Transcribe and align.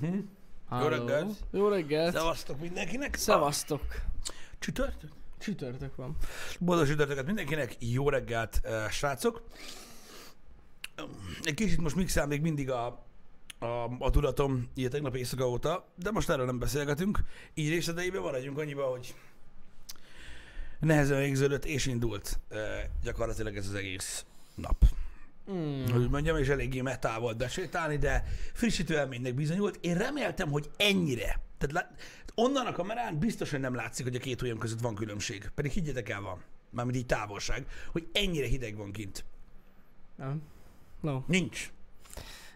Uh-huh. 0.00 0.24
Jó 0.80 0.88
reggelt. 0.88 1.36
Jó 1.50 1.68
reggelt. 1.68 2.12
Szevasztok 2.12 2.60
mindenkinek. 2.60 3.14
Szevasztok. 3.14 3.82
Csütörtök? 4.58 5.10
Csütörtök 5.38 5.96
van. 5.96 6.16
Boldog 6.58 6.86
csütörtöket 6.86 7.26
mindenkinek. 7.26 7.76
Jó 7.78 8.08
reggelt, 8.08 8.60
eh, 8.62 8.90
srácok. 8.90 9.42
Egy 11.42 11.54
kicsit 11.54 11.80
most 11.80 11.96
mixel 11.96 12.26
még 12.26 12.40
mindig 12.40 12.70
a, 12.70 13.04
a, 13.58 13.66
a 13.98 14.10
tudatom 14.10 14.68
a 14.76 14.88
tegnap 14.88 15.16
éjszaka 15.16 15.48
óta, 15.48 15.86
de 15.96 16.10
most 16.10 16.30
erről 16.30 16.46
nem 16.46 16.58
beszélgetünk. 16.58 17.20
Így 17.54 17.68
részleteiben 17.68 18.20
maradjunk 18.20 18.58
annyiba, 18.58 18.84
hogy 18.84 19.14
nehezen 20.80 21.18
végződött 21.18 21.64
és 21.64 21.86
indult 21.86 22.38
eh, 22.48 22.84
gyakorlatilag 23.02 23.56
ez 23.56 23.68
az 23.68 23.74
egész 23.74 24.24
nap. 24.54 24.84
Mm. 25.50 25.84
hogy 25.92 26.10
mondjam, 26.10 26.36
és 26.36 26.48
eléggé 26.48 26.80
metá 26.80 27.18
volt 27.18 27.36
besétálni, 27.36 27.96
de 27.96 28.24
frissítő 28.52 28.94
élménynek 28.94 29.34
bizonyult. 29.34 29.78
Én 29.80 29.94
reméltem, 29.98 30.50
hogy 30.50 30.70
ennyire. 30.76 31.40
Tehát 31.58 31.72
lá- 31.72 32.00
onnan 32.34 32.66
a 32.66 32.72
kamerán 32.72 33.18
biztos, 33.18 33.50
hogy 33.50 33.60
nem 33.60 33.74
látszik, 33.74 34.04
hogy 34.06 34.14
a 34.14 34.18
két 34.18 34.42
ujjam 34.42 34.58
között 34.58 34.80
van 34.80 34.94
különbség. 34.94 35.50
Pedig 35.54 35.70
higgyetek 35.72 36.08
el 36.08 36.20
van. 36.20 36.42
Mármint 36.70 36.96
így 36.96 37.06
távolság, 37.06 37.66
hogy 37.92 38.08
ennyire 38.12 38.46
hideg 38.46 38.76
van 38.76 38.92
kint. 38.92 39.24
Nem. 40.16 40.42
No. 41.00 41.22
Nincs. 41.26 41.72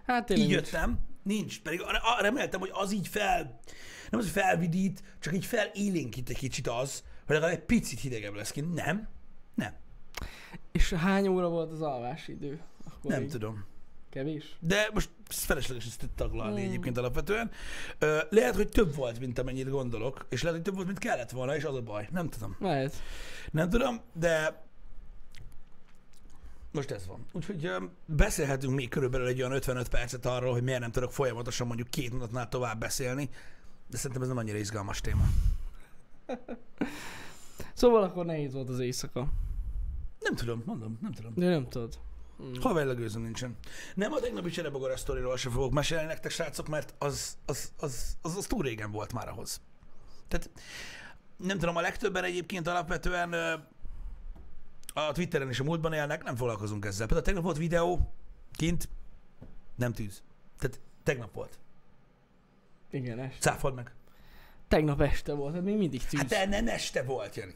Hát 0.06 0.30
Így 0.30 0.36
tényleg. 0.36 0.50
jöttem, 0.54 0.98
nincs. 1.22 1.60
Pedig 1.60 1.80
reméltem, 2.20 2.60
hogy 2.60 2.70
az 2.72 2.92
így 2.92 3.08
fel, 3.08 3.60
nem 4.10 4.20
az, 4.20 4.32
hogy 4.32 4.42
felvidít, 4.42 5.02
csak 5.20 5.34
így 5.34 5.44
felélénkít 5.44 6.28
egy 6.28 6.38
kicsit 6.38 6.68
az, 6.68 7.02
hogy 7.26 7.34
legalább 7.34 7.54
egy 7.56 7.64
picit 7.64 8.00
hidegebb 8.00 8.34
lesz 8.34 8.50
kint. 8.50 8.74
Nem. 8.74 9.08
Nem. 9.54 9.72
És 10.72 10.92
hány 10.92 11.28
óra 11.28 11.48
volt 11.48 11.70
az 11.72 11.82
alvási 11.82 12.32
idő? 12.32 12.60
Akkor 13.06 13.18
Nem 13.18 13.28
tudom. 13.28 13.64
Kevés? 14.10 14.56
De 14.60 14.90
most 14.94 15.10
felesleges 15.28 15.86
ezt 15.86 16.08
taglalni 16.14 16.60
Hmm. 16.60 16.68
egyébként 16.68 16.96
alapvetően. 16.98 17.50
Ö, 17.98 18.18
lehet, 18.30 18.54
hogy 18.54 18.68
több 18.68 18.94
volt, 18.94 19.18
mint 19.20 19.38
amennyit 19.38 19.70
gondolok, 19.70 20.26
és 20.28 20.40
lehet, 20.42 20.56
hogy 20.56 20.64
több 20.64 20.74
volt, 20.74 20.86
mint 20.86 20.98
kellett 20.98 21.30
volna, 21.30 21.56
és 21.56 21.64
az 21.64 21.74
a 21.74 21.82
baj. 21.82 22.08
Nem 22.12 22.28
tudom. 22.28 22.56
Lehet. 22.60 22.94
Nem 23.50 23.70
tudom, 23.70 24.00
de 24.12 24.64
most 26.72 26.90
ez 26.90 27.06
van. 27.06 27.26
Úgyhogy 27.32 27.70
beszélhetünk 28.06 28.74
még 28.74 28.88
körülbelül 28.88 29.26
egy 29.26 29.40
olyan 29.40 29.52
55 29.52 29.88
percet 29.88 30.26
arról, 30.26 30.52
hogy 30.52 30.62
miért 30.62 30.80
nem 30.80 30.90
tudok 30.90 31.12
folyamatosan 31.12 31.66
mondjuk 31.66 31.88
két 31.88 32.10
mondatnál 32.10 32.48
tovább 32.48 32.78
beszélni, 32.80 33.30
de 33.90 33.96
szerintem 33.96 34.22
ez 34.22 34.28
nem 34.28 34.36
annyira 34.36 34.58
izgalmas 34.58 35.00
téma. 35.00 35.24
Szóval 37.74 38.02
akkor 38.02 38.24
nehéz 38.24 38.52
volt 38.52 38.68
az 38.68 38.78
éjszaka. 38.78 39.26
Nem 40.20 40.34
tudom, 40.34 40.62
mondom, 40.66 40.98
nem 41.02 41.12
tudom. 41.12 41.32
De 41.34 41.48
nem 41.48 41.68
tudod. 41.68 41.98
Mm. 42.42 42.54
Haverlegőzöm 42.60 43.22
nincsen. 43.22 43.56
Nem 43.94 44.12
a 44.12 44.20
tegnapi 44.20 44.50
cserebogara 44.50 44.96
sztoriról 44.96 45.36
sem 45.36 45.52
fogok 45.52 45.72
mesélni 45.72 46.06
nektek, 46.06 46.30
srácok, 46.30 46.68
mert 46.68 46.94
az, 46.98 47.36
az, 47.46 47.72
az, 47.78 48.16
az, 48.22 48.36
az 48.36 48.46
túl 48.46 48.62
régen 48.62 48.90
volt 48.90 49.12
már 49.12 49.28
ahhoz. 49.28 49.60
Tehát 50.28 50.50
nem 51.36 51.58
tudom, 51.58 51.76
a 51.76 51.80
legtöbben 51.80 52.24
egyébként 52.24 52.66
alapvetően 52.66 53.32
a 54.94 55.12
Twitteren 55.12 55.48
és 55.48 55.60
a 55.60 55.64
múltban 55.64 55.92
élnek, 55.92 56.24
nem 56.24 56.36
foglalkozunk 56.36 56.84
ezzel. 56.84 57.06
Például 57.06 57.26
tegnap 57.26 57.44
volt 57.44 57.56
videó, 57.56 58.12
kint, 58.52 58.88
nem 59.74 59.92
tűz. 59.92 60.22
Tehát 60.58 60.80
tegnap 61.02 61.34
volt. 61.34 61.58
Igen, 62.90 63.18
este. 63.18 63.50
Cáfold 63.50 63.74
meg. 63.74 63.94
Tegnap 64.68 65.00
este 65.00 65.32
volt, 65.32 65.54
hát 65.54 65.62
még 65.62 65.76
mindig 65.76 66.06
tűz. 66.06 66.20
Hát 66.20 66.28
de 66.28 66.46
nem 66.46 66.68
este 66.68 67.02
volt, 67.02 67.36
Jani. 67.36 67.54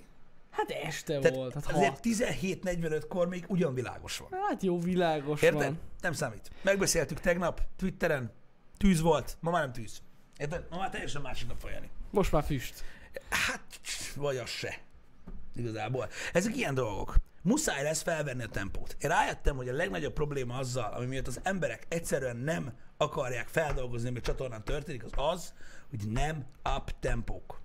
Hát 0.61 0.71
este 0.71 1.19
Tehát 1.19 1.37
volt, 1.37 1.55
hát 1.55 1.67
azért 1.67 1.89
hat. 1.89 2.01
17.45-kor 2.03 3.29
még 3.29 3.45
ugyan 3.49 3.75
világos 3.75 4.19
van. 4.19 4.41
Hát 4.49 4.63
jó, 4.63 4.81
világos 4.81 5.43
Érted? 5.43 5.61
van. 5.63 5.79
Nem 6.01 6.13
számít. 6.13 6.51
Megbeszéltük 6.63 7.21
tegnap, 7.21 7.63
Twitteren, 7.77 8.33
tűz 8.77 9.01
volt, 9.01 9.37
ma 9.41 9.51
már 9.51 9.63
nem 9.63 9.73
tűz. 9.73 10.03
Érted? 10.37 10.67
Ma 10.71 10.77
már 10.77 10.91
teljesen 10.91 11.23
másik 11.23 11.49
nap 11.49 11.69
Jani. 11.73 11.91
Most 12.11 12.33
már 12.33 12.43
füst. 12.43 12.85
Hát, 13.29 13.81
vagy 14.17 14.37
az 14.37 14.49
se. 14.49 14.79
Igazából. 15.55 16.09
Ezek 16.33 16.57
ilyen 16.57 16.75
dolgok. 16.75 17.15
Muszáj 17.43 17.83
lesz 17.83 18.03
felvenni 18.03 18.43
a 18.43 18.49
tempót. 18.49 18.97
Én 19.01 19.11
rájöttem, 19.11 19.57
hogy 19.57 19.69
a 19.69 19.73
legnagyobb 19.73 20.13
probléma 20.13 20.59
azzal, 20.59 20.93
ami 20.93 21.07
miatt 21.07 21.27
az 21.27 21.41
emberek 21.43 21.87
egyszerűen 21.89 22.37
nem 22.37 22.73
akarják 22.97 23.49
feldolgozni, 23.49 24.09
ami 24.09 24.19
a 24.19 24.23
csatornán 24.23 24.65
történik, 24.65 25.05
az 25.05 25.13
az, 25.15 25.55
hogy 25.91 26.09
nem 26.09 26.45
up 26.77 26.91
tempók. 27.01 27.61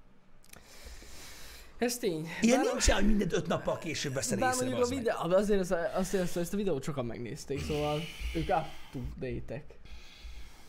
Ez 1.77 1.97
tény. 1.97 2.27
Ilyen 2.41 2.61
Bár- 2.61 2.71
nincs, 2.71 2.89
hogy 2.89 3.05
mindent 3.07 3.33
öt 3.33 3.47
nappal 3.47 3.77
később 3.77 4.13
veszed 4.13 4.39
Bár 4.39 4.53
észre. 4.53 4.75
a 4.75 4.85
videó, 4.85 5.13
azért, 5.17 5.59
ezt, 5.59 5.71
azért 5.93 6.23
ezt, 6.23 6.37
ezt 6.37 6.53
a 6.53 6.57
videót 6.57 6.83
sokan 6.83 7.05
megnézték, 7.05 7.61
szóval 7.67 8.01
ők 8.35 8.49
up 8.49 8.65
to 8.91 8.99
date 9.19 9.63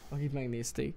akik 0.08 0.32
megnézték. 0.32 0.94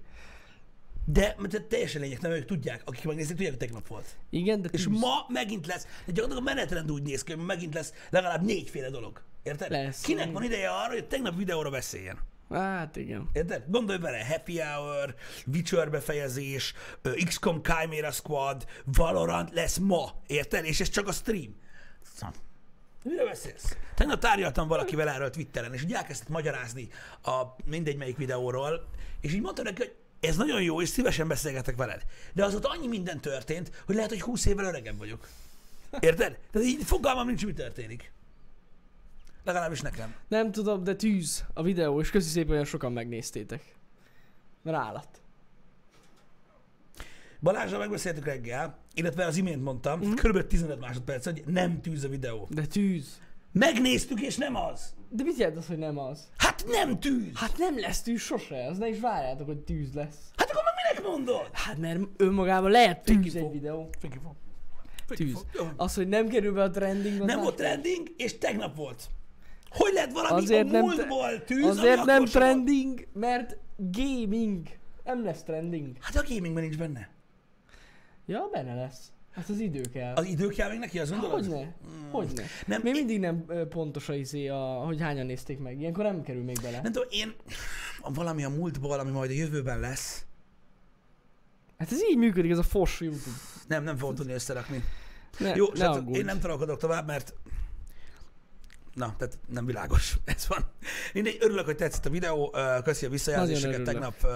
De 1.04 1.36
ez 1.50 1.60
teljesen 1.68 2.00
lényeg, 2.00 2.20
nem 2.20 2.30
ők 2.30 2.44
tudják, 2.44 2.82
akik 2.84 3.04
megnézték, 3.04 3.36
tudják, 3.36 3.50
hogy 3.58 3.66
tegnap 3.68 3.86
volt. 3.86 4.16
Igen, 4.30 4.62
de 4.62 4.68
És 4.72 4.84
tűz. 4.84 5.00
ma 5.00 5.24
megint 5.28 5.66
lesz, 5.66 5.82
de 5.82 6.12
gyakorlatilag 6.12 6.48
a 6.48 6.54
menetrend 6.54 6.90
úgy 6.90 7.02
néz 7.02 7.22
ki, 7.22 7.32
hogy 7.32 7.44
megint 7.44 7.74
lesz 7.74 7.92
legalább 8.10 8.42
négyféle 8.44 8.90
dolog. 8.90 9.22
Érted? 9.42 9.70
Lesz. 9.70 10.00
Kinek 10.00 10.32
van 10.32 10.42
ideje 10.42 10.70
arra, 10.70 10.92
hogy 10.92 11.06
tegnap 11.06 11.36
videóra 11.36 11.70
beszéljen? 11.70 12.18
Hát 12.50 12.96
igen. 12.96 13.28
Érted? 13.32 13.64
Gondolj 13.68 13.98
bele, 13.98 14.26
Happy 14.26 14.60
Hour, 14.60 15.14
Witcher 15.46 15.90
befejezés, 15.90 16.74
XCOM 17.24 17.62
Chimera 17.62 18.10
Squad, 18.10 18.66
Valorant 18.84 19.50
lesz 19.52 19.76
ma, 19.76 20.14
érted? 20.26 20.64
És 20.64 20.80
ez 20.80 20.88
csak 20.88 21.08
a 21.08 21.12
stream. 21.12 21.56
Szóval, 22.14 22.34
Mire 23.04 23.24
beszélsz? 23.24 23.76
Tegnap 23.94 24.20
tárgyaltam 24.20 24.68
valakivel 24.68 25.08
erről 25.08 25.30
Twitteren, 25.30 25.74
és 25.74 25.82
úgy 25.82 25.92
elkezdett 25.92 26.28
magyarázni 26.28 26.88
a 27.22 27.42
mindegy 27.64 27.96
melyik 27.96 28.16
videóról, 28.16 28.88
és 29.20 29.32
így 29.32 29.40
mondta 29.40 29.62
neki, 29.62 29.82
hogy 29.82 29.94
ez 30.20 30.36
nagyon 30.36 30.62
jó, 30.62 30.82
és 30.82 30.88
szívesen 30.88 31.28
beszélgetek 31.28 31.76
veled. 31.76 32.02
De 32.32 32.44
az 32.44 32.54
ott 32.54 32.64
annyi 32.64 32.86
minden 32.86 33.20
történt, 33.20 33.82
hogy 33.86 33.94
lehet, 33.94 34.10
hogy 34.10 34.20
20 34.20 34.46
évvel 34.46 34.64
öregebb 34.64 34.98
vagyok. 34.98 35.28
Érted? 36.00 36.38
Tehát 36.52 36.68
így 36.68 36.84
fogalmam 36.84 37.26
nincs, 37.26 37.46
mi 37.46 37.52
történik. 37.52 38.12
Legalábbis 39.44 39.80
nekem. 39.80 40.14
Nem 40.28 40.52
tudom, 40.52 40.84
de 40.84 40.94
tűz 40.94 41.44
a 41.54 41.62
videó, 41.62 42.00
és 42.00 42.10
köszi 42.10 42.28
szépen, 42.28 42.56
hogy 42.56 42.66
sokan 42.66 42.92
megnéztétek. 42.92 43.62
Mert 44.62 44.76
állat. 44.76 45.08
Balázsra 47.40 47.78
megbeszéltük 47.78 48.24
reggel, 48.24 48.78
illetve 48.94 49.24
az 49.26 49.36
imént 49.36 49.62
mondtam, 49.62 49.98
Mhm. 50.00 50.08
mm. 50.08 50.14
kb. 50.14 50.46
15 50.46 50.80
másodperc, 50.80 51.24
hogy 51.24 51.42
nem 51.46 51.80
tűz 51.80 52.04
a 52.04 52.08
videó. 52.08 52.46
De 52.50 52.66
tűz. 52.66 53.20
Megnéztük, 53.52 54.20
és 54.20 54.36
nem 54.36 54.56
az. 54.56 54.94
De 55.08 55.22
mit 55.22 55.36
jelent 55.38 55.56
az, 55.56 55.66
hogy 55.66 55.78
nem 55.78 55.98
az? 55.98 56.28
Hát 56.36 56.64
nem 56.68 57.00
tűz. 57.00 57.30
Hát 57.34 57.58
nem 57.58 57.78
lesz 57.78 58.02
tűz 58.02 58.20
sose, 58.20 58.66
az 58.66 58.78
ne 58.78 58.88
is 58.88 59.00
várjátok, 59.00 59.46
hogy 59.46 59.58
tűz 59.58 59.92
lesz. 59.94 60.16
Hát 60.36 60.50
akkor 60.50 60.62
meg 60.64 60.74
minek 60.96 61.10
mondod? 61.12 61.48
Hát 61.52 61.78
mert 61.78 62.00
önmagában 62.16 62.70
lehet 62.70 63.04
tűz 63.04 63.16
Fiki 63.22 63.36
egy 63.36 63.42
fog. 63.42 63.52
videó. 63.52 63.88
Fiki 63.98 64.18
fog. 64.22 64.32
Fiki 65.06 65.24
Tűz. 65.24 65.32
fog. 65.56 65.72
Az, 65.76 65.94
hogy 65.94 66.08
nem 66.08 66.28
kerül 66.28 66.52
be 66.52 66.62
a 66.62 66.70
trending, 66.70 67.24
Nem 67.24 67.40
volt 67.40 67.56
trending, 67.56 68.08
és 68.16 68.38
tegnap 68.38 68.76
volt. 68.76 69.08
Hogy 69.70 69.92
lehet 69.92 70.12
valami 70.12 70.42
Azért 70.42 70.68
a 70.68 70.70
nem 70.70 70.80
múltból 70.80 71.44
tűz, 71.44 71.64
Azért 71.66 72.04
nem 72.04 72.24
trending, 72.24 73.06
mert 73.12 73.56
gaming. 73.76 74.68
Nem 75.04 75.24
lesz 75.24 75.42
trending. 75.42 75.96
Hát 76.00 76.16
a 76.16 76.24
gamingben 76.28 76.62
nincs 76.62 76.78
benne. 76.78 77.08
Ja, 78.26 78.48
benne 78.52 78.74
lesz. 78.74 79.12
Hát 79.30 79.48
az 79.48 79.58
idő 79.58 79.80
kell. 79.92 80.14
Az 80.14 80.24
idő 80.24 80.48
kell 80.48 80.70
még 80.70 80.78
neki, 80.78 80.98
az 80.98 81.10
gondolod? 81.10 81.44
Hogyne? 81.44 81.74
Hogyne? 82.10 82.44
Nem, 82.66 82.80
Még 82.82 82.94
én- 82.94 83.04
mindig 83.04 83.20
nem 83.20 83.44
pontos 83.68 84.08
a 84.08 84.14
izé, 84.14 84.48
a, 84.48 84.58
hogy 84.58 85.00
hányan 85.00 85.26
nézték 85.26 85.58
meg. 85.58 85.80
Ilyenkor 85.80 86.04
nem 86.04 86.22
kerül 86.22 86.42
még 86.42 86.58
bele. 86.62 86.80
Nem 86.82 86.92
tudom, 86.92 87.08
én 87.10 87.34
valami 88.14 88.44
a 88.44 88.48
múltból, 88.48 88.98
ami 88.98 89.10
majd 89.10 89.30
a 89.30 89.34
jövőben 89.34 89.80
lesz. 89.80 90.24
Hát 91.78 91.92
ez 91.92 92.02
így 92.10 92.16
működik, 92.16 92.50
ez 92.50 92.58
a 92.58 92.62
fos 92.62 93.00
YouTube. 93.00 93.36
Nem, 93.66 93.82
nem 93.84 93.96
fogom 93.96 94.14
tudni 94.14 94.32
összerakni. 94.32 94.84
Ne, 95.38 95.54
Jó, 95.54 95.66
ne 95.68 95.76
srácok, 95.76 96.16
én 96.16 96.24
nem 96.24 96.38
trollkodok 96.38 96.78
tovább, 96.78 97.06
mert 97.06 97.34
Na, 99.00 99.14
tehát 99.18 99.38
nem 99.48 99.66
világos, 99.66 100.16
ez 100.24 100.46
van. 100.48 100.70
Mindegy, 101.12 101.36
örülök, 101.40 101.64
hogy 101.64 101.76
tetszett 101.76 102.06
a 102.06 102.10
videó, 102.10 102.54
köszi 102.84 103.06
a 103.06 103.08
visszajelzéseket 103.08 103.82
tegnap 103.82 104.26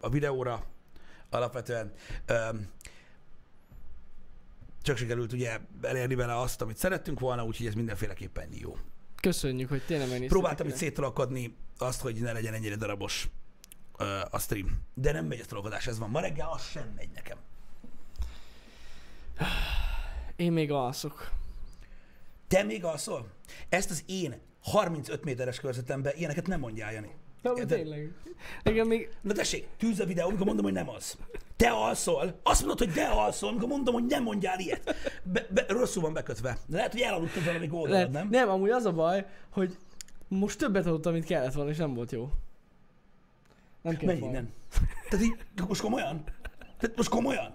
a 0.00 0.08
videóra 0.08 0.66
alapvetően. 1.30 1.92
Csak 4.82 4.96
sikerült 4.96 5.32
ugye 5.32 5.58
elérni 5.82 6.14
vele 6.14 6.38
azt, 6.38 6.62
amit 6.62 6.76
szerettünk 6.76 7.20
volna, 7.20 7.44
úgyhogy 7.44 7.66
ez 7.66 7.74
mindenféleképpen 7.74 8.48
jó. 8.50 8.76
Köszönjük, 9.20 9.68
hogy 9.68 9.82
tényleg 9.82 10.08
megnéztétek. 10.08 10.38
Próbáltam 10.38 10.66
itt 10.66 10.74
széttolkodni 10.74 11.56
azt, 11.78 12.00
hogy 12.00 12.20
ne 12.20 12.32
legyen 12.32 12.54
ennyire 12.54 12.76
darabos 12.76 13.28
a 14.30 14.38
stream. 14.38 14.80
De 14.94 15.12
nem 15.12 15.26
megy 15.26 15.40
a 15.40 15.44
trollkodás, 15.44 15.86
ez 15.86 15.98
van. 15.98 16.10
Ma 16.10 16.20
reggel 16.20 16.48
az 16.50 16.62
sem 16.62 16.92
megy 16.96 17.10
nekem. 17.14 17.38
Én 20.36 20.52
még 20.52 20.70
alszok. 20.70 21.32
Te 22.52 22.62
még 22.62 22.84
alszol? 22.84 23.26
Ezt 23.68 23.90
az 23.90 24.04
én 24.06 24.34
35 24.62 25.24
méteres 25.24 25.60
körzetemben 25.60 26.12
ilyeneket 26.16 26.46
nem 26.46 26.60
mondjál, 26.60 26.92
Jani. 26.92 27.10
Nem, 27.42 27.56
Érted? 27.56 27.78
tényleg. 27.78 28.12
Igen, 28.62 28.86
még... 28.86 29.08
Na 29.20 29.32
tessék, 29.32 29.68
tűz 29.76 30.00
a 30.00 30.04
videó, 30.04 30.28
amikor 30.28 30.46
mondom, 30.46 30.64
hogy 30.64 30.74
nem 30.74 30.88
az. 30.88 31.16
Te 31.56 31.70
alszol, 31.70 32.40
azt 32.42 32.60
mondod, 32.60 32.78
hogy 32.78 32.92
te 32.92 33.08
alszol, 33.08 33.48
amikor 33.48 33.68
mondom, 33.68 33.94
hogy 33.94 34.04
nem 34.04 34.22
mondjál 34.22 34.58
ilyet. 34.58 34.94
Be, 35.22 35.46
be, 35.50 35.64
rosszul 35.68 36.02
van 36.02 36.12
bekötve. 36.12 36.58
De 36.66 36.76
lehet, 36.76 36.92
hogy 36.92 37.00
elaludtad 37.00 37.44
valami 37.44 37.68
oldalad, 37.70 38.10
nem? 38.10 38.28
nem? 38.28 38.48
amúgy 38.48 38.70
az 38.70 38.84
a 38.84 38.92
baj, 38.92 39.26
hogy 39.50 39.76
most 40.28 40.58
többet 40.58 40.86
aludtam, 40.86 41.12
mint 41.12 41.24
kellett 41.24 41.52
volna, 41.52 41.70
és 41.70 41.76
nem 41.76 41.94
volt 41.94 42.12
jó. 42.12 42.30
Nem 43.82 43.96
kell 43.96 44.06
Mennyi 44.06 44.26
nem? 44.26 44.52
Tehát 45.10 45.24
így, 45.24 45.36
most 45.68 45.80
komolyan? 45.80 46.24
Tehát 46.78 46.96
most 46.96 47.08
komolyan? 47.08 47.54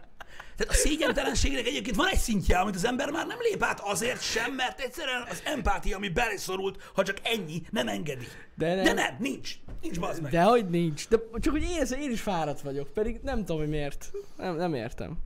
Tehát 0.58 0.74
a 0.74 0.76
szégyentelenségnek 0.76 1.66
egyébként 1.66 1.96
van 1.96 2.08
egy 2.08 2.18
szintje, 2.18 2.58
amit 2.58 2.76
az 2.76 2.86
ember 2.86 3.12
már 3.12 3.28
nem 3.28 3.38
lép 3.40 3.64
át 3.64 3.80
azért 3.80 4.22
sem, 4.22 4.54
mert 4.54 4.80
egyszerűen 4.80 5.22
az 5.30 5.42
empátia, 5.46 5.96
ami 5.96 6.10
beleszorult, 6.10 6.92
ha 6.94 7.04
csak 7.04 7.18
ennyi, 7.24 7.62
nem 7.70 7.88
engedi. 7.88 8.28
De 8.56 8.76
nem. 8.76 8.84
De 8.84 8.94
nem, 8.94 9.16
nincs. 9.20 9.56
Nincs 9.82 10.00
bazd 10.00 10.22
meg. 10.22 10.32
De 10.32 10.44
hogy 10.44 10.70
nincs. 10.70 11.08
De 11.08 11.18
csak 11.40 11.54
hogy 11.54 11.64
én, 11.64 12.00
én 12.00 12.12
is 12.12 12.22
fáradt 12.22 12.62
vagyok, 12.62 12.94
pedig 12.94 13.20
nem 13.24 13.38
tudom, 13.38 13.58
hogy 13.58 13.70
miért. 13.70 14.12
Nem, 14.38 14.56
nem 14.56 14.74
értem. 14.74 15.18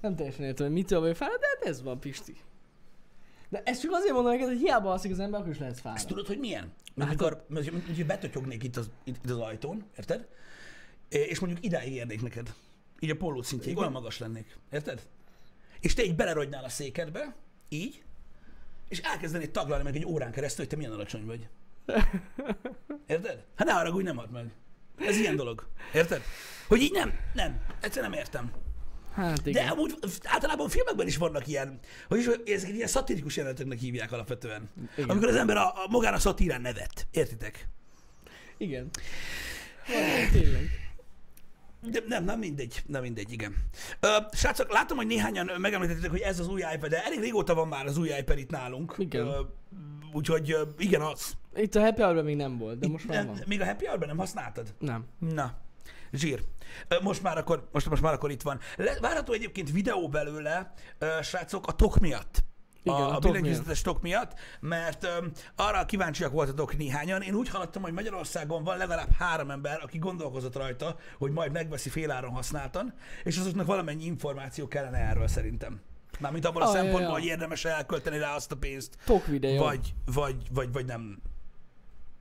Nem 0.00 0.16
teljesen 0.16 0.44
értem, 0.44 0.66
hogy 0.66 0.74
mitől 0.74 1.00
vagyok 1.00 1.16
fáradt, 1.16 1.40
de 1.40 1.46
hát 1.46 1.64
ez 1.64 1.82
van, 1.82 2.00
Pisti. 2.00 2.36
De 3.48 3.62
ezt 3.64 3.80
csak 3.80 3.92
azért 3.92 4.12
mondom 4.12 4.32
neked, 4.32 4.48
hogy 4.48 4.58
hiába 4.58 4.90
alszik 4.90 5.10
az 5.10 5.18
ember, 5.18 5.40
akkor 5.40 5.52
is 5.52 5.58
lehet 5.58 5.74
Ezt 5.74 5.82
fáradt. 5.82 6.06
tudod, 6.06 6.26
hogy 6.26 6.38
milyen? 6.38 6.72
Hát 6.98 7.08
amikor, 7.08 7.44
mert 7.48 7.68
hogyha 7.86 8.04
betotyognék 8.04 8.62
itt 8.62 8.76
az, 8.76 8.90
itt, 9.04 9.16
itt 9.24 9.30
az 9.30 9.38
ajtón, 9.38 9.84
érted? 9.96 10.28
És 11.08 11.38
mondjuk 11.38 11.64
idáig 11.64 11.92
érnék 11.92 12.22
neked. 12.22 12.54
Így 13.02 13.10
a 13.10 13.16
póló 13.16 13.42
szintjéig, 13.42 13.78
olyan 13.78 13.92
magas 13.92 14.18
lennék. 14.18 14.56
Érted? 14.72 15.02
És 15.80 15.94
te 15.94 16.04
így 16.04 16.14
belerodnál 16.14 16.64
a 16.64 16.68
székedbe, 16.68 17.34
így, 17.68 18.02
és 18.88 18.98
elkezdenéd 18.98 19.50
taglalni 19.50 19.84
meg 19.84 19.96
egy 19.96 20.04
órán 20.04 20.32
keresztül, 20.32 20.58
hogy 20.58 20.68
te 20.68 20.76
milyen 20.76 20.92
alacsony 20.92 21.24
vagy. 21.26 21.48
Érted? 23.06 23.44
Hát 23.56 23.66
ne 23.66 23.72
haragudj, 23.72 24.04
nem 24.04 24.18
ad 24.18 24.30
meg. 24.30 24.50
Ez 24.98 25.16
ilyen 25.16 25.36
dolog. 25.36 25.68
Érted? 25.94 26.22
Hogy 26.68 26.80
így 26.80 26.92
nem, 26.92 27.12
nem. 27.34 27.60
Egyszerűen 27.80 28.10
nem 28.10 28.20
értem. 28.20 28.52
Hát 29.14 29.42
De 29.42 29.50
igen. 29.50 29.68
amúgy 29.68 29.94
általában 30.22 30.68
filmekben 30.68 31.06
is 31.06 31.16
vannak 31.16 31.46
ilyen, 31.46 31.78
hogy 32.08 32.18
is, 32.18 32.26
ezeket 32.26 32.74
ilyen 32.74 32.88
szatirikus 32.88 33.36
jeleneteknek 33.36 33.78
hívják 33.78 34.12
alapvetően. 34.12 34.70
Igen. 34.96 35.08
Amikor 35.08 35.28
az 35.28 35.36
ember 35.36 35.56
a, 35.56 35.66
a 35.66 35.86
magán 35.90 36.14
a 36.14 36.18
szatírán 36.18 36.60
nevet. 36.60 37.06
Értitek? 37.10 37.68
Igen. 38.56 38.90
Valami, 39.86 40.28
tényleg. 40.32 40.81
De 41.90 42.00
nem, 42.08 42.24
nem 42.24 42.38
mindegy, 42.38 42.82
nem 42.86 43.02
mindegy, 43.02 43.32
igen. 43.32 43.54
Ö, 44.00 44.16
srácok, 44.32 44.72
látom, 44.72 44.96
hogy 44.96 45.06
néhányan 45.06 45.50
megemlítették, 45.58 46.10
hogy 46.10 46.20
ez 46.20 46.38
az 46.40 46.48
új 46.48 46.62
iPad, 46.74 46.90
de 46.90 47.04
elég 47.04 47.20
régóta 47.20 47.54
van 47.54 47.68
már 47.68 47.86
az 47.86 47.98
új 47.98 48.08
iPad 48.18 48.38
itt 48.38 48.50
nálunk. 48.50 48.94
Igen. 48.98 49.26
Ö, 49.26 49.40
úgyhogy 50.12 50.50
ö, 50.52 50.62
igen, 50.78 51.00
az. 51.00 51.32
Itt 51.54 51.74
a 51.74 51.80
happy 51.80 52.02
hour 52.02 52.22
még 52.22 52.36
nem 52.36 52.58
volt, 52.58 52.78
de 52.78 52.88
most 52.88 53.08
már 53.08 53.26
van. 53.26 53.40
Még 53.46 53.60
a 53.60 53.64
Happy 53.64 53.84
Hour-ben 53.86 54.08
nem 54.08 54.18
használtad? 54.18 54.74
Nem. 54.78 55.04
Na, 55.18 55.54
zsír. 56.12 56.42
Most 57.02 57.22
már 57.22 57.38
akkor, 57.38 57.68
most, 57.72 57.88
most 57.88 58.02
már 58.02 58.12
akkor 58.12 58.30
itt 58.30 58.42
van. 58.42 58.58
Le, 58.76 58.98
várható 59.00 59.32
egyébként 59.32 59.70
videó 59.70 60.08
belőle, 60.08 60.72
srácok, 61.22 61.66
a 61.66 61.72
tok 61.72 61.98
miatt. 61.98 62.41
Igen, 62.82 62.96
a, 62.96 63.08
a 63.08 63.08
a 63.08 63.18
tok 63.18 63.32
billentyűzetes 63.32 63.82
tok 63.82 64.02
miatt, 64.02 64.34
mert 64.60 65.04
öm, 65.04 65.30
arra 65.56 65.84
kíváncsiak 65.84 66.32
voltatok 66.32 66.76
néhányan. 66.76 67.22
Én 67.22 67.34
úgy 67.34 67.48
hallottam, 67.48 67.82
hogy 67.82 67.92
Magyarországon 67.92 68.64
van 68.64 68.76
legalább 68.76 69.12
három 69.18 69.50
ember, 69.50 69.80
aki 69.82 69.98
gondolkozott 69.98 70.56
rajta, 70.56 70.96
hogy 71.18 71.30
majd 71.30 71.52
megveszi 71.52 71.88
féláron 71.88 72.30
használtan, 72.30 72.94
és 73.24 73.38
azoknak 73.38 73.66
valamennyi 73.66 74.04
információ 74.04 74.68
kellene 74.68 74.98
erről 74.98 75.28
szerintem. 75.28 75.80
Mármint 76.18 76.44
abban 76.44 76.62
a 76.62 76.66
ja, 76.66 76.72
szempontból, 76.72 77.02
ja. 77.02 77.10
hogy 77.10 77.24
érdemes 77.24 77.64
elkölteni 77.64 78.18
rá 78.18 78.34
azt 78.34 78.52
a 78.52 78.56
pénzt, 78.56 78.96
Tok 79.04 79.26
videó. 79.26 79.64
vagy, 79.64 79.94
vagy, 80.04 80.36
vagy, 80.50 80.72
vagy 80.72 80.86
nem. 80.86 81.22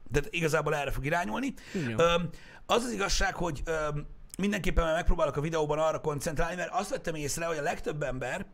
De 0.09 0.21
igazából 0.29 0.75
erre 0.75 0.91
fog 0.91 1.05
irányulni. 1.05 1.53
Öm, 1.97 2.29
az 2.65 2.83
az 2.83 2.91
igazság, 2.91 3.35
hogy 3.35 3.61
öm, 3.65 4.05
mindenképpen 4.37 4.93
megpróbálok 4.93 5.35
a 5.35 5.41
videóban 5.41 5.79
arra 5.79 6.01
koncentrálni, 6.01 6.55
mert 6.55 6.73
azt 6.73 6.89
vettem 6.89 7.15
észre, 7.15 7.45
hogy 7.45 7.57
a 7.57 7.61
legtöbb 7.61 8.03
ember, 8.03 8.45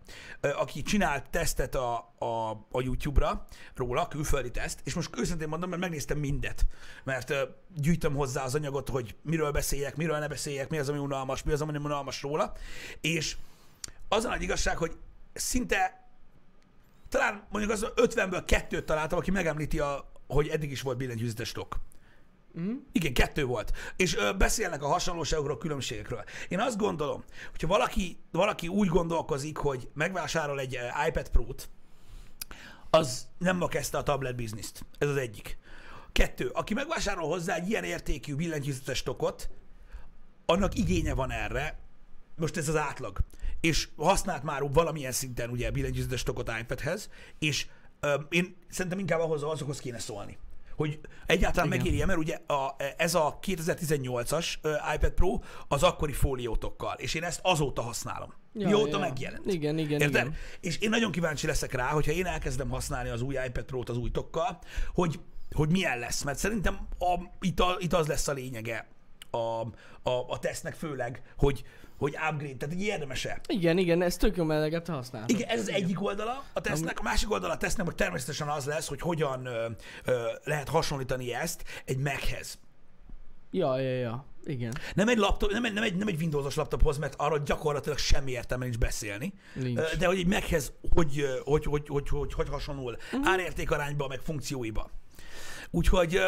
aki 0.41 0.81
csinált 0.81 1.29
tesztet 1.29 1.75
a, 1.75 2.13
a, 2.17 2.49
a 2.71 2.81
YouTube-ra 2.81 3.45
róla, 3.75 4.07
külföldi 4.07 4.51
teszt, 4.51 4.79
és 4.83 4.93
most 4.93 5.09
őszintén 5.17 5.47
mondom, 5.47 5.69
mert 5.69 5.81
megnéztem 5.81 6.17
mindet, 6.17 6.65
mert 7.03 7.33
gyűjtöm 7.75 8.15
hozzá 8.15 8.43
az 8.43 8.55
anyagot, 8.55 8.89
hogy 8.89 9.15
miről 9.21 9.51
beszéljek, 9.51 9.95
miről 9.95 10.17
ne 10.17 10.27
beszéljek, 10.27 10.69
mi 10.69 10.77
az, 10.77 10.89
ami 10.89 10.97
unalmas, 10.97 11.43
mi 11.43 11.51
az, 11.51 11.61
ami 11.61 11.71
nem 11.71 11.83
unalmas 11.83 12.21
róla, 12.21 12.53
és 13.01 13.37
az 14.07 14.25
a 14.25 14.29
nagy 14.29 14.41
igazság, 14.41 14.77
hogy 14.77 14.97
szinte 15.33 16.09
talán 17.09 17.47
mondjuk 17.49 17.73
az 17.73 17.87
50-ből 17.95 18.43
kettőt 18.45 18.85
találtam, 18.85 19.17
aki 19.17 19.31
megemlíti, 19.31 19.79
a, 19.79 20.11
hogy 20.27 20.47
eddig 20.47 20.71
is 20.71 20.81
volt 20.81 20.97
billentyűzetes 20.97 21.47
stok. 21.47 21.79
Mm? 22.59 22.75
Igen, 22.91 23.13
kettő 23.13 23.45
volt. 23.45 23.71
És 23.95 24.15
ö, 24.15 24.31
beszélnek 24.33 24.83
a 24.83 24.87
hasonlóságokról, 24.87 25.57
különbségekről. 25.57 26.23
Én 26.47 26.59
azt 26.59 26.77
gondolom, 26.77 27.23
hogyha 27.49 27.67
valaki, 27.67 28.17
valaki 28.31 28.67
úgy 28.67 28.87
gondolkozik, 28.87 29.57
hogy 29.57 29.89
megvásárol 29.93 30.59
egy 30.59 30.79
iPad 31.07 31.29
Pro-t, 31.29 31.69
az 32.89 33.27
nem 33.37 33.57
ma 33.57 33.67
kezdte 33.67 33.97
a 33.97 34.03
tablet 34.03 34.35
bizniszt. 34.35 34.85
Ez 34.97 35.09
az 35.09 35.17
egyik. 35.17 35.57
Kettő, 36.11 36.49
aki 36.53 36.73
megvásárol 36.73 37.27
hozzá 37.27 37.55
egy 37.55 37.69
ilyen 37.69 37.83
értékű 37.83 38.35
billentyűzetes 38.35 39.03
tokot, 39.03 39.49
annak 40.45 40.75
igénye 40.77 41.13
van 41.13 41.31
erre, 41.31 41.79
most 42.35 42.57
ez 42.57 42.67
az 42.67 42.75
átlag, 42.75 43.17
és 43.61 43.87
használt 43.95 44.43
már 44.43 44.71
valamilyen 44.71 45.11
szinten 45.11 45.49
ugye 45.49 45.71
billentyűzetes 45.71 46.23
tokot 46.23 46.51
iPadhez, 46.59 47.09
és 47.39 47.67
ö, 47.99 48.15
én 48.29 48.55
szerintem 48.69 48.99
inkább 48.99 49.19
ahhoz 49.19 49.43
azokhoz 49.43 49.79
kéne 49.79 49.99
szólni. 49.99 50.37
Hogy 50.77 50.99
egyáltalán 51.25 51.67
Igen. 51.67 51.77
megéri 51.77 52.03
mert 52.05 52.19
ugye 52.19 52.39
a, 52.47 52.75
ez 52.97 53.15
a 53.15 53.39
2018-as 53.41 54.53
ö, 54.61 54.73
iPad 54.95 55.11
Pro 55.11 55.39
az 55.67 55.83
akkori 55.83 56.13
fóliótokkal, 56.13 56.95
és 56.97 57.13
én 57.13 57.23
ezt 57.23 57.39
azóta 57.43 57.81
használom. 57.81 58.33
Ja, 58.53 58.67
Mióta 58.67 58.89
ja. 58.89 58.97
megjelent. 58.97 59.45
Igen, 59.45 59.77
igen, 59.77 60.01
Érted? 60.01 60.25
igen. 60.25 60.35
És 60.59 60.77
én 60.77 60.89
nagyon 60.89 61.11
kíváncsi 61.11 61.47
leszek 61.47 61.73
rá, 61.73 61.87
hogyha 61.87 62.11
én 62.11 62.25
elkezdem 62.25 62.69
használni 62.69 63.09
az 63.09 63.21
új 63.21 63.35
iPad 63.45 63.63
Pro-t 63.63 63.89
az 63.89 63.97
új 63.97 64.11
tokkal, 64.11 64.59
hogy, 64.93 65.19
hogy 65.55 65.69
milyen 65.69 65.99
lesz. 65.99 66.23
Mert 66.23 66.37
szerintem 66.37 66.87
a, 66.99 67.19
itt, 67.39 67.59
a, 67.59 67.75
itt 67.79 67.93
az 67.93 68.07
lesz 68.07 68.27
a 68.27 68.33
lényege 68.33 68.87
a, 69.29 69.37
a, 70.09 70.25
a 70.27 70.39
tesznek 70.39 70.73
főleg, 70.73 71.21
hogy, 71.37 71.63
hogy 71.97 72.15
upgrade, 72.31 72.55
tehát 72.55 72.75
egy 72.75 72.81
érdemese. 72.81 73.41
Igen, 73.47 73.77
igen, 73.77 74.01
ez 74.01 74.17
tök 74.17 74.37
jó, 74.37 74.47
te 74.47 74.91
használod. 74.91 75.29
Igen, 75.29 75.49
ez 75.49 75.59
az 75.59 75.69
egyik 75.69 76.01
oldala 76.01 76.43
a 76.53 76.61
tesznek, 76.61 76.99
a 76.99 77.03
másik 77.03 77.31
oldala 77.31 77.53
a 77.53 77.57
tesznek, 77.57 77.85
hogy 77.85 77.95
természetesen 77.95 78.47
az 78.47 78.65
lesz, 78.65 78.87
hogy 78.87 79.01
hogyan 79.01 79.45
ö, 79.45 79.67
ö, 80.05 80.27
lehet 80.43 80.69
hasonlítani 80.69 81.33
ezt 81.33 81.63
egy 81.85 81.97
Machez. 81.97 82.59
Ja, 83.51 83.79
ja, 83.79 83.91
ja. 83.91 84.25
Igen. 84.43 84.73
Nem 84.93 85.07
egy, 85.07 85.17
laptop, 85.17 85.51
nem, 85.51 85.65
egy, 85.65 85.73
nem, 85.73 85.83
egy, 85.83 85.95
nem 85.95 86.07
egy 86.07 86.21
Windows-os 86.21 86.55
laptophoz, 86.55 86.97
mert 86.97 87.15
arra 87.17 87.37
gyakorlatilag 87.37 87.97
semmi 87.97 88.31
értelme 88.31 88.63
nincs 88.63 88.77
beszélni. 88.77 89.33
Nincs. 89.53 89.95
De 89.97 90.05
hogy 90.07 90.17
egy 90.17 90.27
Machez 90.27 90.73
hogy, 90.93 91.25
hogy, 91.43 91.65
hogy, 91.65 91.87
hogy, 91.87 92.09
hogy, 92.09 92.33
hogy 92.33 92.49
hasonlul 92.49 92.97
uh-huh. 93.13 93.27
árértékarányba, 93.29 94.07
meg 94.07 94.19
funkcióiba. 94.19 94.89
Úgyhogy, 95.71 96.19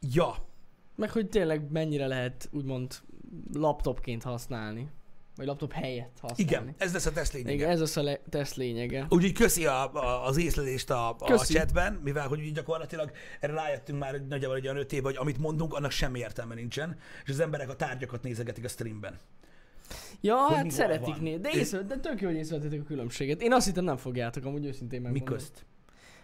ja, 0.00 0.34
Meg 0.96 1.10
hogy 1.10 1.28
tényleg 1.28 1.70
mennyire 1.70 2.06
lehet 2.06 2.48
úgymond 2.52 3.00
laptopként 3.52 4.22
használni. 4.22 4.88
Vagy 5.36 5.46
laptop 5.46 5.72
helyett 5.72 6.18
használni. 6.20 6.42
igen, 6.42 6.74
ez 6.78 6.92
lesz 6.92 7.06
a 7.06 7.12
teszt 7.12 7.32
lényege. 7.32 7.52
Igen, 7.52 7.70
ez 7.70 7.80
az 7.80 7.96
a 7.96 8.02
le- 8.02 8.20
teszt 8.30 8.56
lényege. 8.56 9.06
Úgyhogy 9.08 9.32
köszi 9.32 9.66
a, 9.66 9.94
a, 9.94 10.26
az 10.26 10.36
észlelést 10.36 10.90
a, 10.90 11.08
a 11.08 11.16
Köszi. 11.16 11.52
chatben, 11.54 12.00
mivel 12.04 12.28
hogy 12.28 12.40
úgy 12.40 12.52
gyakorlatilag 12.52 13.10
erre 13.40 13.52
rájöttünk 13.52 13.98
már 13.98 14.20
nagyjából 14.28 14.56
egy 14.56 14.64
olyan 14.64 14.76
öt 14.76 14.92
év, 14.92 15.02
hogy 15.02 15.16
amit 15.16 15.38
mondunk, 15.38 15.74
annak 15.74 15.90
semmi 15.90 16.18
értelme 16.18 16.54
nincsen, 16.54 16.98
és 17.24 17.30
az 17.30 17.40
emberek 17.40 17.68
a 17.68 17.76
tárgyakat 17.76 18.22
nézegetik 18.22 18.64
a 18.64 18.68
streamben. 18.68 19.18
Ja, 20.20 20.36
Hogy 20.36 20.54
hát 20.54 20.64
mi 20.64 20.70
szeretik 20.70 21.20
nézni. 21.20 21.40
De, 21.40 21.50
észre, 21.50 21.82
de 21.82 21.96
tök 21.98 22.20
jó, 22.20 22.28
hogy 22.28 22.36
észrevettétek 22.36 22.80
a 22.80 22.84
különbséget. 22.84 23.42
Én 23.42 23.52
azt 23.52 23.66
hittem 23.66 23.84
nem 23.84 23.96
fogjátok, 23.96 24.44
amúgy 24.44 24.64
őszintén 24.64 25.00
Mi 25.00 25.06
megmondom. 25.06 25.34
közt? 25.38 25.64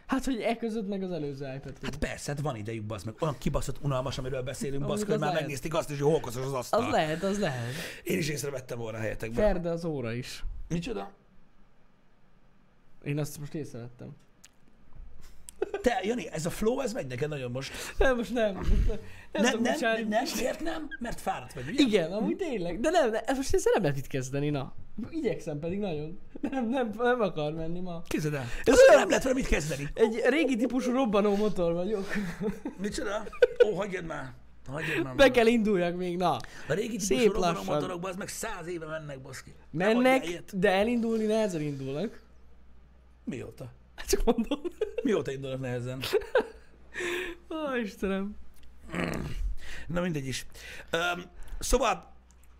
Hát, 0.06 0.25
hogy 0.25 0.40
e 0.40 0.56
között 0.56 0.88
meg 0.88 1.02
az 1.02 1.11
előző 1.11 1.54
iPad. 1.54 1.73
Hát 1.82 1.96
persze, 1.96 2.32
hát 2.32 2.40
van 2.40 2.56
idejük, 2.56 2.84
bazd 2.84 3.06
meg. 3.06 3.14
Olyan 3.20 3.37
kibaszott 3.38 3.76
unalmas, 3.82 4.18
amiről 4.18 4.42
beszélünk, 4.42 4.87
bazd, 4.87 5.06
hogy 5.06 5.18
már 5.18 5.18
lehet. 5.18 5.40
megnézték 5.40 5.75
azt 5.75 5.90
is, 5.90 6.00
hogy 6.00 6.11
holkozos 6.11 6.44
az 6.44 6.52
asztal. 6.52 6.84
Az 6.84 6.90
lehet, 6.90 7.23
az 7.23 7.38
lehet. 7.38 7.73
Én 8.02 8.18
is 8.18 8.28
észrevettem 8.28 8.78
volna 8.78 8.99
a 8.99 9.00
helyetekben. 9.00 9.44
Ferde 9.44 9.70
az 9.70 9.84
óra 9.84 10.12
is. 10.12 10.44
Micsoda? 10.68 11.12
Én 13.04 13.18
azt 13.18 13.38
most 13.38 13.54
észrevettem. 13.54 14.16
Te, 15.82 16.00
Jani, 16.02 16.28
ez 16.30 16.46
a 16.46 16.50
flow, 16.50 16.80
ez 16.80 16.92
megy 16.92 17.06
neked 17.06 17.28
nagyon 17.28 17.50
most. 17.50 17.73
Nem, 17.99 18.16
most 18.16 18.32
nem. 18.32 18.54
Most 18.54 18.70
nem, 18.87 18.99
nem, 19.32 19.42
Nem, 19.42 19.61
nem, 19.61 19.78
nem, 19.80 20.08
nem, 20.08 20.25
miért 20.37 20.62
nem? 20.62 20.88
Mert 20.99 21.20
fáradt 21.20 21.52
vagy, 21.52 21.68
ugye? 21.68 21.82
Igen, 21.82 22.12
amúgy 22.12 22.37
tényleg. 22.37 22.80
De 22.80 22.90
nem, 22.90 23.11
nem 23.11 23.37
most 23.37 23.54
ezzel 23.54 23.73
nem 23.73 23.82
lehet 23.82 23.96
mit 23.96 24.06
kezdeni, 24.06 24.50
na. 24.50 24.75
Igyekszem 25.10 25.58
pedig 25.58 25.78
nagyon. 25.78 26.18
Nem, 26.40 26.68
nem, 26.68 26.90
nem 26.98 27.20
akar 27.20 27.52
menni 27.52 27.80
ma. 27.80 28.02
Kézed 28.06 28.34
el. 28.34 28.44
Ez 28.64 28.78
olyan 28.88 28.98
nem 29.00 29.08
lehet 29.08 29.22
vele 29.22 29.34
mit 29.34 29.46
kezdeni. 29.46 29.88
Egy 29.94 30.22
régi 30.28 30.56
típusú 30.56 30.92
robbanó 30.92 31.36
motor 31.36 31.72
vagyok. 31.72 32.06
Micsoda? 32.80 33.22
Ó, 33.66 33.74
hagyjad 33.74 34.04
már. 34.04 34.32
Hagyjad 34.66 35.04
már. 35.04 35.14
Be 35.14 35.30
kell 35.30 35.46
induljak 35.46 35.96
még, 35.96 36.16
na. 36.16 36.36
A 36.68 36.72
régi 36.72 36.98
Szép 36.98 37.18
típusú 37.18 37.32
robbanó 37.32 37.54
lassan. 37.56 37.74
motorokban 37.74 38.10
az 38.10 38.16
meg 38.16 38.28
száz 38.28 38.66
éve 38.66 38.86
mennek, 38.86 39.20
baszki. 39.22 39.54
Nem 39.70 39.88
Mennek, 39.92 40.28
ilyet. 40.28 40.58
de 40.58 40.70
elindulni 40.70 41.24
nehezen 41.24 41.60
indulnak. 41.60 42.20
Mióta? 43.24 43.72
Hát 43.94 44.08
Csak 44.08 44.24
mondom. 44.24 44.60
Mióta 45.02 45.30
indulnak 45.32 45.60
nehezen? 45.60 46.00
Ó, 47.50 47.76
Istenem. 47.82 48.36
Na 49.86 50.00
mindegy 50.00 50.26
is. 50.26 50.46
Um, 50.92 51.22
szóval 51.58 52.13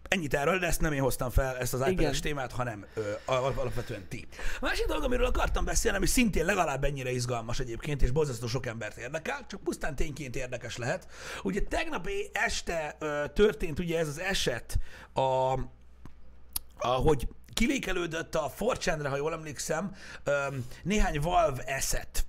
ennyit 0.09 0.35
erről, 0.35 0.59
de 0.59 0.67
ezt 0.67 0.81
nem 0.81 0.93
én 0.93 1.01
hoztam 1.01 1.31
fel, 1.31 1.57
ezt 1.57 1.75
az 1.75 1.89
iPad-es 1.89 2.21
témát, 2.21 2.53
hanem 2.53 2.87
ö, 2.95 3.13
al- 3.25 3.57
alapvetően 3.59 4.09
ti. 4.09 4.27
A 4.37 4.59
másik 4.61 4.87
dolog, 4.87 5.05
amiről 5.05 5.27
akartam 5.27 5.65
beszélni, 5.65 5.97
ami 5.97 6.07
szintén 6.07 6.45
legalább 6.45 6.85
ennyire 6.85 7.11
izgalmas 7.11 7.59
egyébként, 7.59 8.03
és 8.03 8.11
borzasztó 8.11 8.47
sok 8.47 8.67
embert 8.67 8.97
érdekel, 8.97 9.47
csak 9.49 9.61
pusztán 9.63 9.95
tényként 9.95 10.37
érdekes 10.37 10.77
lehet. 10.77 11.09
Ugye 11.43 11.63
tegnap 11.63 12.09
este 12.33 12.97
ö, 12.99 13.25
történt 13.35 13.79
ugye 13.79 13.99
ez 13.99 14.09
az 14.09 14.19
eset, 14.21 14.79
a, 15.15 15.59
ahogy 16.79 17.29
kilékelődött 17.53 18.35
a 18.35 18.53
4 18.59 19.07
ha 19.07 19.17
jól 19.17 19.33
emlékszem, 19.33 19.95
öm, 20.25 20.67
néhány 20.83 21.21
Valve 21.21 21.75
asset, 21.77 22.27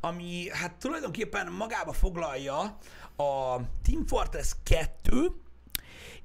ami 0.00 0.48
hát 0.52 0.74
tulajdonképpen 0.74 1.52
magába 1.52 1.92
foglalja 1.92 2.58
a 3.16 3.56
Team 3.82 4.06
Fortress 4.06 4.52
2 4.62 5.43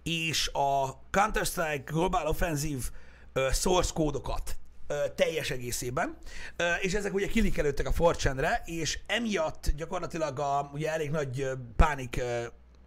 és 0.03 0.49
a 0.53 1.01
Counter-Strike 1.09 1.83
Global 1.85 2.27
Offensive 2.27 2.83
source 3.53 3.91
kódokat 3.93 4.57
teljes 5.15 5.49
egészében, 5.49 6.17
és 6.81 6.93
ezek 6.93 7.13
ugye 7.13 7.27
kilikelődtek 7.27 7.87
a 7.87 8.13
4 8.33 8.45
és 8.65 8.99
emiatt 9.07 9.71
gyakorlatilag 9.75 10.39
a, 10.39 10.69
ugye 10.73 10.91
elég 10.91 11.09
nagy 11.09 11.49
pánik 11.75 12.21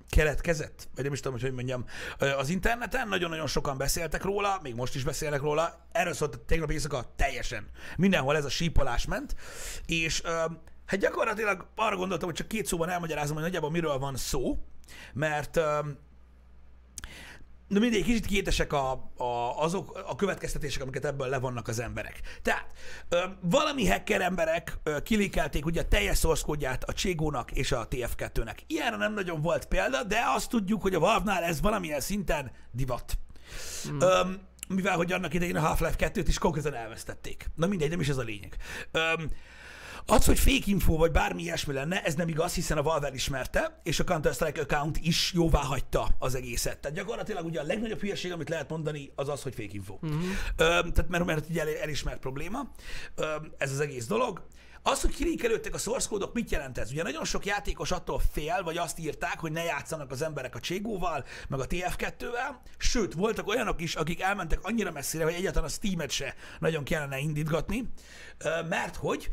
keletkezett, 0.09 0.89
vagy 0.95 1.05
nem 1.05 1.13
is 1.13 1.21
tudom, 1.21 1.41
hogy 1.41 1.53
mondjam, 1.53 1.85
az 2.39 2.49
interneten, 2.49 3.09
nagyon-nagyon 3.09 3.47
sokan 3.47 3.79
beszéltek 3.79 4.23
róla, 4.23 4.59
még 4.63 4.75
most 4.75 4.95
is 4.95 5.05
beszélnek 5.05 5.41
róla, 5.41 5.87
erről 5.93 6.13
szólt 6.13 6.39
tegnap 6.41 6.71
éjszaka 6.71 7.13
teljesen. 7.17 7.67
Mindenhol 7.97 8.37
ez 8.37 8.45
a 8.45 8.51
sípolás 8.51 9.07
ment, 9.07 9.35
és 9.87 10.23
hát 10.87 11.01
gyakorlatilag 11.01 11.67
arra 11.75 11.97
gondoltam, 11.97 12.29
hogy 12.29 12.37
csak 12.37 12.49
két 12.49 12.67
szóban 12.67 12.89
elmagyarázom, 12.89 13.35
hogy 13.35 13.45
nagyjából 13.45 13.71
miről 13.71 13.99
van 13.99 14.17
szó, 14.17 14.59
mert 15.13 15.61
de 17.73 17.79
mindig 17.79 18.05
kicsit 18.05 18.27
kétesek 18.27 18.73
a, 18.73 18.91
a, 19.17 19.63
azok 19.63 20.03
a 20.07 20.15
következtetések, 20.15 20.83
amiket 20.83 21.05
ebből 21.05 21.29
levonnak 21.29 21.69
az 21.69 21.79
emberek. 21.79 22.21
Tehát 22.43 22.67
ö, 23.09 23.19
valami 23.41 23.89
hacker 23.89 24.21
emberek 24.21 24.79
ö, 24.83 25.03
kilikelték 25.03 25.67
ugye 25.67 25.81
a 25.81 25.89
teljes 25.89 26.19
source 26.19 26.79
a 26.87 26.93
Cségónak 26.93 27.51
és 27.51 27.73
a 27.73 27.89
TF2-nek. 27.89 28.57
Ilyenre 28.67 28.97
nem 28.97 29.15
nagyon 29.15 29.41
volt 29.41 29.67
példa, 29.67 30.03
de 30.03 30.23
azt 30.35 30.49
tudjuk, 30.49 30.83
hogy 30.83 30.95
a 30.95 30.99
Valve-nál 30.99 31.43
ez 31.43 31.61
valamilyen 31.61 32.01
szinten 32.01 32.53
divat. 32.71 33.19
Mm. 33.91 34.01
Öm, 34.01 34.41
mivel, 34.69 34.97
hogy 34.97 35.13
annak 35.13 35.35
idején 35.35 35.57
a 35.57 35.61
Half-Life 35.61 36.11
2-t 36.15 36.25
is 36.27 36.39
konkrétan 36.39 36.75
elvesztették. 36.75 37.47
Na 37.55 37.67
mindegy, 37.67 37.91
nem 37.91 38.01
is 38.01 38.09
ez 38.09 38.19
a 38.19 38.23
lényeg. 38.23 38.57
Öm, 38.91 39.31
az, 40.07 40.25
hogy 40.25 40.39
fake 40.39 40.65
info 40.65 40.97
vagy 40.97 41.11
bármi 41.11 41.43
ilyesmi 41.43 41.73
lenne, 41.73 42.03
ez 42.03 42.15
nem 42.15 42.29
igaz, 42.29 42.55
hiszen 42.55 42.79
a 42.79 42.83
Valve 42.83 43.07
elismerte, 43.07 43.81
és 43.83 44.01
a 44.01 44.05
Counter-Strike 44.05 44.61
account 44.61 44.99
is 45.03 45.33
jóvá 45.35 45.61
hagyta 45.61 46.09
az 46.19 46.35
egészet. 46.35 46.79
Tehát 46.79 46.97
gyakorlatilag 46.97 47.45
ugye 47.45 47.61
a 47.61 47.65
legnagyobb 47.65 48.01
hülyeség, 48.01 48.33
amit 48.33 48.49
lehet 48.49 48.69
mondani, 48.69 49.13
az 49.15 49.29
az, 49.29 49.43
hogy 49.43 49.55
fake 49.55 49.73
info. 49.73 49.99
Mm-hmm. 50.07 50.21
Öm, 50.57 50.93
tehát 50.93 51.09
mert, 51.09 51.25
mert 51.25 51.49
ugye 51.49 51.61
el, 51.61 51.77
elismert 51.83 52.21
probléma, 52.21 52.71
Öm, 53.15 53.53
ez 53.59 53.71
az 53.73 53.81
egész 53.81 54.07
dolog. 54.07 54.43
Az, 54.83 55.01
hogy 55.01 55.15
kilékelődtek 55.15 55.75
a 55.75 55.79
source 55.79 56.09
kódok, 56.09 56.33
mit 56.33 56.51
jelent 56.51 56.79
ez? 56.79 56.91
Ugye 56.91 57.03
nagyon 57.03 57.25
sok 57.25 57.47
játékos 57.47 57.91
attól 57.91 58.23
fél, 58.33 58.63
vagy 58.63 58.77
azt 58.77 58.99
írták, 58.99 59.39
hogy 59.39 59.53
ne 59.53 59.63
játszanak 59.63 60.11
az 60.11 60.23
emberek 60.23 60.55
a 60.55 60.61
Cségóval, 60.61 61.25
meg 61.49 61.61
a 61.61 61.67
TF2-vel, 61.67 62.55
sőt, 62.77 63.13
voltak 63.15 63.49
olyanok 63.49 63.81
is, 63.81 63.95
akik 63.95 64.21
elmentek 64.21 64.59
annyira 64.63 64.91
messzire, 64.91 65.25
hogy 65.25 65.33
egyáltalán 65.33 65.69
a 65.69 65.73
Steam-et 65.73 66.11
se 66.11 66.35
nagyon 66.59 66.85
kellene 66.85 67.19
indítgatni, 67.19 67.89
mert 68.69 68.97
hogy 68.97 69.31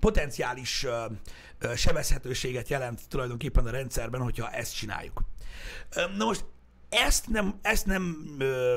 potenciális 0.00 0.86
sebezhetőséget 1.76 2.68
jelent 2.68 3.08
tulajdonképpen 3.08 3.66
a 3.66 3.70
rendszerben, 3.70 4.20
hogyha 4.20 4.50
ezt 4.50 4.74
csináljuk. 4.74 5.22
Na 6.16 6.24
most 6.24 6.44
ezt 6.88 7.28
nem, 7.28 7.58
ezt 7.62 7.86
nem 7.86 8.34
ö, 8.38 8.76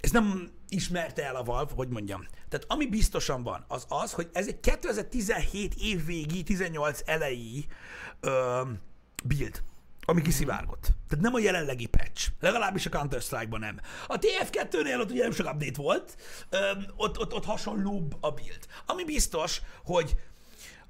ez 0.00 0.10
nem 0.10 0.50
ismerte 0.68 1.24
el 1.24 1.36
a 1.36 1.42
Valve, 1.42 1.72
hogy 1.74 1.88
mondjam. 1.88 2.26
Tehát 2.48 2.66
ami 2.68 2.86
biztosan 2.86 3.42
van, 3.42 3.64
az 3.68 3.86
az, 3.88 4.12
hogy 4.12 4.28
ez 4.32 4.46
egy 4.46 4.60
2017 4.60 5.74
évvégi, 5.74 6.42
18 6.42 7.00
elejé 7.04 7.64
ö, 8.20 8.62
build, 9.24 9.62
ami 10.00 10.22
kiszivárgott. 10.22 10.82
Tehát 11.08 11.24
nem 11.24 11.34
a 11.34 11.38
jelenlegi 11.38 11.86
patch. 11.86 12.28
Legalábbis 12.40 12.86
a 12.86 12.90
Counter-Strike-ban 12.90 13.60
nem. 13.60 13.80
A 14.06 14.18
TF2-nél 14.18 15.00
ott 15.00 15.10
ugye 15.10 15.22
nem 15.22 15.32
sok 15.32 15.46
update 15.46 15.82
volt, 15.82 16.16
ö, 16.50 16.70
ott, 16.96 17.18
ott, 17.18 17.34
ott 17.34 17.44
hasonlóbb 17.44 18.16
a 18.20 18.30
build. 18.30 18.66
Ami 18.86 19.04
biztos, 19.04 19.60
hogy 19.84 20.16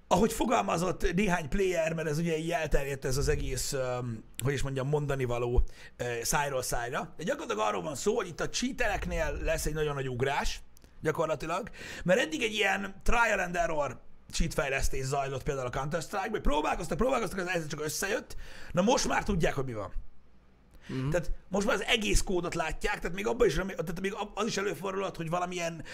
ahogy 0.09 0.33
fogalmazott 0.33 1.15
néhány 1.15 1.49
player, 1.49 1.93
mert 1.93 2.09
ez 2.09 2.19
ugye 2.19 2.39
így 2.39 2.51
elterjedt 2.51 3.05
ez 3.05 3.17
az 3.17 3.29
egész, 3.29 3.73
um, 3.73 4.25
hogy 4.45 4.53
is 4.53 4.63
mondjam, 4.63 4.89
mondani 4.89 5.25
való 5.25 5.55
uh, 5.99 6.23
szájról 6.23 6.63
szájra. 6.63 7.15
De 7.17 7.25
gyakorlatilag 7.25 7.69
arról 7.69 7.83
van 7.83 7.95
szó, 7.95 8.15
hogy 8.15 8.27
itt 8.27 8.41
a 8.41 8.49
cheatereknél 8.49 9.39
lesz 9.43 9.67
egy 9.67 9.75
nagyon 9.75 9.95
nagy 9.95 10.09
ugrás, 10.09 10.61
gyakorlatilag, 11.03 11.71
mert 12.05 12.21
eddig 12.21 12.43
egy 12.43 12.53
ilyen 12.53 12.95
trial 13.03 13.39
and 13.39 13.57
error 13.57 14.01
cheat 14.31 14.55
fejlesztés 14.55 15.05
zajlott 15.05 15.43
például 15.43 15.67
a 15.67 15.71
Counter-Strike, 15.71 16.31
hogy 16.31 16.41
próbálkoztak, 16.41 16.97
próbálkoztak, 16.97 17.55
ez 17.55 17.67
csak 17.67 17.85
összejött. 17.85 18.37
Na 18.73 18.83
most 18.83 19.09
már 19.09 19.23
tudják, 19.23 19.55
hogy 19.55 19.65
mi 19.65 19.73
van. 19.73 19.93
Mm. 20.93 21.11
Tehát 21.11 21.31
most 21.49 21.67
már 21.67 21.75
az 21.75 21.85
egész 21.85 22.23
kódot 22.23 22.55
látják, 22.55 22.99
tehát 22.99 23.17
még 23.17 23.27
abban 23.27 23.47
is, 23.47 23.55
tehát 23.55 24.01
még 24.01 24.17
az 24.35 24.47
is 24.47 24.57
előfordulhat, 24.57 25.17
hogy 25.17 25.31
valamilyen 25.31 25.85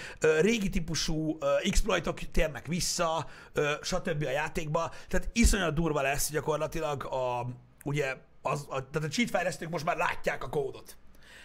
régi 0.40 0.68
típusú 0.68 1.38
exploitok 1.62 2.18
térnek 2.18 2.66
vissza, 2.66 3.26
ö, 3.52 3.72
stb. 3.82 4.24
a 4.26 4.30
játékba. 4.30 4.92
Tehát 5.08 5.28
iszonyat 5.32 5.74
durva 5.74 6.02
lesz 6.02 6.30
gyakorlatilag 6.30 7.04
a, 7.04 7.46
ugye, 7.84 8.16
az, 8.42 8.66
a, 8.68 8.90
tehát 8.90 9.08
a 9.08 9.12
cheat 9.12 9.30
fejlesztők 9.30 9.70
most 9.70 9.84
már 9.84 9.96
látják 9.96 10.44
a 10.44 10.48
kódot. 10.48 10.96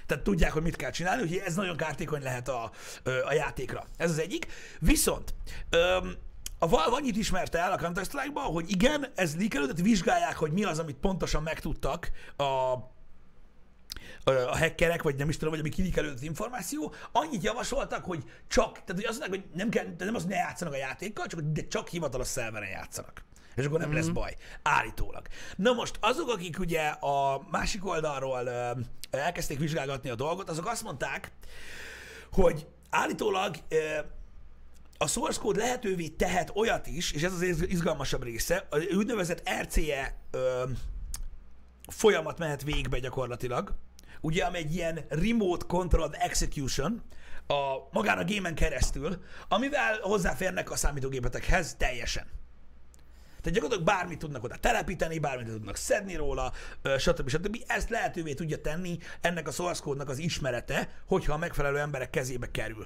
Tehát 0.06 0.24
tudják, 0.24 0.52
hogy 0.52 0.62
mit 0.62 0.76
kell 0.76 0.92
csinálni, 0.92 1.22
úgyhogy 1.22 1.42
ez 1.46 1.56
nagyon 1.56 1.78
kártékony 1.78 2.22
lehet 2.22 2.48
a, 2.50 2.72
a 3.26 3.34
játékra. 3.34 3.86
Ez 3.98 4.10
az 4.10 4.20
egyik. 4.20 4.48
Viszont 4.80 5.34
öm, 5.70 6.16
a 6.60 6.68
Valve 6.68 6.96
annyit 6.96 7.18
ismerte 7.18 7.60
el 7.60 7.72
a 7.72 7.78
Counter-Strike-ban, 7.78 8.44
hogy 8.44 8.70
igen, 8.70 9.08
ez 9.16 9.36
leakelődött, 9.36 9.80
vizsgálják, 9.80 10.36
hogy 10.36 10.52
mi 10.52 10.64
az, 10.64 10.80
amit 10.80 10.96
pontosan 10.96 11.44
megtudtak 11.44 12.12
a, 12.38 12.44
a 14.28 14.58
hackerek, 14.58 15.04
vagy 15.04 15.16
nem 15.16 15.30
is 15.30 15.36
tudom, 15.36 15.50
vagy 15.50 15.60
ami 15.60 15.70
kilikelődött 15.70 16.22
információ, 16.22 16.94
annyit 17.12 17.44
javasoltak, 17.44 18.06
hogy 18.06 18.24
csak, 18.48 18.72
tehát 18.72 18.96
hogy 18.96 19.06
azt 19.06 19.20
mondták, 19.20 19.42
hogy 19.42 19.50
nem, 19.54 19.70
kell, 19.70 19.86
nem 19.98 20.16
az, 20.16 20.26
ne 20.26 20.36
játszanak 20.36 20.74
a 20.74 20.78
játékkal, 20.78 21.26
csak, 21.26 21.40
de 21.40 21.68
csak 21.68 21.88
hivatalos 21.88 22.28
szerveren 22.28 22.70
játszanak. 22.70 23.26
És 23.56 23.66
akkor 23.66 23.80
nem 23.80 23.88
mm-hmm. 23.88 23.98
lesz 23.98 24.08
baj. 24.08 24.36
Állítólag. 24.64 25.28
Na 25.56 25.74
most 25.74 25.98
azok, 26.00 26.30
akik 26.30 26.60
ugye 26.60 26.88
a 26.88 27.48
másik 27.52 27.86
oldalról 27.86 28.50
elkezdték 29.12 29.60
vizsgálgatni 29.60 30.10
a 30.10 30.16
dolgot, 30.16 30.50
azok 30.50 30.68
azt 30.68 30.84
mondták, 30.84 31.32
hogy 32.32 32.68
állítólag 32.90 33.56
a 34.98 35.08
source 35.08 35.40
code 35.40 35.60
lehetővé 35.60 36.08
tehet 36.08 36.52
olyat 36.56 36.88
is, 36.88 37.12
és 37.12 37.24
ez 37.24 37.34
az 37.34 37.42
izgalmasabb 37.42 38.24
része, 38.24 38.68
az 38.70 38.88
úgynevezett 38.96 39.50
RCE 39.62 40.18
ö, 40.32 40.64
folyamat 41.88 42.38
mehet 42.38 42.64
végbe 42.64 43.00
gyakorlatilag, 43.00 43.76
ugye, 44.28 44.44
ami 44.44 44.58
egy 44.58 44.76
ilyen 44.76 45.06
remote 45.10 45.66
controlled 45.68 46.16
execution, 46.20 47.02
a, 47.48 47.88
magán 47.92 48.18
a 48.18 48.24
gémen 48.24 48.56
keresztül, 48.56 49.24
amivel 49.48 50.00
hozzáférnek 50.02 50.72
a 50.72 50.76
számítógépetekhez 50.76 51.76
teljesen. 51.78 52.26
Tehát 53.42 53.62
gyakorlatilag 53.62 53.86
bármit 53.86 54.20
tudnak 54.20 54.44
oda 54.44 54.56
telepíteni, 54.56 55.20
bármit 55.20 55.48
tudnak 55.48 55.76
szedni 55.76 56.16
róla, 56.16 56.52
stb. 56.98 57.30
stb. 57.30 57.58
Ezt 57.68 57.90
lehetővé 57.90 58.34
tudja 58.34 58.62
tenni 58.62 58.98
ennek 59.22 59.48
a 59.48 59.52
source 59.52 59.82
code-nak 59.82 60.10
az 60.10 60.18
ismerete, 60.18 61.02
hogyha 61.08 61.34
a 61.34 61.38
megfelelő 61.38 61.80
emberek 61.80 62.10
kezébe 62.10 62.52
kerül. 62.52 62.86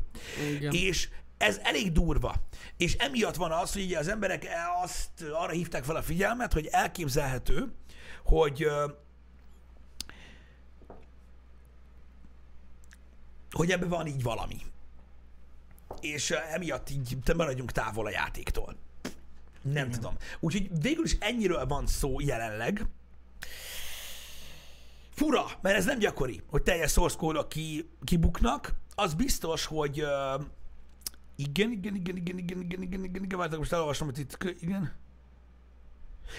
Igen. 0.55 0.74
És 0.74 1.10
ez 1.38 1.60
elég 1.63 1.91
durva. 1.91 2.36
És 2.77 2.93
emiatt 2.93 3.36
van 3.36 3.51
az, 3.51 3.74
hogy 3.74 3.83
ugye 3.83 3.98
az 3.98 4.07
emberek 4.07 4.48
azt 4.83 5.21
arra 5.33 5.51
hívták 5.51 5.83
fel 5.83 5.95
a 5.95 6.01
figyelmet, 6.01 6.53
hogy 6.53 6.67
elképzelhető, 6.71 7.74
hogy 8.24 8.67
hogy 13.51 13.72
ebben 13.72 13.89
van 13.89 14.08
így 14.08 14.24
valami. 14.24 14.62
És 16.01 16.31
emiatt 16.31 16.89
így 16.89 17.17
te 17.24 17.34
maradjunk 17.34 17.72
távol 17.72 18.05
a 18.05 18.10
játéktól. 18.10 18.75
Nem 19.62 19.88
Igen. 19.88 19.91
tudom. 19.91 20.15
Úgyhogy 20.39 20.70
végül 20.81 21.03
is 21.03 21.17
ennyiről 21.20 21.65
van 21.65 21.88
szó 21.88 22.20
jelenleg. 22.20 22.86
Fura, 25.10 25.46
mert 25.62 25.77
ez 25.77 25.86
nem 25.86 26.00
gyakori, 26.00 26.41
hogy 26.50 26.63
teljes 26.63 26.91
source 26.91 27.17
code 27.17 27.41
ki, 27.48 27.89
kibuknak. 28.03 28.74
Az 28.96 29.13
biztos, 29.13 29.65
hogy 29.65 30.01
uh, 30.01 30.43
igen, 31.36 31.72
igen, 31.72 31.96
igen, 31.96 32.17
igen, 32.17 32.38
igen, 32.38 32.60
igen, 32.60 32.81
igen, 32.81 33.03
igen, 33.03 33.24
igen, 33.24 33.38
várjátok, 33.38 33.60
most 33.60 33.72
elolvasom, 33.72 34.08
hogy 34.08 34.20
itt, 34.20 34.38
igen. 34.60 34.93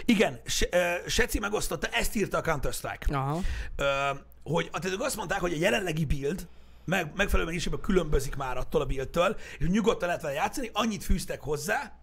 Igen, 0.04 0.40
Se, 0.44 0.68
uh, 0.72 1.08
Seci 1.08 1.38
megosztotta, 1.38 1.86
ezt 1.86 2.14
írta 2.14 2.38
a 2.38 2.40
Counter-Strike. 2.40 3.16
Aha. 3.16 3.40
Uh, 3.78 4.18
hogy 4.42 4.70
azt 4.98 5.16
mondták, 5.16 5.40
hogy 5.40 5.52
a 5.52 5.56
jelenlegi 5.56 6.04
build 6.04 6.46
meg, 6.84 7.12
megfelelő 7.16 7.48
mennyiségben 7.48 7.80
különbözik 7.80 8.36
már 8.36 8.56
attól 8.56 8.80
a 8.80 8.86
buildtől, 8.86 9.36
és 9.58 9.66
nyugodtan 9.66 10.06
lehet 10.06 10.22
vele 10.22 10.34
játszani, 10.34 10.70
annyit 10.72 11.04
fűztek 11.04 11.40
hozzá, 11.40 11.98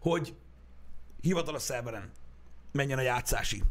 hogy 0.00 0.34
hivatalos 1.20 1.62
szerveren 1.62 2.12
menjen 2.72 2.98
a 2.98 3.02
játszási 3.02 3.62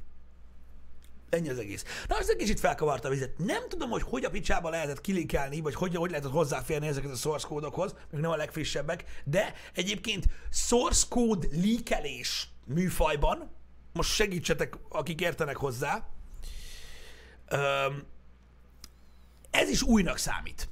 Ennyi 1.33 1.49
az 1.49 1.57
egész. 1.57 1.83
Na, 2.07 2.17
az 2.17 2.29
egész 2.29 2.49
itt 2.49 2.59
felkavarta 2.59 3.07
a 3.07 3.11
vizet. 3.11 3.37
Nem 3.37 3.69
tudom, 3.69 3.89
hogy 3.89 4.01
hogy 4.01 4.25
a 4.25 4.29
picsába 4.29 4.69
lehetett 4.69 5.01
kilinkelni, 5.01 5.61
vagy 5.61 5.73
hogy, 5.73 5.95
hogy 5.95 6.09
lehetett 6.09 6.31
hozzáférni 6.31 6.87
ezeket 6.87 7.11
a 7.11 7.15
source 7.15 7.47
kódokhoz, 7.47 7.95
még 8.11 8.21
nem 8.21 8.31
a 8.31 8.35
legfrissebbek, 8.35 9.03
de 9.23 9.53
egyébként 9.73 10.25
source 10.51 11.05
code 11.09 11.47
líkelés 11.51 12.47
műfajban, 12.65 13.51
most 13.93 14.13
segítsetek, 14.13 14.77
akik 14.89 15.21
értenek 15.21 15.55
hozzá, 15.55 16.07
ez 19.53 19.69
is 19.69 19.81
újnak 19.81 20.17
számít. 20.17 20.69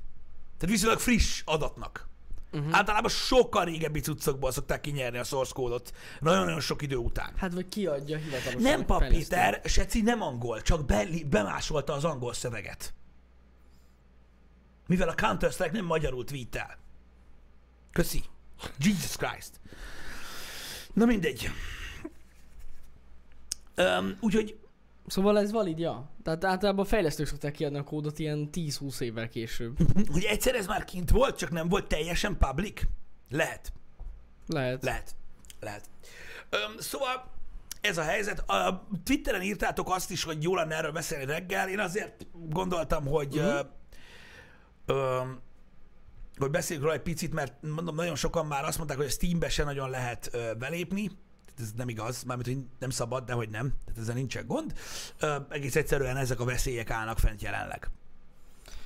Tehát 0.58 0.76
viszonylag 0.76 1.00
friss 1.00 1.42
adatnak. 1.46 2.10
Uh-huh. 2.54 2.76
Általában 2.76 3.10
sokkal 3.10 3.66
régebbi 3.66 4.00
cuccokból 4.00 4.52
szokták 4.52 4.82
kinyerni 4.82 5.18
a 5.18 5.24
source 5.24 5.52
kódot. 5.54 5.94
Nagyon-nagyon 6.20 6.60
sok 6.60 6.82
idő 6.82 6.96
után. 6.96 7.34
Hát 7.36 7.54
vagy 7.54 7.70
kiadja 7.70 8.18
hivatalosan. 8.18 8.62
Nem 8.62 8.86
Pap 8.86 9.00
fejlesztő. 9.00 9.36
Péter, 9.36 9.62
Seci 9.66 10.02
nem 10.02 10.22
angol, 10.22 10.62
csak 10.62 10.86
be, 10.86 11.08
bemásolta 11.30 11.94
az 11.94 12.04
angol 12.04 12.34
szöveget. 12.34 12.94
Mivel 14.88 15.10
a 15.10 15.16
Counter-Strike 15.16 15.72
nem 15.72 15.86
magyarul 15.86 16.24
tweetel. 16.24 16.78
Köszi. 17.92 18.24
Jesus 18.78 19.16
Christ. 19.16 19.60
Na 20.94 21.06
mindegy. 21.06 21.50
Um, 23.78 24.18
úgyhogy 24.20 24.60
Szóval 25.12 25.40
ez 25.40 25.52
valid, 25.52 25.80
ja. 25.80 26.10
Tehát 26.24 26.44
általában 26.44 26.86
fejlesztők 26.86 27.28
szokták 27.28 27.52
kiadni 27.54 27.78
a 27.78 27.84
kódot 27.84 28.20
ilyen 28.20 28.50
10-20 28.52 29.02
évvel 29.02 29.30
később. 29.30 29.78
hogy 30.14 30.24
egyszer 30.24 30.56
ez 30.56 30.68
már 30.68 30.86
kint 30.86 31.10
volt, 31.10 31.38
csak 31.38 31.50
nem 31.50 31.70
volt 31.70 31.88
teljesen 31.88 32.38
public? 32.38 32.82
Lehet. 33.30 33.72
Lehet. 34.48 34.84
Lehet. 34.84 35.16
Lehet. 35.60 35.90
Öm, 36.50 36.78
szóval 36.80 37.32
ez 37.82 37.98
a 37.98 38.04
helyzet. 38.04 38.50
A 38.50 38.88
Twitteren 39.04 39.42
írtátok 39.42 39.90
azt 39.90 40.12
is, 40.12 40.24
hogy 40.24 40.44
jó 40.44 40.56
lenne 40.56 40.76
erről 40.76 40.92
beszélni 40.92 41.26
reggel. 41.26 41.70
Én 41.70 41.80
azért 41.80 42.28
gondoltam, 42.50 43.06
hogy 43.06 43.38
uh-huh. 43.38 43.68
ö, 44.86 44.94
ö, 44.94 45.22
hogy 46.38 46.52
beszéljünk 46.52 46.88
róla 46.88 47.00
egy 47.00 47.04
picit, 47.04 47.34
mert 47.34 47.54
mondom, 47.62 47.96
nagyon 47.96 48.16
sokan 48.16 48.46
már 48.46 48.64
azt 48.64 48.78
mondták, 48.78 48.98
hogy 48.98 49.06
a 49.06 49.10
Steambe 49.10 49.50
se 49.50 49.64
nagyon 49.64 49.90
lehet 49.90 50.30
ö, 50.32 50.54
belépni. 50.54 51.12
Ez 51.62 51.72
nem 51.76 51.90
igaz, 51.90 52.24
mármint, 52.24 52.48
hogy 52.48 52.66
nem 52.80 52.90
szabad, 52.90 53.26
de 53.26 53.34
hogy 53.34 53.50
nem. 53.50 53.74
Tehát 53.86 54.00
ezzel 54.00 54.16
nincsen 54.16 54.46
gond. 54.48 54.74
Ö, 55.20 55.36
egész 55.50 55.76
egyszerűen 55.76 56.18
ezek 56.18 56.40
a 56.40 56.46
veszélyek 56.46 56.90
állnak 56.90 57.20
fent 57.20 57.42
jelenleg. 57.42 57.90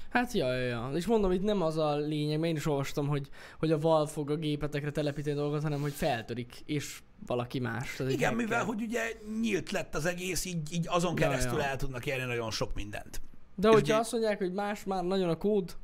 Hát 0.10 0.34
ja, 0.34 0.54
ja, 0.54 0.66
ja. 0.68 0.92
És 0.94 1.06
mondom, 1.06 1.32
itt 1.32 1.44
nem 1.44 1.62
az 1.62 1.78
a 1.78 1.96
lényeg, 1.96 2.40
mert 2.40 2.50
én 2.52 2.56
is 2.58 2.66
olvastam, 2.66 3.08
hogy, 3.08 3.30
hogy 3.60 3.72
a 3.72 3.80
Valve 3.80 4.12
fog 4.12 4.30
a 4.30 4.36
gépetekre 4.36 4.92
telepíteni 4.92 5.36
dolgokat, 5.36 5.64
hanem 5.64 5.82
hogy 5.82 5.94
feltörik, 5.94 6.62
és 6.66 7.00
valaki 7.26 7.60
más. 7.60 7.96
Tehát 7.96 8.14
Igen, 8.14 8.34
mivel 8.34 8.64
hogy 8.64 8.82
ugye 8.82 9.02
nyílt 9.42 9.72
lett 9.72 9.96
az 9.96 10.06
egész, 10.06 10.46
így, 10.46 10.74
így 10.74 10.86
azon 10.90 11.14
Ja, 11.18 11.28
keresztül 11.28 11.58
ja. 11.58 11.64
el 11.66 11.76
tudnak 11.76 12.06
érni 12.06 12.26
nagyon 12.26 12.52
sok 12.52 12.74
mindent. 12.76 13.22
De 13.56 13.68
és 13.68 13.74
hogyha 13.74 13.88
ugye- 13.94 13.98
azt 13.98 14.12
mondják, 14.12 14.38
hogy 14.38 14.54
más 14.54 14.84
már 14.84 15.04
nagyon 15.04 15.30
a 15.30 15.38
kód, 15.38 15.76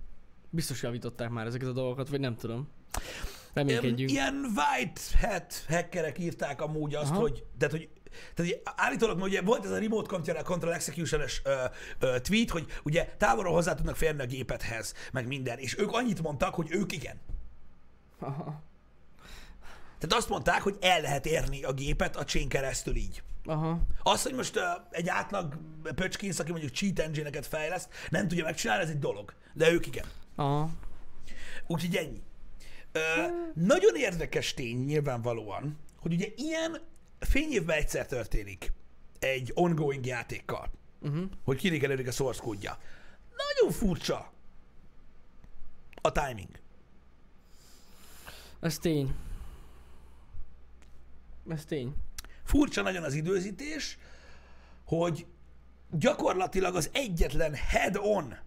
biztos 0.49 0.81
javították 0.81 1.29
már 1.29 1.45
ezeket 1.45 1.67
a 1.67 1.71
dolgokat, 1.73 2.09
vagy 2.09 2.19
nem 2.19 2.35
tudom. 2.35 2.67
Reménykedjünk. 3.53 4.11
Ilyen 4.11 4.45
white 4.55 5.01
hat 5.21 5.65
hackerek 5.67 6.19
írták 6.19 6.61
amúgy 6.61 6.95
azt, 6.95 7.11
Aha. 7.11 7.19
hogy, 7.19 7.43
tehát, 7.57 7.73
hogy 7.73 7.89
tehát 8.35 8.51
ugye, 8.51 8.55
állítólag 8.75 9.21
ugye 9.21 9.41
volt 9.41 9.65
ez 9.65 9.71
a 9.71 9.79
remote 9.79 10.07
control, 10.07 10.43
control 10.43 10.73
execution-es 10.73 11.41
ö, 11.43 11.63
ö, 11.99 12.19
tweet, 12.19 12.49
hogy 12.49 12.65
ugye 12.83 13.15
távolról 13.17 13.53
hozzá 13.53 13.73
tudnak 13.73 13.95
férni 13.95 14.21
a 14.21 14.25
gépethez, 14.25 14.93
meg 15.11 15.27
minden, 15.27 15.57
és 15.57 15.77
ők 15.77 15.91
annyit 15.91 16.21
mondtak, 16.21 16.55
hogy 16.55 16.67
ők 16.71 16.91
igen. 16.91 17.19
Aha. 18.19 18.63
Tehát 19.99 20.15
azt 20.17 20.29
mondták, 20.29 20.61
hogy 20.61 20.77
el 20.81 21.01
lehet 21.01 21.25
érni 21.25 21.63
a 21.63 21.73
gépet 21.73 22.15
a 22.15 22.23
chain 22.23 22.49
keresztül 22.49 22.95
így. 22.95 23.23
Aha. 23.45 23.79
Az, 24.03 24.23
hogy 24.23 24.33
most 24.33 24.55
uh, 24.55 24.63
egy 24.89 25.09
átlag 25.09 25.57
pöcskinsz, 25.95 26.39
aki 26.39 26.51
mondjuk 26.51 26.71
cheat 26.71 26.99
engine-eket 26.99 27.45
fejleszt, 27.45 27.89
nem 28.09 28.27
tudja 28.27 28.43
megcsinálni, 28.43 28.83
ez 28.83 28.89
egy 28.89 28.99
dolog. 28.99 29.33
De 29.53 29.71
ők 29.71 29.85
igen. 29.87 30.05
Aha. 30.35 30.69
Úgyhogy 31.67 31.95
ennyi. 31.95 32.21
Ö, 32.91 32.99
nagyon 33.53 33.95
érdekes 33.95 34.53
tény 34.53 34.77
nyilvánvalóan, 34.77 35.77
hogy 35.99 36.13
ugye 36.13 36.27
ilyen 36.35 36.77
fényévben 37.19 37.77
egyszer 37.77 38.05
történik 38.05 38.73
egy 39.19 39.51
ongoing 39.55 40.05
játékkal, 40.05 40.71
Uh-huh. 41.03 41.23
hogy 41.43 41.57
kilékelődik 41.57 42.07
a 42.07 42.11
source 42.11 42.41
kódja. 42.41 42.77
Nagyon 43.37 43.71
furcsa 43.77 44.31
a 46.01 46.11
timing. 46.11 46.49
Ez 48.59 48.77
tény. 48.77 49.15
Ez 51.49 51.65
tény. 51.65 51.95
Furcsa 52.43 52.81
nagyon 52.81 53.03
az 53.03 53.13
időzítés, 53.13 53.97
hogy 54.85 55.25
gyakorlatilag 55.91 56.75
az 56.75 56.89
egyetlen 56.93 57.53
head-on 57.53 58.37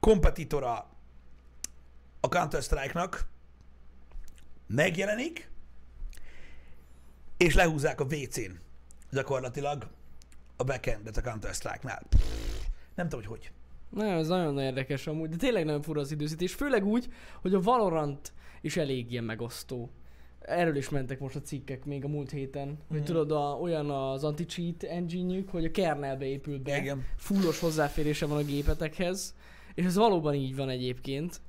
kompetitora 0.00 0.90
a 2.20 2.28
Counter-Strike-nak 2.28 3.26
megjelenik, 4.66 5.50
és 7.36 7.54
lehúzzák 7.54 8.00
a 8.00 8.04
WC-n 8.04 8.58
gyakorlatilag 9.10 9.86
a 10.56 10.64
backendet 10.64 11.16
a 11.16 11.20
Counter-Strike-nál. 11.20 12.02
Nem 12.94 13.08
tudom, 13.08 13.26
hogy 13.26 13.38
hogy. 13.38 13.52
Na, 13.90 14.04
ez 14.04 14.28
nagyon 14.28 14.58
érdekes 14.58 15.06
amúgy, 15.06 15.28
de 15.28 15.36
tényleg 15.36 15.64
nagyon 15.64 15.82
fura 15.82 16.00
az 16.00 16.12
időzítés, 16.12 16.54
főleg 16.54 16.84
úgy, 16.84 17.08
hogy 17.40 17.54
a 17.54 17.60
Valorant 17.60 18.32
is 18.60 18.76
elég 18.76 19.10
ilyen 19.12 19.24
megosztó. 19.24 19.90
Erről 20.40 20.76
is 20.76 20.88
mentek 20.88 21.18
most 21.20 21.36
a 21.36 21.40
cikkek 21.40 21.84
még 21.84 22.04
a 22.04 22.08
múlt 22.08 22.30
héten, 22.30 22.68
mm. 22.68 22.74
hogy 22.88 22.96
Mhm. 22.96 23.06
tudod, 23.06 23.32
a, 23.32 23.58
olyan 23.60 23.90
az 23.90 24.24
anti-cheat 24.24 24.82
engine 24.82 25.42
hogy 25.50 25.64
a 25.64 25.70
kernelbe 25.70 26.24
épül 26.24 26.58
be, 26.58 26.76
Igen. 26.76 27.04
fullos 27.16 27.60
hozzáférése 27.60 28.26
van 28.26 28.36
a 28.36 28.44
gépetekhez, 28.44 29.34
és 29.74 29.84
ez 29.84 29.94
valóban 29.94 30.34
így 30.34 30.56
van 30.56 30.68
egyébként. 30.68 31.40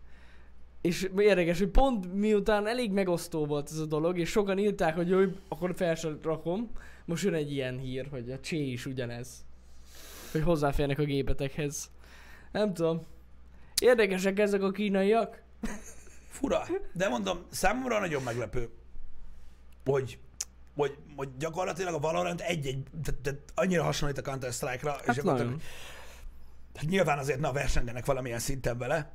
És 0.83 1.09
érdekes, 1.17 1.59
hogy 1.59 1.67
pont 1.67 2.13
miután 2.13 2.67
elég 2.67 2.91
megosztó 2.91 3.45
volt 3.45 3.69
ez 3.71 3.77
a 3.77 3.85
dolog, 3.85 4.19
és 4.19 4.29
sokan 4.29 4.57
írták, 4.57 4.95
hogy 4.95 5.09
jó, 5.09 5.19
akkor 5.47 5.75
fel 5.75 5.95
sem 5.95 6.19
rakom, 6.23 6.69
most 7.05 7.23
jön 7.23 7.33
egy 7.33 7.51
ilyen 7.51 7.79
hír, 7.79 8.07
hogy 8.11 8.31
a 8.31 8.39
Csé 8.39 8.71
is 8.71 8.85
ugyanez. 8.85 9.45
Hogy 10.31 10.41
hozzáférnek 10.41 10.99
a 10.99 11.03
gépetekhez. 11.03 11.91
Nem 12.51 12.73
tudom. 12.73 13.01
Érdekesek 13.81 14.39
ezek 14.39 14.61
a 14.61 14.71
kínaiak? 14.71 15.41
Fura. 16.29 16.65
De 16.93 17.09
mondom, 17.09 17.45
számomra 17.49 17.99
nagyon 17.99 18.23
meglepő, 18.23 18.69
hogy, 19.85 20.19
hogy, 20.75 20.97
hogy 21.15 21.29
gyakorlatilag 21.39 21.93
a 21.93 21.99
Valorant 21.99 22.41
egy-egy, 22.41 22.83
tehát, 23.03 23.21
tehát 23.21 23.39
annyira 23.55 23.83
hasonlít 23.83 24.17
a 24.17 24.21
Counter-Strike-ra, 24.21 24.95
és 24.99 25.05
Hát 25.05 25.15
gyakorlatilag 25.15 25.51
nagyon. 25.51 25.61
Hát 26.75 26.85
nyilván 26.85 27.17
azért 27.17 27.39
na 27.39 27.51
versengenek 27.51 28.05
valamilyen 28.05 28.39
szinten 28.39 28.77
vele, 28.77 29.11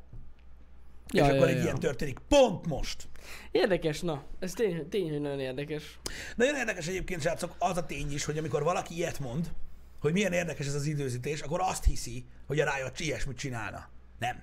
Ja, 1.13 1.25
és 1.25 1.29
ja, 1.29 1.35
akkor 1.35 1.47
ja, 1.47 1.53
egy 1.53 1.57
ja. 1.57 1.63
ilyen 1.63 1.79
történik 1.79 2.19
pont 2.29 2.67
most. 2.67 3.09
Érdekes, 3.51 4.01
na. 4.01 4.25
Ez 4.39 4.53
tény, 4.53 4.89
tény, 4.89 5.11
hogy 5.11 5.21
nagyon 5.21 5.41
érdekes. 5.41 5.99
Nagyon 6.37 6.55
érdekes 6.55 6.87
egyébként, 6.87 7.23
srácok, 7.23 7.55
az 7.59 7.77
a 7.77 7.87
tény 7.87 8.13
is, 8.13 8.25
hogy 8.25 8.39
amikor 8.39 8.63
valaki 8.63 8.95
ilyet 8.95 9.19
mond, 9.19 9.53
hogy 10.01 10.13
milyen 10.13 10.33
érdekes 10.33 10.67
ez 10.67 10.75
az 10.75 10.87
időzítés, 10.87 11.41
akkor 11.41 11.61
azt 11.61 11.85
hiszi, 11.85 12.25
hogy 12.47 12.61
a 12.61 12.75
Riot 12.75 13.01
ilyesmit 13.01 13.37
csinálna. 13.37 13.89
Nem. 14.19 14.43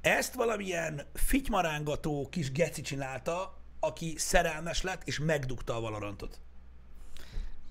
Ezt 0.00 0.34
valamilyen 0.34 1.02
fitymarángató 1.14 2.28
kis 2.30 2.52
geci 2.52 2.82
csinálta, 2.82 3.58
aki 3.80 4.14
szerelmes 4.16 4.82
lett, 4.82 5.02
és 5.04 5.18
megdugta 5.18 5.76
a 5.76 5.80
Valorantot. 5.80 6.40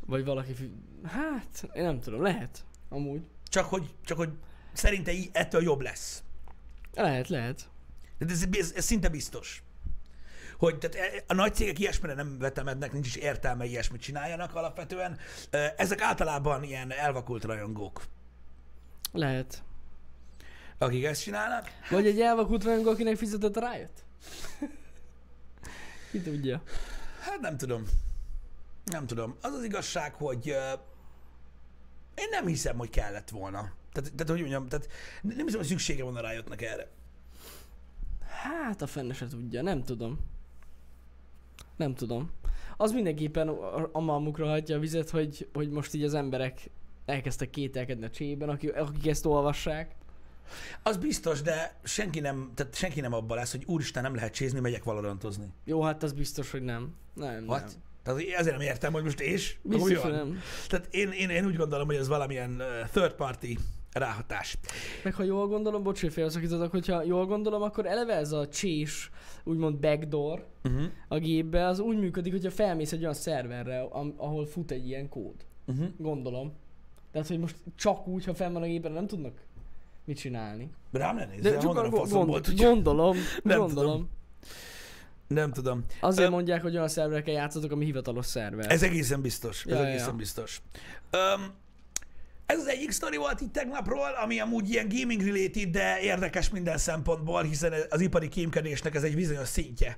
Vagy 0.06 0.26
valaki... 0.26 0.54
Fi... 0.54 0.72
Hát, 1.04 1.70
én 1.74 1.84
nem 1.84 2.00
tudom, 2.00 2.22
lehet. 2.22 2.66
Amúgy. 2.90 3.22
Csak 3.44 3.66
hogy, 3.66 3.94
csak 4.06 4.18
hogy 4.18 4.30
szerinte 4.74 5.12
így 5.12 5.30
ettől 5.32 5.62
jobb 5.62 5.82
lesz. 5.82 6.24
Lehet, 6.94 7.28
lehet. 7.28 7.70
De 8.20 8.34
ez, 8.34 8.44
ez, 8.52 8.72
ez 8.76 8.86
szinte 8.86 9.10
biztos. 9.10 9.64
Hogy 10.58 10.78
tehát 10.78 11.24
a 11.28 11.34
nagy 11.34 11.56
cégek 11.56 11.80
ilyesmire 11.80 12.14
nem 12.14 12.38
vetemednek, 12.40 12.92
nincs 12.92 13.08
is 13.08 13.16
értelme 13.16 13.66
ilyesmit 13.66 14.02
csináljanak 14.02 14.56
alapvetően. 14.56 15.18
Ezek 15.78 16.02
általában 16.02 16.64
ilyen 16.64 16.92
elvakult 16.92 17.44
rajongók, 17.44 18.04
Lehet. 19.12 19.64
akik 20.78 21.04
ezt 21.04 21.22
csinálnak. 21.24 21.68
Vagy 21.90 22.08
egy 22.08 22.22
elvakult 22.22 22.64
rajongó, 22.64 22.90
akinek 22.90 23.18
fizetett 23.18 23.56
a 23.56 23.72
Riot? 23.72 24.06
Ki 26.12 26.22
tudja. 26.22 26.64
Hát 27.20 27.40
nem 27.40 27.58
tudom. 27.58 27.84
Nem 28.86 29.08
tudom. 29.08 29.38
Az 29.42 29.54
az 29.54 29.64
igazság, 29.64 30.14
hogy 30.14 30.50
uh, 30.50 30.80
én 32.16 32.28
nem 32.30 32.46
hiszem, 32.48 32.78
hogy 32.78 32.90
kellett 32.90 33.30
volna. 33.30 33.60
Tehát, 33.92 34.12
tehát 34.12 34.30
hogy 34.30 34.40
mondjam, 34.40 34.68
tehát 34.68 34.88
nem 35.22 35.46
hiszem, 35.46 35.60
hogy 35.60 35.70
szüksége 35.70 36.04
volna 36.04 36.22
rájöttnek 36.22 36.62
erre. 36.62 36.88
Hát 38.44 38.82
a 38.82 38.88
fenne 38.88 39.14
se 39.14 39.28
tudja, 39.28 39.62
nem 39.62 39.84
tudom. 39.84 40.20
Nem 41.76 41.96
tudom. 41.96 42.32
Az 42.78 42.92
mindenképpen 42.92 43.48
a 43.92 44.00
malmukra 44.00 44.48
hagyja 44.48 44.76
a 44.76 44.80
vizet, 44.80 45.10
hogy, 45.10 45.48
hogy 45.54 45.70
most 45.70 45.94
így 45.94 46.04
az 46.04 46.14
emberek 46.14 46.70
elkezdtek 47.06 47.50
kételkedni 47.50 48.06
a 48.06 48.10
csében, 48.10 48.50
akik, 48.50 48.76
akik 48.76 49.08
ezt 49.08 49.26
olvassák. 49.26 49.96
Az 50.84 50.98
biztos, 50.98 51.42
de 51.42 51.80
senki 51.84 52.20
nem, 52.20 52.52
tehát 52.56 52.76
senki 52.76 53.02
nem 53.02 53.14
abban 53.14 53.38
lesz, 53.38 53.52
hogy 53.52 53.64
úristen, 53.66 54.04
nem 54.04 54.16
lehet 54.16 54.34
csézni, 54.34 54.60
megyek 54.60 54.84
valorantozni. 54.84 55.54
Jó, 55.64 55.82
hát 55.82 56.04
az 56.04 56.14
biztos, 56.14 56.52
hogy 56.52 56.62
nem. 56.62 56.96
Nem, 57.14 57.44
What? 57.48 57.62
nem. 57.62 57.70
Tehát 58.04 58.20
ezért 58.20 58.58
nem 58.58 58.68
értem, 58.68 58.94
hogy 58.94 59.04
most 59.04 59.20
és? 59.20 59.58
Biztos, 59.62 59.98
hogy 59.98 60.12
nem. 60.12 60.40
Tehát 60.68 60.88
én, 60.94 61.12
én, 61.12 61.30
én 61.30 61.46
úgy 61.46 61.56
gondolom, 61.56 61.88
hogy 61.88 61.96
ez 61.96 62.08
valamilyen 62.08 62.62
third 62.92 63.14
party 63.14 63.58
ráhatás. 63.94 64.58
Meg 65.04 65.14
ha 65.14 65.24
jól 65.24 65.48
gondolom, 65.48 65.84
bocs, 65.84 66.02
hogy 66.02 66.14
félszakítottak, 66.14 66.72
hogyha 66.72 67.04
jól 67.04 67.26
gondolom, 67.26 67.62
akkor 67.62 67.86
eleve 67.86 68.14
ez 68.14 68.32
a 68.32 68.48
csés, 68.48 69.10
úgymond 69.44 69.76
backdoor 69.80 70.48
Uh-huh. 70.64 70.84
a 71.08 71.18
gépbe, 71.18 71.66
az 71.66 71.80
úgy 71.80 71.98
működik, 71.98 72.32
hogyha 72.32 72.52
felmész 72.52 72.92
egy 72.92 73.02
olyan 73.02 73.14
szerverre, 73.14 73.82
ahol 74.18 74.46
fut 74.46 74.72
egy 74.72 74.88
ilyen 74.88 75.10
kód. 75.10 75.36
Uh-huh. 75.66 75.88
Gondolom. 75.98 76.54
Tehát, 77.12 77.28
hogy 77.28 77.40
most 77.40 77.56
csak 77.76 78.08
úgy, 78.08 78.26
ha 78.26 78.34
fenn 78.34 78.54
van 78.54 78.62
a 78.62 78.66
gépen, 78.66 78.92
nem 78.92 79.08
tudnak 79.08 79.34
mit 80.06 80.18
csinálni. 80.18 80.70
Rám 80.92 81.16
ne 81.16 81.26
nézz, 81.26 81.42
De 81.42 81.52
csak 81.52 81.64
mondanom 81.64 81.92
faszom 81.92 82.18
gond, 82.18 82.30
volt, 82.30 82.56
gondolom, 82.56 83.18
Nem 83.44 83.60
gondolom. 83.60 84.10
nem 85.28 85.52
tudom. 85.52 85.86
Azért 86.00 86.28
Ö, 86.28 86.32
mondják, 86.32 86.62
hogy 86.62 86.76
olyan 86.76 86.88
szerverekkel 86.88 87.34
játszatok, 87.34 87.72
ami 87.72 87.86
hivatalos 87.86 88.26
szerver. 88.26 88.72
Ez 88.72 88.84
egészen 88.84 89.22
biztos. 89.22 89.66
Ez 89.66 89.72
ja, 89.72 89.86
egészen 89.86 90.08
ja. 90.08 90.14
biztos. 90.14 90.62
Um, 91.14 91.54
ez 92.50 92.60
az 92.60 92.68
egyik 92.68 92.92
sztori 92.92 93.18
volt 93.18 93.42
itt 93.42 93.54
tegnapról, 93.54 94.10
ami 94.24 94.40
amúgy 94.40 94.70
ilyen 94.70 94.88
gaming 94.90 95.22
related, 95.22 95.70
de 95.70 96.00
érdekes 96.00 96.50
minden 96.50 96.78
szempontból, 96.78 97.44
hiszen 97.44 97.74
az 97.90 98.02
ipari 98.02 98.28
kémkedésnek 98.28 98.96
ez 98.96 99.04
egy 99.04 99.16
bizonyos 99.16 99.48
szintje. 99.48 99.98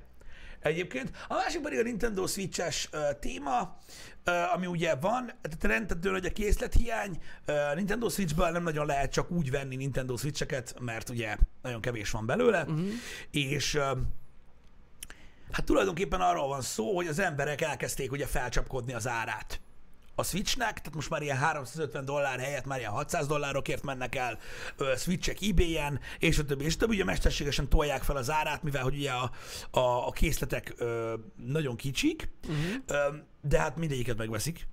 Egyébként. 0.60 1.10
A 1.28 1.34
másik 1.34 1.60
pedig 1.60 1.78
a 1.78 1.82
Nintendo 1.82 2.26
Switch-es 2.26 2.88
uh, 2.92 3.00
téma, 3.20 3.78
uh, 4.26 4.54
ami 4.54 4.66
ugye 4.66 4.94
van, 4.94 5.26
tehát 5.42 5.64
rendtetően, 5.64 6.14
hogy 6.14 6.26
a 6.26 6.32
készlethiány, 6.32 7.18
uh, 7.46 7.74
Nintendo 7.74 8.08
Switchből 8.08 8.50
nem 8.50 8.62
nagyon 8.62 8.86
lehet 8.86 9.12
csak 9.12 9.30
úgy 9.30 9.50
venni 9.50 9.76
Nintendo 9.76 10.16
Switcheket, 10.16 10.74
mert 10.80 11.08
ugye 11.08 11.36
nagyon 11.62 11.80
kevés 11.80 12.10
van 12.10 12.26
belőle, 12.26 12.62
uh-huh. 12.62 12.88
és 13.30 13.74
uh, 13.74 13.98
Hát 15.50 15.64
tulajdonképpen 15.64 16.20
arról 16.20 16.48
van 16.48 16.60
szó, 16.60 16.94
hogy 16.94 17.06
az 17.06 17.18
emberek 17.18 17.60
elkezdték 17.60 18.12
ugye 18.12 18.26
felcsapkodni 18.26 18.92
az 18.92 19.08
árát 19.08 19.60
a 20.22 20.24
Switchnek, 20.24 20.78
tehát 20.78 20.94
most 20.94 21.10
már 21.10 21.22
ilyen 21.22 21.36
350 21.36 22.04
dollár 22.04 22.38
helyett 22.38 22.64
már 22.64 22.78
ilyen 22.78 22.90
600 22.90 23.26
dollárokért 23.26 23.82
mennek 23.82 24.14
el 24.14 24.38
ö, 24.76 24.92
Switchek 24.96 25.40
eBay-en, 25.40 26.00
és 26.18 26.38
a 26.38 26.44
többi, 26.44 26.64
és 26.64 26.74
a 26.74 26.78
többi, 26.78 26.94
ugye 26.94 27.04
mesterségesen 27.04 27.68
tolják 27.68 28.02
fel 28.02 28.16
az 28.16 28.30
árát, 28.30 28.62
mivel 28.62 28.82
hogy 28.82 28.94
ugye 28.94 29.10
a, 29.10 29.30
a, 29.70 30.06
a 30.06 30.10
készletek 30.10 30.74
ö, 30.76 31.14
nagyon 31.36 31.76
kicsik, 31.76 32.28
uh-huh. 32.42 32.74
ö, 32.86 33.16
de 33.40 33.58
hát 33.58 33.76
mindegyiket 33.76 34.16
megveszik, 34.16 34.68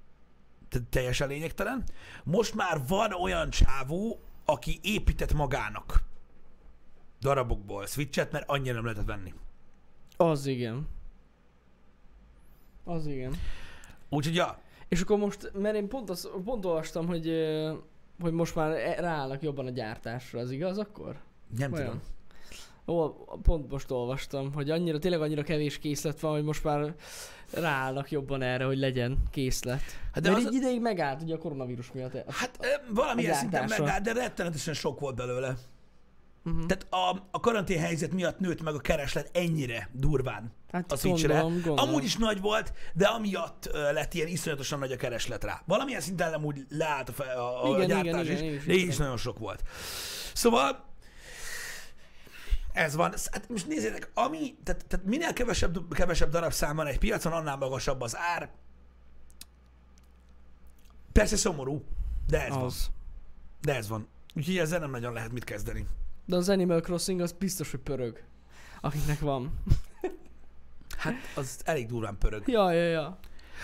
tehát 0.69 0.87
teljesen 0.87 1.27
lényegtelen. 1.27 1.83
Most 2.23 2.55
már 2.55 2.81
van 2.87 3.13
olyan 3.13 3.49
csávó, 3.49 4.19
aki 4.45 4.79
épített 4.81 5.33
magának 5.33 6.03
darabokból 7.21 7.85
Switchet, 7.85 8.31
mert 8.31 8.49
annyira 8.49 8.73
nem 8.73 8.83
lehetett 8.83 9.05
venni. 9.05 9.33
Az 10.17 10.45
igen. 10.45 10.87
Az 12.83 13.05
igen. 13.05 13.39
Úgyhogy 14.09 14.35
ja, 14.35 14.59
És 14.89 15.01
akkor 15.01 15.17
most, 15.17 15.51
mert 15.53 15.75
én 15.75 15.87
pont, 15.87 16.09
az, 16.09 16.29
pont 16.43 16.65
olvastam, 16.65 17.07
hogy, 17.07 17.31
hogy 18.21 18.33
most 18.33 18.55
már 18.55 18.71
e- 18.71 18.99
ráállnak 18.99 19.41
jobban 19.41 19.65
a 19.65 19.69
gyártásra, 19.69 20.39
az 20.39 20.51
igaz 20.51 20.77
akkor? 20.77 21.15
nem 21.57 21.71
Vajon? 21.71 21.85
tudom. 22.85 22.97
Ó, 22.97 23.09
pont 23.41 23.71
most 23.71 23.91
olvastam, 23.91 24.53
hogy 24.53 24.69
annyira, 24.69 24.99
tényleg 24.99 25.21
annyira 25.21 25.43
kevés 25.43 25.77
készlet 25.79 26.19
van, 26.19 26.31
hogy 26.31 26.43
most 26.43 26.63
már 26.63 26.95
ráállnak 27.53 28.11
jobban 28.11 28.41
erre, 28.41 28.65
hogy 28.65 28.77
legyen 28.77 29.17
készlet. 29.31 29.81
Hát 30.13 30.23
de 30.23 30.29
az 30.29 30.35
Mert 30.35 30.47
a- 30.47 30.49
így 30.51 30.55
ideig 30.61 30.81
megállt 30.81 31.21
ugye 31.21 31.35
a 31.35 31.37
koronavírus 31.37 31.91
miatt. 31.91 32.13
e- 32.13 32.23
Hát 32.27 32.57
ö, 32.61 32.93
valamilyen 32.93 33.31
A 33.31 33.35
szinten 33.35 33.65
megállt, 33.69 34.03
de 34.03 34.13
rettenetesen 34.13 34.73
sok 34.73 34.99
volt 34.99 35.15
belőle. 35.15 35.55
Uh-huh. 36.45 36.65
Tehát 36.65 36.87
a, 36.93 37.27
a 37.31 37.39
karantén 37.39 37.79
helyzet 37.79 38.13
miatt 38.13 38.39
nőtt 38.39 38.61
meg 38.61 38.73
a 38.73 38.79
kereslet 38.79 39.29
ennyire 39.33 39.89
durván 39.93 40.51
Hát 40.71 40.91
a 40.91 40.97
gondolom, 41.01 41.53
gondolom. 41.53 41.77
Amúgy 41.77 42.03
is 42.03 42.15
nagy 42.15 42.41
volt, 42.41 42.73
de 42.93 43.05
amiatt 43.05 43.69
lett 43.71 44.13
ilyen 44.13 44.27
iszonyatosan 44.27 44.79
nagy 44.79 44.91
a 44.91 44.95
kereslet 44.95 45.43
rá. 45.43 45.61
Valamilyen 45.65 46.01
szinten 46.01 46.31
nem 46.31 46.45
úgy 46.45 46.65
leállt 46.69 47.09
a, 47.09 47.11
fe, 47.11 47.23
a, 47.23 47.63
a 47.63 47.67
Igen, 47.67 47.83
igen, 47.83 48.03
gyártás 48.03 48.25
igen, 48.25 48.35
is, 48.35 48.41
én 48.41 48.53
is 48.53 48.65
de 48.65 48.73
így 48.73 48.87
is 48.87 48.97
nagyon 48.97 49.17
sok 49.17 49.39
volt. 49.39 49.63
Szóval 50.33 50.85
ez 52.73 52.95
van. 52.95 53.13
Hát 53.31 53.49
most 53.49 53.67
nézzétek, 53.67 54.11
ami, 54.13 54.55
tehát, 54.63 54.85
tehát 54.85 55.05
minél 55.05 55.33
kevesebb, 55.33 55.93
kevesebb 55.93 56.29
darabszám 56.29 56.75
van 56.75 56.87
egy 56.87 56.99
piacon, 56.99 57.31
annál 57.31 57.57
magasabb 57.57 58.01
az 58.01 58.17
ár. 58.17 58.49
Persze 61.11 61.35
szomorú, 61.35 61.83
de 62.27 62.45
ez 62.45 62.53
van. 62.53 62.63
Az. 62.63 62.89
De 63.61 63.75
ez 63.75 63.87
van. 63.87 64.07
Úgyhogy 64.35 64.57
ezzel 64.57 64.79
nem 64.79 64.91
nagyon 64.91 65.13
lehet 65.13 65.31
mit 65.31 65.43
kezdeni. 65.43 65.87
De 66.25 66.35
az 66.35 66.49
Animal 66.49 66.81
Crossing 66.81 67.21
az 67.21 67.31
biztos, 67.31 67.71
hogy 67.71 67.79
pörög. 67.79 68.23
Akiknek 68.81 69.19
van. 69.19 69.59
Hát 70.97 71.15
az 71.35 71.59
elég 71.63 71.87
durván 71.87 72.17
pörög. 72.17 72.47
Ja, 72.47 72.71
ja, 72.71 72.83
ja. 72.83 73.19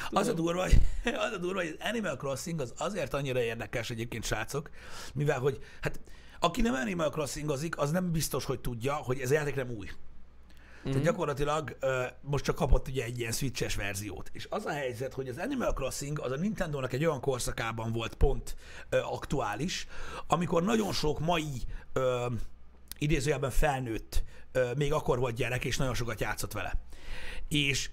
Az 0.09 0.27
a 0.27 0.33
durva, 0.33 0.61
hogy, 0.61 0.77
az 1.03 1.31
a 1.33 1.37
durva, 1.37 1.59
hogy 1.59 1.75
az 1.79 1.87
Animal 1.87 2.15
Crossing 2.15 2.59
az 2.59 2.73
azért 2.77 3.13
annyira 3.13 3.41
érdekes 3.41 3.89
egyébként, 3.89 4.23
srácok, 4.23 4.69
mivel 5.13 5.39
hogy, 5.39 5.59
hát 5.81 5.99
aki 6.39 6.61
nem 6.61 6.73
Animal 6.73 7.09
Crossingozik, 7.09 7.77
az 7.77 7.91
nem 7.91 8.11
biztos, 8.11 8.45
hogy 8.45 8.59
tudja, 8.59 8.93
hogy 8.93 9.19
ez 9.19 9.31
a 9.31 9.33
játék 9.33 9.55
nem 9.55 9.69
új. 9.69 9.89
Tehát 10.83 11.01
gyakorlatilag 11.01 11.77
ö, 11.79 12.03
most 12.21 12.43
csak 12.43 12.55
kapott 12.55 12.87
ugye 12.87 13.03
egy 13.03 13.19
ilyen 13.19 13.31
switches 13.31 13.75
verziót. 13.75 14.29
És 14.33 14.47
az 14.49 14.65
a 14.65 14.71
helyzet, 14.71 15.13
hogy 15.13 15.27
az 15.27 15.37
Animal 15.37 15.73
Crossing 15.73 16.19
az 16.19 16.31
a 16.31 16.35
Nintendo-nak 16.35 16.93
egy 16.93 17.05
olyan 17.05 17.21
korszakában 17.21 17.91
volt 17.91 18.15
pont 18.15 18.55
ö, 18.89 18.97
aktuális, 18.97 19.87
amikor 20.27 20.63
nagyon 20.63 20.93
sok 20.93 21.19
mai 21.19 21.61
ö, 21.93 22.25
idézőjelben 22.97 23.49
felnőtt 23.49 24.23
ö, 24.51 24.71
még 24.77 24.93
akkor 24.93 25.19
volt 25.19 25.35
gyerek, 25.35 25.65
és 25.65 25.77
nagyon 25.77 25.93
sokat 25.93 26.21
játszott 26.21 26.53
vele. 26.53 26.73
És 27.47 27.89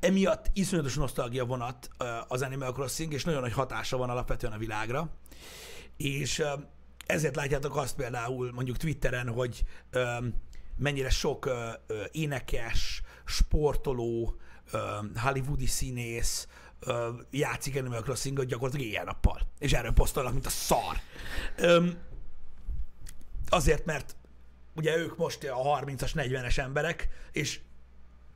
emiatt 0.00 0.50
iszonyatos 0.52 0.94
nosztalgia 0.94 1.44
vonat 1.44 1.90
az 2.28 2.42
Animal 2.42 2.72
Crossing, 2.72 3.12
és 3.12 3.24
nagyon 3.24 3.40
nagy 3.40 3.52
hatása 3.52 3.96
van 3.96 4.10
alapvetően 4.10 4.52
a 4.52 4.58
világra. 4.58 5.10
És 5.96 6.42
ezért 7.06 7.36
látjátok 7.36 7.76
azt 7.76 7.94
például 7.94 8.52
mondjuk 8.52 8.76
Twitteren, 8.76 9.28
hogy 9.28 9.64
mennyire 10.76 11.10
sok 11.10 11.50
énekes, 12.10 13.02
sportoló, 13.24 14.36
hollywoodi 15.16 15.66
színész 15.66 16.48
játszik 17.30 17.76
Animal 17.76 18.02
Crossingot 18.02 18.46
gyakorlatilag 18.46 18.86
éjjel-nappal. 18.86 19.40
És 19.58 19.72
erről 19.72 19.92
posztolnak, 19.92 20.32
mint 20.32 20.46
a 20.46 20.50
szar. 20.50 20.96
Azért, 23.48 23.84
mert 23.84 24.16
ugye 24.74 24.96
ők 24.96 25.16
most 25.16 25.44
a 25.44 25.80
30-as, 25.80 26.10
40-es 26.14 26.58
emberek, 26.58 27.08
és 27.32 27.60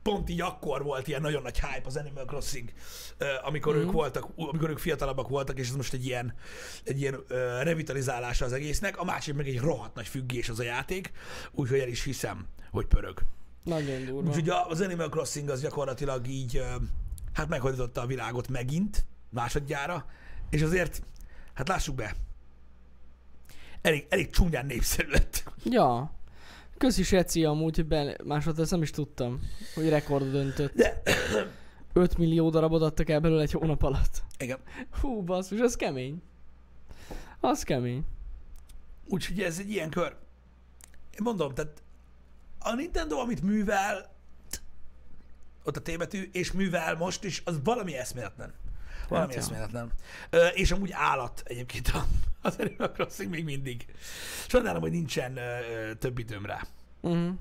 pont 0.01 0.29
így 0.29 0.41
akkor 0.41 0.83
volt 0.83 1.07
ilyen 1.07 1.21
nagyon 1.21 1.41
nagy 1.41 1.59
hype 1.59 1.85
az 1.85 1.97
Animal 1.97 2.25
Crossing, 2.25 2.71
amikor 3.43 3.75
mm-hmm. 3.75 3.83
ők 3.83 3.91
voltak, 3.91 4.27
amikor 4.35 4.69
ők 4.69 4.77
fiatalabbak 4.77 5.27
voltak, 5.27 5.59
és 5.59 5.67
ez 5.67 5.75
most 5.75 5.93
egy 5.93 6.05
ilyen, 6.05 6.33
egy 6.83 7.01
ilyen 7.01 7.23
revitalizálása 7.63 8.45
az 8.45 8.53
egésznek. 8.53 8.97
A 8.97 9.03
másik 9.03 9.33
meg 9.35 9.47
egy 9.47 9.59
rohadt 9.59 9.95
nagy 9.95 10.07
függés 10.07 10.49
az 10.49 10.59
a 10.59 10.63
játék, 10.63 11.11
úgyhogy 11.51 11.79
el 11.79 11.87
is 11.87 12.03
hiszem, 12.03 12.47
hogy 12.71 12.85
pörög. 12.85 13.19
Nagyon 13.63 14.05
durva. 14.05 14.29
Úgyhogy 14.29 14.49
az 14.49 14.81
Animal 14.81 15.09
Crossing 15.09 15.49
az 15.49 15.61
gyakorlatilag 15.61 16.27
így, 16.27 16.63
hát 17.33 17.47
meghódította 17.47 18.01
a 18.01 18.05
világot 18.05 18.47
megint, 18.47 19.05
másodjára, 19.29 20.05
és 20.49 20.61
azért, 20.61 21.01
hát 21.53 21.67
lássuk 21.67 21.95
be, 21.95 22.15
elég, 23.81 24.05
elég 24.09 24.29
csúnyán 24.29 24.65
népszerű 24.65 25.09
lett. 25.09 25.43
Ja. 25.63 26.17
Köszi 26.79 27.03
Seci 27.03 27.45
amúgy, 27.45 27.75
hogy 27.75 27.85
be... 27.85 28.15
másodszor 28.23 28.61
ezt 28.63 28.71
nem 28.71 28.81
is 28.81 28.91
tudtam, 28.91 29.41
hogy 29.75 29.89
rekord 29.89 30.31
döntött. 30.31 30.73
De, 30.73 31.01
5 31.93 32.17
millió 32.17 32.49
darabot 32.49 32.81
adtak 32.81 33.09
el 33.09 33.19
belőle 33.19 33.41
egy 33.41 33.51
hónap 33.51 33.83
alatt. 33.83 34.21
igen. 34.37 34.59
Hú, 35.01 35.21
basszus, 35.21 35.59
az 35.59 35.75
kemény. 35.75 36.21
Az 37.39 37.63
kemény. 37.63 38.05
Úgyhogy 39.05 39.41
ez 39.41 39.59
egy 39.59 39.69
ilyen 39.69 39.89
kör. 39.89 40.15
Én 41.11 41.19
mondom, 41.23 41.53
tehát 41.53 41.83
a 42.59 42.73
Nintendo, 42.73 43.17
amit 43.17 43.41
művel, 43.41 44.13
ott 45.63 45.77
a 45.77 45.81
témetű, 45.81 46.29
és 46.31 46.51
művel 46.51 46.95
most 46.95 47.23
is, 47.23 47.41
az 47.45 47.59
valami 47.63 47.97
eszméletlen. 47.97 48.53
Valami 49.09 49.33
Hát, 49.33 49.41
eszméletlen. 49.43 49.91
Ö, 50.29 50.47
és 50.47 50.71
amúgy 50.71 50.91
állat 50.93 51.41
egyébként 51.45 51.87
a- 51.87 52.05
az 52.41 52.55
Animal 52.59 52.91
Crossing 52.91 53.29
még 53.29 53.43
mindig. 53.43 53.85
Sajnálom, 54.47 54.81
hogy 54.81 54.91
nincsen 54.91 55.37
ö, 55.37 55.93
több 55.93 56.17
időm 56.19 56.45
rá. 56.45 56.61
Uh-huh. 57.01 57.33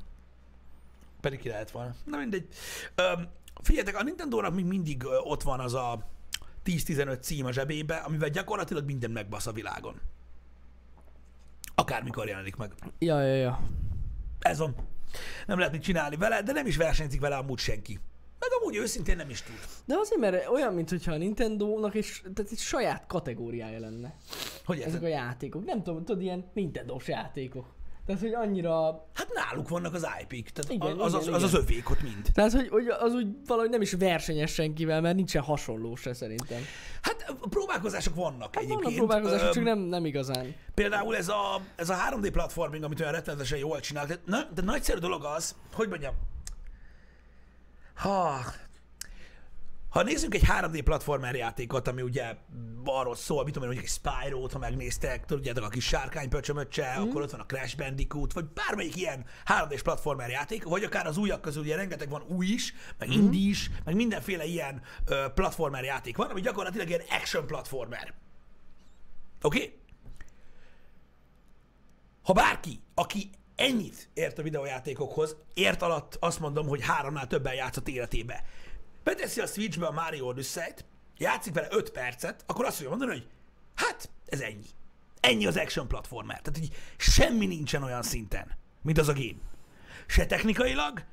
Pedig 1.20 1.38
ki 1.40 1.48
lehet 1.48 1.70
volna. 1.70 1.94
Na 2.04 2.16
mindegy. 2.18 2.48
Ö, 2.94 3.12
figyeljetek, 3.62 4.00
a 4.00 4.02
Nintendo-nak 4.02 4.54
még 4.54 4.64
mindig 4.64 5.04
ott 5.24 5.42
van 5.42 5.60
az 5.60 5.74
a 5.74 6.08
10-15 6.64 7.20
cím 7.22 7.46
a 7.46 7.52
zsebébe, 7.52 7.96
amivel 7.96 8.28
gyakorlatilag 8.28 8.84
minden 8.84 9.10
megbasz 9.10 9.46
a 9.46 9.52
világon. 9.52 10.00
Akármikor 11.74 12.28
jelenik 12.28 12.56
meg. 12.56 12.72
Ja, 12.98 13.20
ja, 13.22 13.34
ja. 13.34 13.60
Ez 14.38 14.58
van. 14.58 14.74
Nem 15.46 15.58
lehet 15.58 15.72
mit 15.72 15.82
csinálni 15.82 16.16
vele, 16.16 16.42
de 16.42 16.52
nem 16.52 16.66
is 16.66 16.76
versenyzik 16.76 17.20
vele 17.20 17.36
amúgy 17.36 17.58
senki. 17.58 17.98
Meg 18.38 18.48
amúgy 18.60 18.76
őszintén 18.76 19.16
nem 19.16 19.30
is 19.30 19.42
tud. 19.42 19.54
De 19.84 19.94
azért, 19.96 20.20
mert 20.20 20.48
olyan, 20.48 20.74
mintha 20.74 21.12
a 21.12 21.16
Nintendo-nak 21.16 21.94
is, 21.94 22.22
tehát 22.34 22.50
egy 22.50 22.58
saját 22.58 23.06
kategóriája 23.06 23.78
lenne. 23.78 24.14
Hogy 24.64 24.80
Ezek 24.80 25.02
a 25.02 25.06
játékok. 25.06 25.64
Nem 25.64 25.82
tudom, 25.82 26.04
tudod, 26.04 26.22
ilyen 26.22 26.50
Nintendo-s 26.54 27.08
játékok. 27.08 27.76
Tehát, 28.08 28.22
hogy 28.22 28.32
annyira... 28.32 29.06
Hát 29.14 29.28
náluk 29.34 29.68
vannak 29.68 29.94
az 29.94 30.06
IP-k, 30.20 30.50
tehát 30.50 30.72
Igen, 30.72 30.88
igen, 30.88 31.00
az, 31.00 31.14
az, 31.14 31.22
igen, 31.22 31.34
az, 31.34 31.42
az 31.42 31.54
övék 31.54 31.90
ott 31.90 32.02
mind. 32.02 32.26
Tehát, 32.32 32.52
hogy, 32.52 32.68
hogy 32.68 32.88
az 32.88 33.14
úgy 33.14 33.26
valahogy 33.46 33.70
nem 33.70 33.80
is 33.80 33.92
versenyes 33.92 34.52
senkivel, 34.52 35.00
mert 35.00 35.16
nincsen 35.16 35.42
hasonló 35.42 35.94
se 35.94 36.12
szerintem. 36.12 36.60
Hát 37.02 37.34
próbálkozások 37.50 38.14
vannak 38.14 38.54
Hát 38.54 38.64
egyébként. 38.64 38.82
vannak 38.82 38.96
próbálkozások, 38.98 39.46
Öm, 39.46 39.52
csak 39.52 39.64
nem, 39.64 39.78
nem 39.78 40.04
igazán. 40.04 40.54
Például 40.74 41.16
ez 41.16 41.28
a, 41.28 41.60
ez 41.76 41.90
a 41.90 41.94
3D 41.94 42.28
platforming, 42.32 42.84
amit 42.84 43.00
olyan 43.00 43.12
rettenetesen 43.12 43.58
jól 43.58 43.80
csinál, 43.80 44.06
de, 44.06 44.16
na, 44.24 44.48
de 44.54 44.62
nagyszerű 44.62 44.98
dolog 44.98 45.24
az, 45.24 45.54
hogy 45.72 45.88
mondjam, 45.88 46.14
ha, 47.98 48.40
ha 49.88 50.02
nézzünk 50.02 50.34
egy 50.34 50.44
3D 50.44 50.80
platformer 50.84 51.34
játékot, 51.34 51.88
ami 51.88 52.02
ugye 52.02 52.36
arról 52.84 53.16
szól, 53.16 53.44
mit 53.44 53.52
tudom 53.52 53.68
én, 53.70 53.76
mondjuk 53.76 53.84
egy 53.84 54.12
Spyro-t, 54.22 54.52
ha 54.52 54.58
megnéztek, 54.58 55.24
tudjátok, 55.24 55.64
a 55.64 55.68
kis 55.68 55.84
sárkánypöcsömöccse, 55.84 56.94
mm. 56.98 57.02
akkor 57.02 57.22
ott 57.22 57.30
van 57.30 57.40
a 57.40 57.46
Crash 57.46 57.76
Bandicoot, 57.76 58.32
vagy 58.32 58.44
bármelyik 58.44 58.96
ilyen 58.96 59.24
3D 59.44 59.80
platformer 59.82 60.28
játék, 60.28 60.64
vagy 60.64 60.84
akár 60.84 61.06
az 61.06 61.16
újak 61.16 61.40
közül, 61.40 61.62
ugye 61.62 61.76
rengeteg 61.76 62.08
van 62.08 62.22
új 62.26 62.46
is, 62.46 62.74
meg 62.98 63.08
mm. 63.08 63.12
indie 63.12 63.48
is, 63.48 63.70
meg 63.84 63.94
mindenféle 63.94 64.44
ilyen 64.44 64.82
ö, 65.04 65.24
platformer 65.34 65.84
játék 65.84 66.16
van, 66.16 66.30
ami 66.30 66.40
gyakorlatilag 66.40 66.88
ilyen 66.88 67.02
action 67.10 67.46
platformer. 67.46 68.14
Oké? 69.42 69.58
Okay? 69.58 69.78
Ha 72.22 72.32
bárki, 72.32 72.80
aki 72.94 73.30
ennyit 73.58 74.08
ért 74.14 74.38
a 74.38 74.42
videójátékokhoz, 74.42 75.36
ért 75.54 75.82
alatt 75.82 76.16
azt 76.20 76.40
mondom, 76.40 76.66
hogy 76.66 76.82
háromnál 76.82 77.26
többen 77.26 77.54
játszott 77.54 77.88
életébe. 77.88 78.44
Beteszi 79.04 79.40
a 79.40 79.46
Switchbe 79.46 79.86
a 79.86 79.90
Mario 79.90 80.26
Odyssey-t, 80.26 80.84
játszik 81.16 81.54
vele 81.54 81.66
5 81.70 81.90
percet, 81.90 82.44
akkor 82.46 82.64
azt 82.64 82.74
fogja 82.74 82.90
mondani, 82.90 83.10
hogy 83.10 83.26
hát, 83.74 84.10
ez 84.26 84.40
ennyi. 84.40 84.66
Ennyi 85.20 85.46
az 85.46 85.56
action 85.56 85.88
platformer. 85.88 86.40
Tehát 86.40 86.58
így 86.58 86.76
semmi 86.96 87.46
nincsen 87.46 87.82
olyan 87.82 88.02
szinten, 88.02 88.56
mint 88.82 88.98
az 88.98 89.08
a 89.08 89.12
game. 89.12 89.38
Se 90.06 90.26
technikailag, 90.26 91.04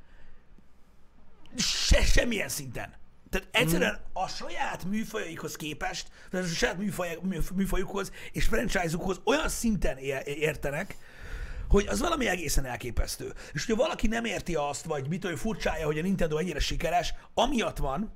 se 1.57 2.05
semmilyen 2.05 2.49
szinten. 2.49 2.93
Tehát 3.29 3.47
egyszerűen 3.51 3.99
a 4.13 4.27
saját 4.27 4.83
műfajaikhoz 4.83 5.55
képest, 5.55 6.07
tehát 6.29 6.45
a 6.45 6.49
saját 6.49 6.77
műfaj, 6.77 7.19
műfajukhoz 7.53 8.11
és 8.31 8.45
franchise-ukhoz 8.45 9.21
olyan 9.23 9.49
szinten 9.49 9.97
ér- 9.97 10.27
értenek, 10.27 10.97
hogy 11.69 11.87
az 11.87 11.99
valami 11.99 12.27
egészen 12.27 12.65
elképesztő. 12.65 13.33
És 13.53 13.65
hogyha 13.65 13.81
valaki 13.81 14.07
nem 14.07 14.25
érti 14.25 14.55
azt, 14.55 14.85
vagy 14.85 15.07
mit 15.07 15.25
olyan 15.25 15.37
furcsája, 15.37 15.85
hogy 15.85 15.99
a 15.99 16.01
Nintendo 16.01 16.37
ennyire 16.37 16.59
sikeres, 16.59 17.13
amiatt 17.33 17.77
van, 17.77 18.13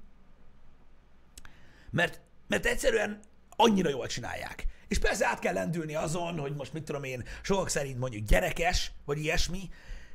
mert, 1.89 2.21
mert 2.47 2.65
egyszerűen 2.65 3.19
annyira 3.55 3.89
jól 3.89 4.07
csinálják. 4.07 4.65
És 4.87 4.99
persze 4.99 5.27
át 5.27 5.39
kell 5.39 5.53
lendülni 5.53 5.95
azon, 5.95 6.39
hogy 6.39 6.55
most 6.55 6.73
mit 6.73 6.83
tudom 6.83 7.03
én, 7.03 7.23
sokak 7.41 7.69
szerint 7.69 7.99
mondjuk 7.99 8.27
gyerekes, 8.27 8.91
vagy 9.05 9.17
ilyesmi, 9.17 9.69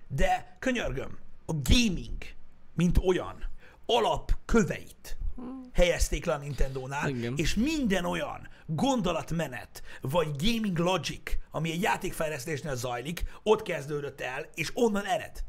de 0.09 0.57
könyörgöm, 0.59 1.19
a 1.47 1.53
gaming, 1.53 2.23
mint 2.75 2.99
olyan, 2.99 3.45
alapköveit 3.87 5.17
helyezték 5.73 6.25
le 6.25 6.33
a 6.33 6.39
Nintendo-nál, 6.39 7.09
Igen. 7.09 7.35
és 7.37 7.55
minden 7.55 8.05
olyan 8.05 8.49
gondolatmenet, 8.67 9.83
vagy 10.01 10.29
gaming 10.37 10.79
logic, 10.79 11.31
ami 11.51 11.71
egy 11.71 11.83
játékfejlesztésnél 11.83 12.77
zajlik, 12.77 13.25
ott 13.43 13.63
kezdődött 13.63 14.21
el, 14.21 14.47
és 14.55 14.71
onnan 14.75 15.05
ered. 15.05 15.45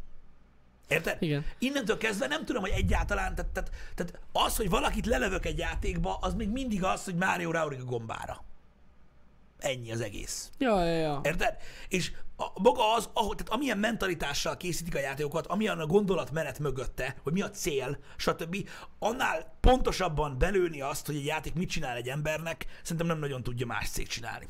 Érted? 0.87 1.21
Igen. 1.21 1.45
Innentől 1.59 1.97
kezdve 1.97 2.27
nem 2.27 2.45
tudom, 2.45 2.61
hogy 2.61 2.71
egyáltalán, 2.75 3.35
tehát, 3.35 3.51
tehát, 3.51 3.71
tehát 3.95 4.19
az, 4.31 4.55
hogy 4.55 4.69
valakit 4.69 5.05
lelövök 5.05 5.45
egy 5.45 5.57
játékba, 5.57 6.17
az 6.21 6.33
még 6.33 6.49
mindig 6.49 6.83
az, 6.83 7.03
hogy 7.03 7.15
Mário 7.15 7.51
ráurik 7.51 7.81
a 7.81 7.85
gombára. 7.85 8.43
Ennyi 9.59 9.91
az 9.91 10.01
egész. 10.01 10.49
Ja, 10.57 10.83
ja, 10.83 10.95
ja. 10.95 11.21
Érted? 11.23 11.55
És 11.87 12.11
a, 12.37 12.61
maga 12.61 12.93
az, 12.93 13.09
ahogy, 13.13 13.35
tehát 13.35 13.51
amilyen 13.53 13.77
mentalitással 13.77 14.57
készítik 14.57 14.95
a 14.95 14.99
játékokat, 14.99 15.47
amilyen 15.47 15.79
a 15.79 15.85
gondolatmenet 15.85 16.59
mögötte, 16.59 17.15
hogy 17.23 17.33
mi 17.33 17.41
a 17.41 17.49
cél, 17.49 17.97
stb., 18.17 18.69
annál 18.99 19.57
pontosabban 19.59 20.37
belőni 20.37 20.81
azt, 20.81 21.05
hogy 21.05 21.15
egy 21.15 21.25
játék 21.25 21.53
mit 21.53 21.69
csinál 21.69 21.95
egy 21.95 22.07
embernek, 22.07 22.65
szerintem 22.81 23.07
nem 23.07 23.19
nagyon 23.19 23.43
tudja 23.43 23.65
más 23.65 23.89
cég 23.89 24.07
csinálni. 24.07 24.47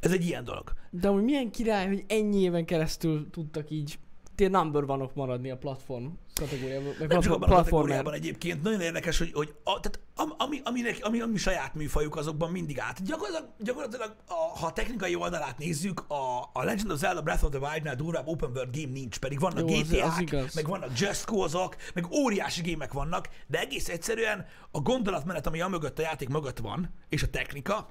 Ez 0.00 0.12
egy 0.12 0.26
ilyen 0.26 0.44
dolog. 0.44 0.72
De 0.90 1.08
hogy 1.08 1.22
milyen 1.22 1.50
király, 1.50 1.86
hogy 1.86 2.04
ennyi 2.08 2.40
éven 2.40 2.64
keresztül 2.64 3.30
tudtak 3.30 3.70
így 3.70 3.98
tényleg 4.36 4.62
number 4.62 4.84
vanok 4.84 5.14
maradni 5.14 5.50
a 5.50 5.56
platform 5.56 6.06
kategóriában. 6.34 6.94
Meg 6.98 7.08
Nem 7.08 7.20
csak 7.20 7.32
abban 7.32 7.48
a 7.48 7.52
platformer. 7.52 7.70
kategóriában 7.70 8.12
egyébként. 8.12 8.62
Nagyon 8.62 8.80
érdekes, 8.80 9.18
hogy, 9.18 9.32
hogy 9.32 9.54
a, 9.64 9.80
tehát 9.80 10.00
am, 10.16 10.34
ami, 10.38 10.60
aminek, 10.64 10.98
ami, 11.02 11.20
ami 11.20 11.36
saját 11.36 11.74
műfajuk, 11.74 12.16
azokban 12.16 12.50
mindig 12.50 12.80
át. 12.80 13.02
Gyakorlatilag, 13.02 13.50
gyakorlatilag 13.58 14.16
a, 14.26 14.34
ha 14.58 14.66
a 14.66 14.72
technikai 14.72 15.14
oldalát 15.14 15.58
nézzük, 15.58 16.04
a, 16.10 16.50
a 16.52 16.64
Legend 16.64 16.90
of 16.90 16.98
Zelda 16.98 17.22
Breath 17.22 17.44
of 17.44 17.50
the 17.50 17.58
Wild-nál 17.58 17.94
durvább 17.94 18.26
open 18.26 18.50
world 18.50 18.76
game 18.76 18.92
nincs, 18.92 19.18
pedig 19.18 19.40
vannak 19.40 19.70
Jó, 19.70 19.76
GTA-k, 19.76 20.54
meg 20.54 20.66
vannak 20.66 20.98
Just 20.98 21.24
Cause-ok, 21.24 21.76
meg 21.94 22.12
óriási 22.12 22.62
gémek 22.62 22.92
vannak, 22.92 23.28
de 23.46 23.58
egész 23.58 23.88
egyszerűen 23.88 24.46
a 24.70 24.80
gondolatmenet, 24.80 25.46
ami 25.46 25.60
a 25.60 25.68
mögött, 25.68 25.98
a 25.98 26.02
játék 26.02 26.28
mögött 26.28 26.58
van, 26.58 26.94
és 27.08 27.22
a 27.22 27.30
technika, 27.30 27.88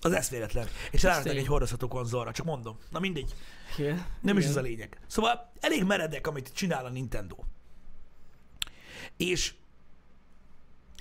az 0.00 0.12
eszméletlen. 0.12 0.66
És 0.90 1.02
ráraktak 1.02 1.32
tény. 1.32 1.40
egy 1.40 1.46
hordozható 1.46 1.88
konzolra, 1.88 2.32
csak 2.32 2.46
mondom. 2.46 2.78
Na 2.90 2.98
mindegy. 2.98 3.34
Igen. 3.78 4.06
Nem 4.20 4.38
is 4.38 4.44
ez 4.44 4.56
a 4.56 4.60
lényeg. 4.60 5.00
Szóval 5.06 5.52
elég 5.60 5.84
meredek, 5.84 6.26
amit 6.26 6.52
csinál 6.52 6.84
a 6.84 6.88
Nintendo. 6.88 7.36
És 9.16 9.54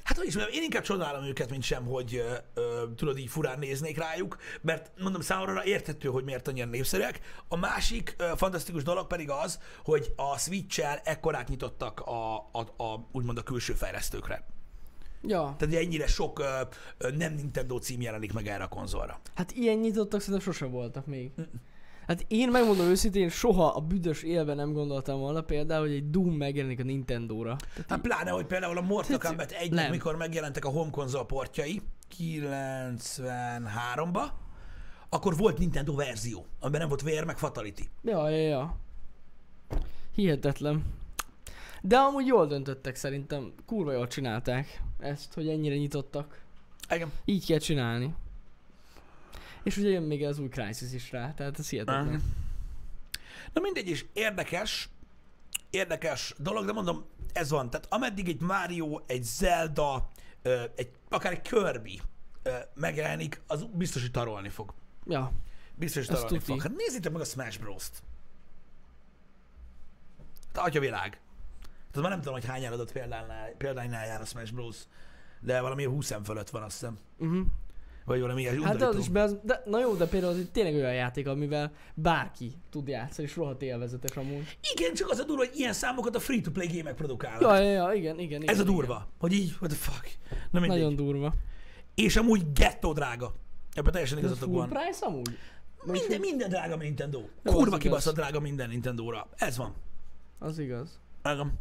hát 0.03 0.17
hogy 0.17 0.27
is 0.27 0.35
mondjam, 0.35 0.55
én 0.57 0.63
inkább 0.63 0.83
csodálom 0.83 1.23
őket, 1.23 1.49
mint 1.49 1.63
sem, 1.63 1.85
hogy 1.85 2.15
ö, 2.15 2.33
ö, 2.53 2.83
tudod, 2.95 3.17
így 3.17 3.29
furán 3.29 3.59
néznék 3.59 3.97
rájuk, 3.97 4.37
mert 4.61 4.91
mondom, 4.99 5.21
számomra 5.21 5.65
érthető, 5.65 6.07
hogy 6.09 6.23
miért 6.23 6.47
annyira 6.47 6.65
népszerűek. 6.65 7.19
A 7.47 7.55
másik 7.55 8.15
ö, 8.17 8.31
fantasztikus 8.35 8.83
dolog 8.83 9.07
pedig 9.07 9.29
az, 9.29 9.59
hogy 9.83 10.13
a 10.15 10.37
Switch-el 10.37 11.01
ekkorát 11.03 11.47
nyitottak 11.47 11.99
a, 11.99 12.35
a, 12.35 12.83
a, 12.83 13.07
úgymond 13.11 13.37
a 13.37 13.43
külső 13.43 13.73
fejlesztőkre. 13.73 14.45
Ja, 15.27 15.41
Tehát 15.41 15.61
ugye 15.61 15.79
ennyire 15.79 16.07
sok 16.07 16.39
ö, 16.39 16.61
ö, 16.97 17.11
nem 17.11 17.33
Nintendo 17.33 17.77
cím 17.77 18.01
jelenik 18.01 18.33
meg 18.33 18.47
erre 18.47 18.63
a 18.63 18.67
konzolra. 18.67 19.19
hát 19.35 19.51
ilyen 19.51 19.77
nyitottak 19.77 20.21
szerintem 20.21 20.53
sose 20.53 20.65
voltak 20.65 21.05
még. 21.05 21.31
Hát 22.07 22.25
én 22.27 22.49
megmondom 22.49 22.85
őszintén, 22.85 23.29
soha 23.29 23.67
a 23.67 23.79
büdös 23.79 24.23
élve 24.23 24.53
nem 24.53 24.73
gondoltam 24.73 25.19
volna 25.19 25.41
például, 25.41 25.85
hogy 25.87 25.95
egy 25.95 26.09
Doom 26.09 26.33
megjelenik 26.33 26.79
a 26.79 26.83
Nintendo-ra. 26.83 27.55
Tehát 27.73 27.89
Hát 27.89 28.01
pláne, 28.01 28.29
hogy 28.29 28.45
például 28.45 28.77
a 28.77 28.81
Mortal 28.81 29.17
Kombat 29.17 29.51
1 29.51 29.71
nem. 29.71 29.91
mikor 29.91 30.15
megjelentek 30.15 30.65
a 30.65 30.69
home 30.69 30.89
konzol 30.91 31.25
portjai 31.25 31.81
93-ba, 32.19 34.23
akkor 35.09 35.37
volt 35.37 35.57
Nintendo 35.57 35.95
verzió, 35.95 36.45
amiben 36.59 36.79
nem 36.79 36.89
volt 36.89 37.01
VR, 37.01 37.23
meg 37.23 37.37
Fatality. 37.37 37.83
Ja, 38.03 38.29
ja, 38.29 38.47
ja. 38.47 38.77
Hihetetlen. 40.15 40.83
De 41.81 41.97
amúgy 41.97 42.25
jól 42.25 42.47
döntöttek 42.47 42.95
szerintem. 42.95 43.53
Kurva 43.65 43.91
jól 43.91 44.07
csinálták 44.07 44.81
ezt, 44.99 45.33
hogy 45.33 45.47
ennyire 45.47 45.75
nyitottak. 45.75 46.41
Igen. 46.89 47.11
Így 47.25 47.45
kell 47.45 47.57
csinálni. 47.57 48.13
És 49.63 49.77
ugye 49.77 49.89
jön 49.89 50.03
még 50.03 50.23
az 50.23 50.39
új 50.39 50.47
Crysis 50.47 50.93
is 50.93 51.11
rá, 51.11 51.33
tehát 51.33 51.59
ez 51.59 51.69
hihetetlen. 51.69 52.21
Na 53.53 53.61
mindegy 53.61 53.87
is, 53.87 54.05
érdekes, 54.13 54.89
érdekes 55.69 56.33
dolog, 56.37 56.65
de 56.65 56.71
mondom, 56.71 57.05
ez 57.33 57.49
van. 57.49 57.69
Tehát 57.69 57.87
ameddig 57.89 58.27
egy 58.27 58.41
Mario, 58.41 58.99
egy 59.05 59.23
Zelda, 59.23 60.09
egy, 60.75 60.91
akár 61.09 61.31
egy 61.31 61.41
Kirby 61.41 62.01
megjelenik, 62.73 63.41
az 63.47 63.65
biztos, 63.73 64.01
hogy 64.01 64.11
tarolni 64.11 64.49
fog. 64.49 64.73
Ja. 65.05 65.31
Biztos, 65.75 66.07
hogy 66.07 66.15
tarolni 66.15 66.39
fog. 66.39 66.61
Hát 66.61 66.75
nézzétek 66.75 67.11
meg 67.11 67.21
a 67.21 67.25
Smash 67.25 67.59
Bros-t. 67.59 68.03
Hát 70.53 70.65
atya 70.65 70.79
világ. 70.79 71.21
Tehát 71.91 72.01
már 72.01 72.09
nem 72.09 72.19
tudom, 72.19 72.33
hogy 72.33 72.45
hány 72.45 72.63
eladott 72.63 72.91
példánynál, 72.91 73.49
példánynál 73.49 74.05
jár 74.05 74.21
a 74.21 74.25
Smash 74.25 74.53
Bros. 74.53 74.77
De 75.39 75.61
valami 75.61 75.83
20 75.83 76.11
em 76.11 76.23
fölött 76.23 76.49
van, 76.49 76.63
azt 76.63 76.79
hiszem. 76.79 76.97
Uh-huh. 77.17 77.45
Vagy 78.05 78.21
valami 78.21 78.41
ilyen 78.41 78.63
Hát 78.63 78.81
az 78.81 78.97
is, 78.97 79.09
be 79.09 79.21
az, 79.21 79.37
de, 79.43 79.63
na 79.65 79.79
jó, 79.79 79.93
de 79.93 80.07
például 80.07 80.31
az 80.31 80.39
egy 80.39 80.51
tényleg 80.51 80.73
olyan 80.73 80.93
játék, 80.93 81.27
amivel 81.27 81.71
bárki 81.93 82.51
tud 82.69 82.87
játszani, 82.87 83.27
és 83.27 83.35
rohadt 83.35 83.61
élvezetes 83.61 84.15
amúgy. 84.15 84.57
Igen, 84.75 84.93
csak 84.93 85.09
az 85.09 85.19
a 85.19 85.23
durva, 85.23 85.45
hogy 85.45 85.55
ilyen 85.55 85.73
számokat 85.73 86.15
a 86.15 86.19
free-to-play 86.19 86.67
gémek 86.67 86.95
produkálnak. 86.95 87.41
Ja, 87.41 87.59
ja, 87.59 87.71
ja, 87.71 87.93
igen, 87.93 88.19
igen, 88.19 88.41
igen. 88.41 88.53
Ez 88.53 88.59
a 88.59 88.61
igen. 88.61 88.73
durva, 88.73 89.07
hogy 89.19 89.33
így, 89.33 89.55
what 89.59 89.71
the 89.71 89.91
fuck. 89.91 90.17
Na 90.51 90.59
mindegy. 90.59 90.79
Nagyon 90.79 90.95
durva. 90.95 91.33
És 91.95 92.15
amúgy 92.15 92.53
gettó 92.53 92.93
drága. 92.93 93.33
Ebben 93.73 93.91
teljesen 93.91 94.17
igazatok 94.17 94.49
full 94.49 94.57
van. 94.57 94.69
price 94.69 95.05
amúgy? 95.05 95.37
Minden, 95.83 96.19
minden 96.19 96.49
drága 96.49 96.75
Nintendo. 96.75 97.21
Kurva 97.43 97.77
kibaszott 97.77 98.15
drága 98.15 98.39
minden 98.39 98.69
Nintendo-ra. 98.69 99.27
Ez 99.35 99.57
van. 99.57 99.73
Az 100.39 100.59
igaz. 100.59 100.99
Igen. 101.23 101.59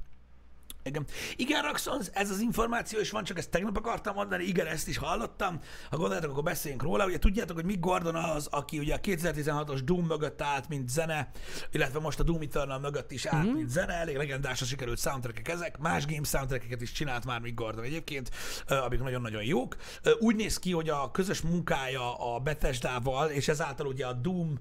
Igen. 0.85 1.07
Igen, 1.37 1.62
Raxons, 1.62 2.07
ez 2.12 2.31
az 2.31 2.40
információ 2.40 3.01
is 3.01 3.11
van, 3.11 3.25
csak 3.25 3.38
ezt 3.38 3.51
tegnap 3.51 3.77
akartam 3.77 4.14
mondani, 4.14 4.45
igen, 4.45 4.66
ezt 4.66 4.88
is 4.88 4.97
hallottam. 4.97 5.61
Ha 5.90 5.97
gondoljátok, 5.97 6.31
akkor 6.31 6.42
beszéljünk 6.42 6.83
róla. 6.83 7.07
Ugye 7.07 7.18
tudjátok, 7.18 7.57
hogy 7.57 7.64
Mick 7.64 7.81
Gordon 7.81 8.14
az, 8.14 8.47
aki 8.47 8.79
ugye 8.79 8.95
a 8.95 9.01
2016-os 9.01 9.81
Doom 9.85 10.07
mögött 10.07 10.42
állt, 10.42 10.68
mint 10.68 10.88
zene, 10.88 11.31
illetve 11.71 11.99
most 11.99 12.21
a 12.21 12.23
Doom 12.23 12.40
Eternal 12.40 12.79
mögött 12.79 13.12
is 13.12 13.27
állt, 13.27 13.45
mm-hmm. 13.45 13.55
mint 13.55 13.68
zene. 13.68 13.92
Elég 13.92 14.16
legendásra 14.16 14.66
sikerült 14.66 14.99
soundtrackek 14.99 15.49
ezek. 15.49 15.79
Más 15.79 16.07
game 16.07 16.25
soundtrackeket 16.25 16.83
is 16.83 16.92
csinált 16.92 17.25
már 17.25 17.40
Mick 17.40 17.55
Gordon 17.55 17.85
egyébként, 17.85 18.31
amik 18.66 19.01
nagyon-nagyon 19.01 19.45
jók. 19.45 19.77
Úgy 20.18 20.37
néz 20.37 20.59
ki, 20.59 20.73
hogy 20.73 20.88
a 20.88 21.11
közös 21.11 21.40
munkája 21.40 22.35
a 22.35 22.38
Bethesda-val, 22.38 23.31
és 23.31 23.49
ezáltal 23.49 23.87
ugye 23.87 24.07
a 24.07 24.12
Doom 24.12 24.59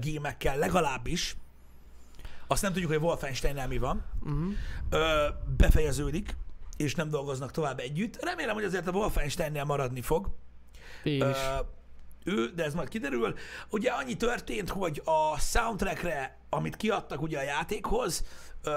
gémekkel 0.00 0.58
legalábbis, 0.58 1.36
azt 2.46 2.62
nem 2.62 2.72
tudjuk, 2.72 2.90
hogy 2.90 3.00
Wolfenstein 3.00 3.68
mi 3.68 3.78
van. 3.78 4.04
Uh-huh. 4.20 4.52
Ö, 4.90 5.26
befejeződik, 5.56 6.36
és 6.76 6.94
nem 6.94 7.08
dolgoznak 7.08 7.50
tovább 7.50 7.78
együtt. 7.78 8.24
Remélem, 8.24 8.54
hogy 8.54 8.64
azért 8.64 8.86
a 8.86 8.90
Wolfensteinnél 8.90 9.64
maradni 9.64 10.00
fog. 10.00 10.30
Ö, 11.04 11.30
ő, 12.24 12.52
de 12.54 12.64
ez 12.64 12.74
majd 12.74 12.88
kiderül. 12.88 13.34
Ugye 13.70 13.90
annyi 13.90 14.16
történt, 14.16 14.68
hogy 14.68 15.02
a 15.04 15.38
soundtrackre, 15.38 16.38
amit 16.48 16.76
kiadtak 16.76 17.22
ugye 17.22 17.38
a 17.38 17.42
játékhoz, 17.42 18.24
ö, 18.62 18.72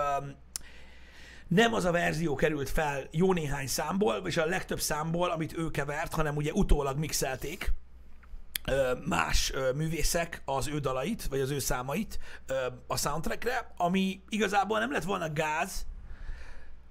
nem 1.47 1.73
az 1.73 1.85
a 1.85 1.91
verzió 1.91 2.35
került 2.35 2.69
fel 2.69 3.07
jó 3.11 3.33
néhány 3.33 3.67
számból, 3.67 4.21
és 4.25 4.37
a 4.37 4.45
legtöbb 4.45 4.79
számból, 4.79 5.29
amit 5.29 5.57
ő 5.57 5.71
kevert, 5.71 6.13
hanem 6.13 6.35
ugye 6.35 6.51
utólag 6.53 6.97
mixelték 6.97 7.73
más 9.05 9.53
művészek 9.75 10.41
az 10.45 10.67
ő 10.67 10.79
dalait, 10.79 11.25
vagy 11.25 11.39
az 11.39 11.49
ő 11.49 11.59
számait 11.59 12.19
a 12.87 12.97
soundtrackre, 12.97 13.73
ami 13.77 14.21
igazából 14.29 14.79
nem 14.79 14.91
lett 14.91 15.03
volna 15.03 15.33
gáz, 15.33 15.85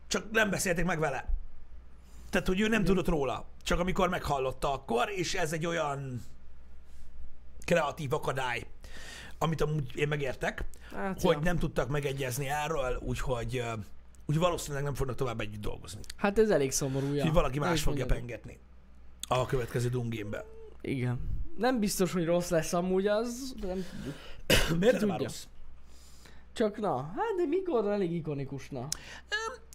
csak 0.06 0.30
nem 0.30 0.50
beszéltek 0.50 0.84
meg 0.84 0.98
vele. 0.98 1.28
Tehát, 2.30 2.46
hogy 2.46 2.60
ő 2.60 2.62
nem 2.62 2.80
Igen. 2.80 2.84
tudott 2.84 3.08
róla, 3.08 3.46
csak 3.62 3.80
amikor 3.80 4.08
meghallotta 4.08 4.72
akkor, 4.72 5.10
és 5.10 5.34
ez 5.34 5.52
egy 5.52 5.66
olyan 5.66 6.22
kreatív 7.64 8.12
akadály, 8.12 8.66
amit 9.38 9.60
amúgy 9.60 9.96
én 9.96 10.08
megértek, 10.08 10.64
hát, 10.94 11.22
hogy 11.22 11.36
ja. 11.36 11.42
nem 11.42 11.58
tudtak 11.58 11.88
megegyezni 11.88 12.48
erről, 12.48 12.98
úgyhogy, 13.00 13.62
úgy 14.26 14.38
valószínűleg 14.38 14.84
nem 14.84 14.94
fognak 14.94 15.16
tovább 15.16 15.40
együtt 15.40 15.60
dolgozni. 15.60 16.00
Hát 16.16 16.38
ez 16.38 16.50
elég 16.50 16.72
szomorú, 16.72 17.12
ja. 17.12 17.22
Hogy 17.22 17.32
valaki 17.32 17.58
más 17.58 17.82
fogja 17.82 17.98
mondani. 17.98 18.20
pengetni 18.20 18.58
a 19.28 19.46
következő 19.46 19.88
Doom 19.88 20.08
Igen 20.80 21.37
nem 21.58 21.78
biztos, 21.78 22.12
hogy 22.12 22.24
rossz 22.24 22.48
lesz 22.48 22.72
amúgy 22.72 23.06
az, 23.06 23.54
de 23.60 23.66
nem 23.66 23.84
tudjuk. 23.90 24.14
Miért 24.80 25.00
nem 25.00 25.16
rossz? 25.16 25.44
Csak 26.52 26.78
na, 26.78 27.02
hát 27.02 27.34
de 27.36 27.46
mikor 27.46 27.86
elég 27.86 28.12
ikonikus, 28.12 28.68
na. 28.68 28.80
Um, 28.80 28.88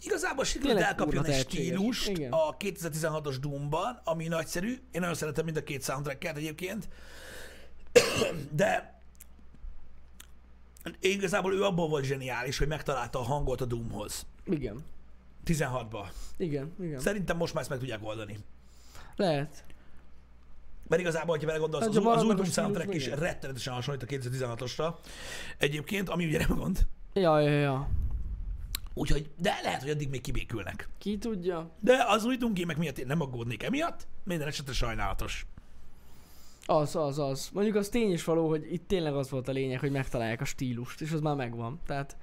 igazából 0.02 0.46
sikerült 0.46 0.80
elkapjon 0.80 1.26
egy 1.26 1.40
stílust 1.40 2.08
Igen. 2.08 2.32
a 2.32 2.58
2016-os 2.58 3.36
Doom-ban, 3.42 4.02
ami 4.04 4.28
nagyszerű. 4.28 4.70
Én 4.92 5.00
nagyon 5.02 5.16
szeretem 5.16 5.46
mind 5.46 5.58
a 5.58 5.64
két 5.64 5.84
soundtracket 5.84 6.38
egyébként. 6.38 6.88
De 8.52 9.00
én 11.00 11.12
igazából 11.12 11.54
ő 11.54 11.64
abból 11.64 11.88
volt 11.88 12.04
zseniális, 12.04 12.58
hogy 12.58 12.68
megtalálta 12.68 13.20
a 13.20 13.24
hangot 13.24 13.62
a 13.62 13.66
Doomhoz. 13.66 14.26
Igen. 14.46 14.84
16-ba. 15.46 16.06
Igen, 16.38 16.74
igen. 16.82 17.00
Szerintem 17.00 17.38
most 17.38 17.54
már 17.54 17.62
ezt 17.62 17.72
meg 17.72 17.80
tudják 17.80 18.04
oldani. 18.04 18.38
Lehet. 19.16 19.64
Mert 20.88 21.02
igazából, 21.02 21.38
ha 21.38 21.46
belegondolsz, 21.46 21.84
hát, 21.84 21.96
az, 21.96 22.06
az 22.06 22.24
új 22.24 22.34
Doom 22.34 22.50
soundtrack 22.50 22.94
is 22.94 23.08
rettenetesen 23.08 23.74
hasonlít 23.74 24.04
a 24.04 24.06
2016-osra. 24.06 24.94
Egyébként, 25.58 26.10
ami 26.10 26.26
ugye 26.26 26.46
nem 26.48 26.58
gond. 26.58 26.80
Ja, 27.14 27.40
ja, 27.40 27.60
ja. 27.60 27.90
Úgyhogy, 28.94 29.30
de 29.38 29.60
lehet, 29.64 29.82
hogy 29.82 29.90
addig 29.90 30.10
még 30.10 30.22
kibékülnek. 30.22 30.90
Ki 30.98 31.18
tudja. 31.18 31.70
De 31.80 32.06
az 32.08 32.26
új 32.26 32.38
Doom 32.38 32.54
game 32.54 32.76
miatt 32.78 32.98
én 32.98 33.08
nem 33.08 33.22
aggódnék 33.22 33.64
emiatt, 33.64 34.08
minden 34.24 34.48
esetre 34.48 34.74
sajnálatos. 34.74 35.46
Az, 36.66 36.96
az, 36.96 37.20
az. 37.20 37.50
Mondjuk 37.54 37.76
az 37.76 37.90
tény 37.90 38.12
is 38.12 38.24
való, 38.24 38.50
hogy 38.50 38.74
itt 38.74 38.88
tényleg 38.88 39.16
az 39.16 39.30
volt 39.30 39.48
a 39.48 39.52
lényeg, 39.52 39.80
hogy 39.80 39.92
megtalálják 39.92 40.42
a 40.42 40.46
stílust, 40.46 41.02
és 41.02 41.12
az 41.12 41.20
már 41.20 41.36
megvan. 41.36 41.80
Tehát 41.86 42.18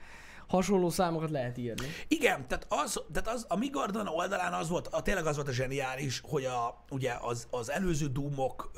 hasonló 0.51 0.91
számokat 0.91 1.31
lehet 1.31 1.59
írni. 1.59 1.87
Igen, 2.09 2.49
tehát 2.49 2.67
az, 2.69 3.03
tehát 3.13 3.29
az 3.29 3.45
a 3.49 3.57
Mi 3.57 3.69
Gordon 3.69 4.07
oldalán 4.07 4.53
az 4.53 4.69
volt, 4.69 4.87
a, 4.87 5.03
tényleg 5.03 5.27
az 5.27 5.37
volt 5.37 5.49
a 5.49 5.53
zseniális, 5.53 6.21
hogy 6.25 6.45
a, 6.45 6.85
ugye 6.91 7.15
az, 7.21 7.47
az 7.51 7.71
előző 7.71 8.07
Doomok 8.07 8.71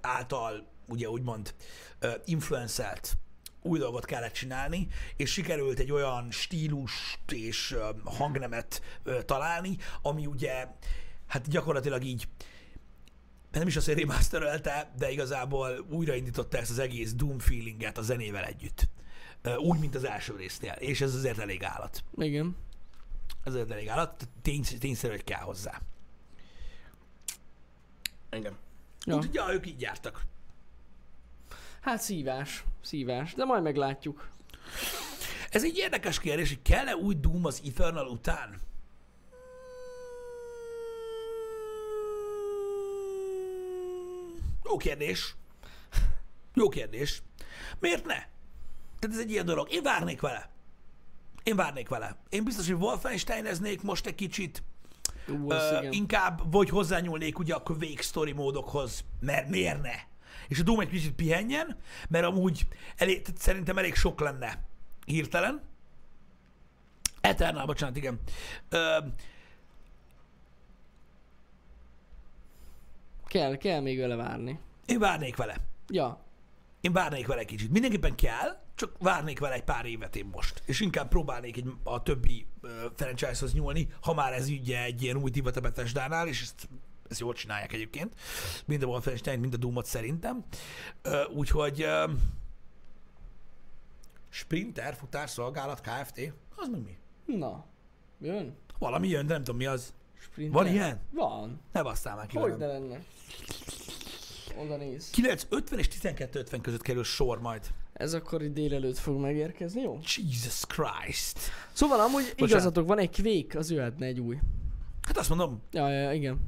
által 0.00 0.66
ugye 0.88 1.08
úgymond 1.08 1.54
ö, 1.98 2.10
influencelt 2.24 3.12
új 3.62 3.78
dolgot 3.78 4.04
kellett 4.04 4.32
csinálni, 4.32 4.88
és 5.16 5.32
sikerült 5.32 5.78
egy 5.78 5.92
olyan 5.92 6.30
stílust 6.30 7.32
és 7.32 7.72
ö, 7.72 7.88
hangnemet 8.04 8.82
ö, 9.02 9.22
találni, 9.22 9.76
ami 10.02 10.26
ugye 10.26 10.66
hát 11.26 11.48
gyakorlatilag 11.48 12.04
így 12.04 12.28
nem 13.52 13.66
is 13.66 13.76
azt, 13.76 13.86
hogy 13.86 13.98
remasterelte, 13.98 14.92
de 14.98 15.10
igazából 15.10 15.86
újraindította 15.90 16.58
ezt 16.58 16.70
az 16.70 16.78
egész 16.78 17.14
Doom 17.14 17.38
feelinget 17.38 17.98
a 17.98 18.02
zenével 18.02 18.44
együtt 18.44 18.88
úgy, 19.58 19.78
mint 19.78 19.94
az 19.94 20.04
első 20.04 20.36
résznél, 20.36 20.72
és 20.78 21.00
ez 21.00 21.14
azért 21.14 21.38
elég 21.38 21.64
állat. 21.64 22.04
Igen. 22.16 22.56
Ez 23.44 23.52
azért 23.52 23.70
elég 23.70 23.88
állat, 23.88 24.28
tény, 24.42 24.62
tényszerű, 24.78 25.12
hogy 25.12 25.24
kell 25.24 25.40
hozzá. 25.40 25.80
Igen. 28.30 28.56
Ja. 29.04 29.14
Úgyhogy 29.14 29.34
ja, 29.34 29.52
ők 29.52 29.66
így 29.66 29.80
jártak. 29.80 30.22
Hát 31.80 32.00
szívás, 32.00 32.64
szívás, 32.82 33.34
de 33.34 33.44
majd 33.44 33.62
meglátjuk. 33.62 34.28
Ez 35.50 35.64
egy 35.64 35.76
érdekes 35.76 36.20
kérdés, 36.20 36.48
hogy 36.48 36.62
kell-e 36.62 36.96
új 36.96 37.14
Doom 37.14 37.44
az 37.44 37.62
Eternal 37.64 38.06
után? 38.06 38.60
Jó 44.64 44.76
kérdés. 44.76 45.34
Jó 46.54 46.68
kérdés. 46.68 47.22
Miért 47.78 48.04
ne? 48.04 48.26
Tehát 49.00 49.16
ez 49.16 49.22
egy 49.22 49.30
ilyen 49.30 49.44
dolog. 49.44 49.72
Én 49.72 49.82
várnék 49.82 50.20
vele. 50.20 50.50
Én 51.42 51.56
várnék 51.56 51.88
vele. 51.88 52.16
Én 52.28 52.44
biztos, 52.44 52.66
hogy 52.66 52.76
Wolfensteineznék 52.76 53.82
most 53.82 54.06
egy 54.06 54.14
kicsit. 54.14 54.62
Uh, 55.28 55.44
uh, 55.44 55.86
inkább, 55.90 56.52
vagy 56.52 56.68
hozzányúlnék 56.68 57.38
ugye 57.38 57.54
a 57.54 57.62
story 57.98 58.32
módokhoz, 58.32 59.04
mert 59.20 59.48
miért 59.48 59.82
ne? 59.82 59.94
És 60.48 60.58
a 60.58 60.62
Doom 60.62 60.80
egy 60.80 60.88
kicsit 60.88 61.12
pihenjen, 61.12 61.76
mert 62.08 62.24
amúgy 62.24 62.66
elég, 62.96 63.26
szerintem 63.38 63.78
elég 63.78 63.94
sok 63.94 64.20
lenne 64.20 64.64
hirtelen. 65.06 65.62
Eternal, 67.20 67.66
bocsánat, 67.66 67.96
igen. 67.96 68.20
Uh, 68.72 69.06
kell, 73.26 73.56
kell 73.56 73.80
még 73.80 73.98
vele 73.98 74.14
várni. 74.14 74.58
Én 74.86 74.98
várnék 74.98 75.36
vele. 75.36 75.56
Ja. 75.88 76.24
Én 76.80 76.92
várnék 76.92 77.26
vele 77.26 77.44
kicsit. 77.44 77.70
Mindenképpen 77.70 78.14
kell, 78.14 78.60
csak 78.80 78.96
várnék 78.98 79.38
vele 79.38 79.54
egy 79.54 79.64
pár 79.64 79.86
évet 79.86 80.16
én 80.16 80.30
most, 80.32 80.62
és 80.64 80.80
inkább 80.80 81.08
próbálnék 81.08 81.56
egy, 81.56 81.72
a 81.82 82.02
többi 82.02 82.46
uh, 82.62 82.70
franchise-hoz 82.96 83.52
nyúlni, 83.52 83.88
ha 84.00 84.14
már 84.14 84.32
ez 84.32 84.48
ugye 84.48 84.84
egy 84.84 85.02
ilyen 85.02 85.16
új 85.16 85.30
divat 85.30 85.56
a 85.56 85.60
Bethesda-nál, 85.60 86.28
és 86.28 86.42
ezt, 86.42 86.68
ezt 87.08 87.20
jól 87.20 87.34
csinálják 87.34 87.72
egyébként, 87.72 88.14
mind 88.66 88.82
a 88.82 88.86
Wolfenstein, 88.86 89.40
mind 89.40 89.54
a 89.54 89.56
Doomot 89.56 89.86
szerintem. 89.86 90.44
Uh, 91.04 91.36
úgyhogy 91.36 91.84
uh, 91.84 92.10
Sprinter, 94.28 94.94
futárszolgálat, 94.94 95.80
Kft. 95.80 96.32
Az 96.56 96.68
meg 96.68 96.82
mi? 96.82 96.98
Na, 97.36 97.64
jön? 98.20 98.56
Valami 98.78 99.08
jön, 99.08 99.26
de 99.26 99.32
nem 99.32 99.44
tudom 99.44 99.60
mi 99.60 99.66
az. 99.66 99.94
Sprinter? 100.20 100.62
Van 100.62 100.72
ilyen? 100.72 101.00
Van. 101.10 101.60
Ne 101.72 101.82
basszál 101.82 102.16
már 102.16 102.26
ki 102.26 102.38
Hogy 102.38 102.56
ne 102.56 102.66
lenne? 102.66 103.04
Oda 104.56 104.76
néz. 104.76 105.10
9.50 105.14 105.78
és 105.78 105.88
12.50 105.88 106.58
között 106.62 106.82
kerül 106.82 107.04
sor 107.04 107.40
majd. 107.40 107.66
Ez 108.00 108.14
akkor 108.14 108.42
itt 108.42 108.52
délelőtt 108.52 108.98
fog 108.98 109.20
megérkezni, 109.20 109.80
jó? 109.80 110.00
Jesus 110.16 110.64
Christ. 110.66 111.38
Szóval 111.72 112.00
amúgy 112.00 112.22
Bocsánat. 112.22 112.50
igazatok 112.50 112.86
van, 112.86 112.98
egy 112.98 113.20
Quake, 113.22 113.58
az 113.58 113.70
jöhetne 113.70 114.06
egy 114.06 114.20
új. 114.20 114.38
Hát 115.02 115.16
azt 115.16 115.28
mondom. 115.28 115.60
Ja, 115.72 115.88
ja, 115.88 116.12
igen. 116.12 116.40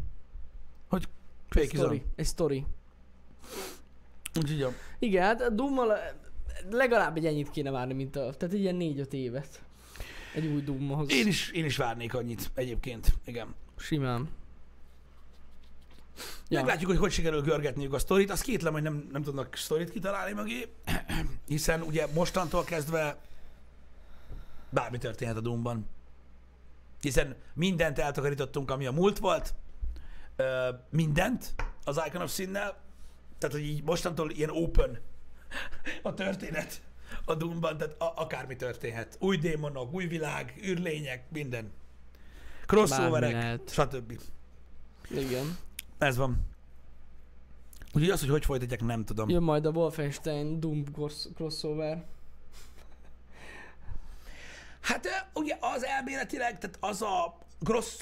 Hogy 0.89 1.09
Quake 1.49 1.91
egy. 1.91 2.03
Egy 2.17 2.27
story. 2.27 2.65
Úgyhogy. 4.35 4.75
Igen, 4.99 5.23
hát 5.23 5.41
a 5.41 5.49
Doom-mal 5.49 5.99
legalább 6.71 7.17
egy 7.17 7.27
ennyit 7.27 7.51
kéne 7.51 7.71
várni, 7.71 7.95
mint 7.95 8.17
a... 8.17 8.35
Tehát 8.35 8.55
ilyen 8.55 8.75
négy-öt 8.75 9.13
évet. 9.13 9.63
Egy 10.35 10.47
új 10.47 10.61
Doomhoz. 10.61 11.13
Én 11.13 11.27
is, 11.27 11.51
én 11.51 11.65
is 11.65 11.77
várnék 11.77 12.15
annyit 12.15 12.51
egyébként, 12.55 13.15
igen. 13.25 13.55
Simán. 13.77 14.29
Ja. 16.49 16.59
Meglátjuk, 16.59 16.91
hogy 16.91 16.99
hogy 16.99 17.13
sikerül 17.13 17.41
görgetniük 17.43 17.93
a 17.93 17.99
sztorit. 17.99 18.31
Azt 18.31 18.43
kétlem, 18.43 18.73
hogy 18.73 18.83
nem, 18.83 19.09
nem 19.13 19.23
tudnak 19.23 19.57
sztorit 19.57 19.91
kitalálni 19.91 20.33
mögé, 20.33 20.73
hiszen 21.47 21.83
ugye 21.83 22.07
mostantól 22.15 22.65
kezdve 22.65 23.19
bármi 24.71 24.99
történhet 24.99 25.37
a 25.37 25.41
Doomban. 25.41 25.89
Hiszen 27.01 27.37
mindent 27.55 27.99
eltakarítottunk, 27.99 28.71
ami 28.71 28.87
a 28.87 28.93
múlt 28.93 29.19
volt, 29.19 29.55
ö, 30.37 30.69
mindent 30.91 31.55
az 31.85 32.01
Icon 32.07 32.23
of 32.23 32.33
Sin-nel, 32.35 32.77
tehát 33.39 33.57
hogy 33.57 33.65
így 33.67 33.83
mostantól 33.83 34.31
ilyen 34.31 34.51
open 34.51 35.01
a 36.03 36.15
történet 36.15 36.83
a 37.25 37.35
Doomban, 37.35 37.77
tehát 37.77 37.95
a- 38.01 38.13
akármi 38.17 38.57
történhet. 38.57 39.17
Új 39.21 39.37
démonok, 39.37 39.93
új 39.93 40.07
világ, 40.07 40.61
űrlények, 40.65 41.25
minden. 41.31 41.73
Crossoverek, 42.67 43.61
stb. 43.69 44.21
Igen. 45.11 45.57
Ez 46.03 46.17
van. 46.17 46.47
Úgyhogy 47.95 48.11
az, 48.11 48.21
hogy 48.21 48.29
hogy 48.29 48.45
folytatják, 48.45 48.83
nem 48.83 49.05
tudom. 49.05 49.29
Jön 49.29 49.43
majd 49.43 49.67
a 49.67 49.71
Wolfenstein 49.71 50.61
Doom 50.61 50.85
cross- 50.85 51.29
crossover. 51.35 52.05
Hát 54.81 55.31
ugye 55.35 55.57
az 55.61 55.85
elméletileg, 55.85 56.59
tehát 56.59 56.77
az 56.81 57.03
a 57.03 57.39
grossz... 57.59 58.01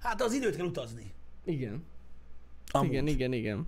Hát 0.00 0.22
az 0.22 0.32
időt 0.32 0.56
kell 0.56 0.66
utazni. 0.66 1.12
Igen. 1.44 1.84
Amúgy. 2.70 2.92
Igen, 2.92 3.06
igen, 3.06 3.32
igen. 3.32 3.66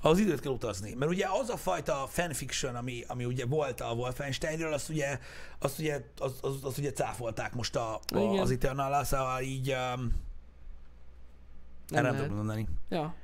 Az 0.00 0.18
időt 0.18 0.40
kell 0.40 0.52
utazni. 0.52 0.94
Mert 0.94 1.10
ugye 1.10 1.26
az 1.40 1.48
a 1.48 1.56
fajta 1.56 2.06
fanfiction, 2.08 2.74
ami, 2.74 3.04
ami 3.06 3.24
ugye 3.24 3.46
volt 3.46 3.80
a 3.80 3.92
Wolfensteinről, 3.92 4.72
azt 4.72 4.88
ugye, 4.88 5.18
azt 5.58 5.78
ugye, 5.78 6.04
az, 6.18 6.38
az, 6.40 6.64
az 6.64 6.78
ugye 6.78 6.92
cáfolták 6.92 7.54
most 7.54 7.76
a, 7.76 7.94
a, 7.94 8.18
Igen. 8.18 8.38
az 8.38 8.50
eternal 8.50 9.06
így 9.42 9.72
um, 9.72 10.26
Nem 11.88 12.02
nem, 12.02 12.16
tudom 12.16 12.36
mondani. 12.36 12.68
Ja. 12.88 13.14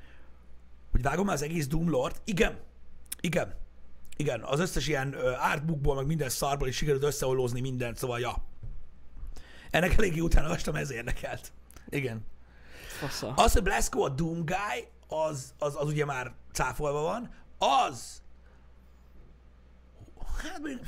Hogy 0.91 1.03
vágom 1.03 1.29
az 1.29 1.43
egész 1.43 1.67
Doom 1.67 1.91
Lord? 1.91 2.21
Igen. 2.25 2.59
Igen. 3.21 3.55
Igen, 4.17 4.43
az 4.43 4.61
összes 4.61 4.87
ilyen 4.87 5.12
artbookból, 5.39 5.95
meg 5.95 6.07
minden 6.07 6.29
szarból 6.29 6.69
is 6.69 6.77
sikerült 6.77 7.03
összeollózni 7.03 7.61
mindent, 7.61 7.97
szóval 7.97 8.21
ja. 8.21 8.45
Ennek 9.71 9.97
eléggé 9.99 10.21
utána 10.21 10.47
olvastam, 10.47 10.75
ez 10.75 10.91
érdekelt. 10.91 11.53
Igen. 11.89 12.27
Fasza. 12.87 13.33
Az, 13.35 13.53
hogy 13.53 13.62
Blasco 13.62 14.03
a 14.05 14.09
Doom 14.09 14.45
Guy, 14.45 14.89
az, 15.09 15.55
az, 15.59 15.77
az 15.77 15.87
ugye 15.87 16.05
már 16.05 16.33
cáfolva 16.53 17.03
van. 17.03 17.31
Az... 17.59 18.23
Hát 20.37 20.62
még... 20.62 20.79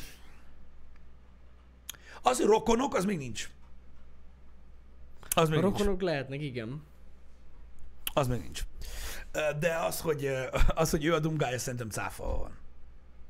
Az, 2.23 2.37
hogy 2.37 2.47
rokonok, 2.47 2.95
az 2.95 3.05
még 3.05 3.19
nincs. 3.19 3.51
Az 5.29 5.49
még 5.49 5.59
A 5.59 5.63
nincs. 5.63 5.79
rokonok 5.79 6.01
lehetnek, 6.01 6.41
igen. 6.41 6.83
Az 8.17 8.27
még 8.27 8.41
nincs. 8.41 8.63
Ö, 9.33 9.41
De 9.59 9.75
az, 9.75 10.01
hogy, 10.01 10.25
ö, 10.25 10.43
az, 10.75 10.91
hogy 10.91 11.05
ő 11.05 11.15
a 11.15 11.21
az 11.39 11.61
szerintem 11.61 11.91
cáfolva 11.91 12.39
van. 12.39 12.59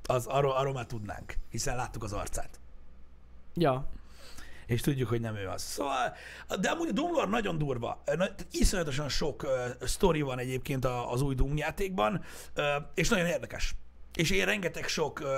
Az, 0.06 0.26
arról, 0.26 0.52
arról 0.52 0.72
már 0.72 0.86
tudnánk, 0.86 1.34
hiszen 1.50 1.76
láttuk 1.76 2.02
az 2.02 2.12
arcát. 2.12 2.60
Ja. 3.54 3.88
és 4.66 4.80
tudjuk, 4.80 5.08
hogy 5.08 5.20
nem 5.20 5.36
ő 5.36 5.48
az. 5.48 5.62
Szóval, 5.62 6.14
de 6.60 6.70
amúgy 6.70 6.88
a 6.88 6.92
Doom 6.92 7.30
nagyon 7.30 7.58
durva. 7.58 8.02
Ö, 8.04 8.24
Iszonyatosan 8.50 9.08
sok 9.08 9.42
uh, 9.42 9.86
sztori 9.86 10.20
van 10.20 10.38
egyébként 10.38 10.84
az 10.84 11.22
új 11.22 11.34
Doom 11.34 11.56
játékban, 11.56 12.24
uh, 12.56 12.64
és 12.94 13.08
nagyon 13.08 13.26
érdekes. 13.26 13.74
És 14.14 14.30
én 14.30 14.44
rengeteg 14.44 14.88
sok 14.88 15.20
uh, 15.20 15.28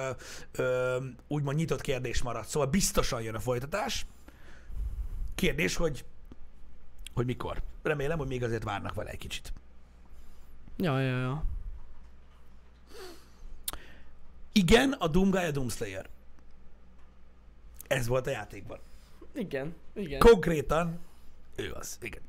uh, 0.58 1.04
úgymond 1.28 1.56
nyitott 1.56 1.80
kérdés 1.80 2.22
maradt. 2.22 2.48
Szóval 2.48 2.68
biztosan 2.68 3.22
jön 3.22 3.34
a 3.34 3.40
folytatás. 3.40 4.06
Kérdés, 5.34 5.76
hogy 5.76 6.04
hogy 7.14 7.26
mikor. 7.26 7.62
Remélem, 7.88 8.18
hogy 8.18 8.26
még 8.28 8.42
azért 8.42 8.64
várnak 8.64 8.94
vele 8.94 9.10
egy 9.10 9.18
kicsit. 9.18 9.52
Ja, 10.76 11.00
ja, 11.00 11.18
ja. 11.18 11.44
Igen, 14.52 14.92
a 14.92 15.08
Doom 15.08 15.30
Guy 15.30 15.44
a 15.44 15.50
Doomslayer. 15.50 16.06
Ez 17.86 18.06
volt 18.06 18.26
a 18.26 18.30
játékban. 18.30 18.78
Igen, 19.34 19.74
igen. 19.94 20.18
Konkrétan 20.18 20.98
ő 21.56 21.72
az, 21.72 21.98
igen. 22.00 22.22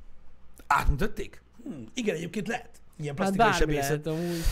Átmutatték? 0.67 1.41
Hm, 1.63 1.83
igen, 1.93 2.15
egyébként 2.15 2.47
lehet. 2.47 2.81
Ilyen 2.97 3.17
hát 3.17 3.35
plastikai 3.35 3.47
bármi 3.47 3.59
sebészet. 3.59 4.05
lehet 4.05 4.19
amúgy. 4.21 4.43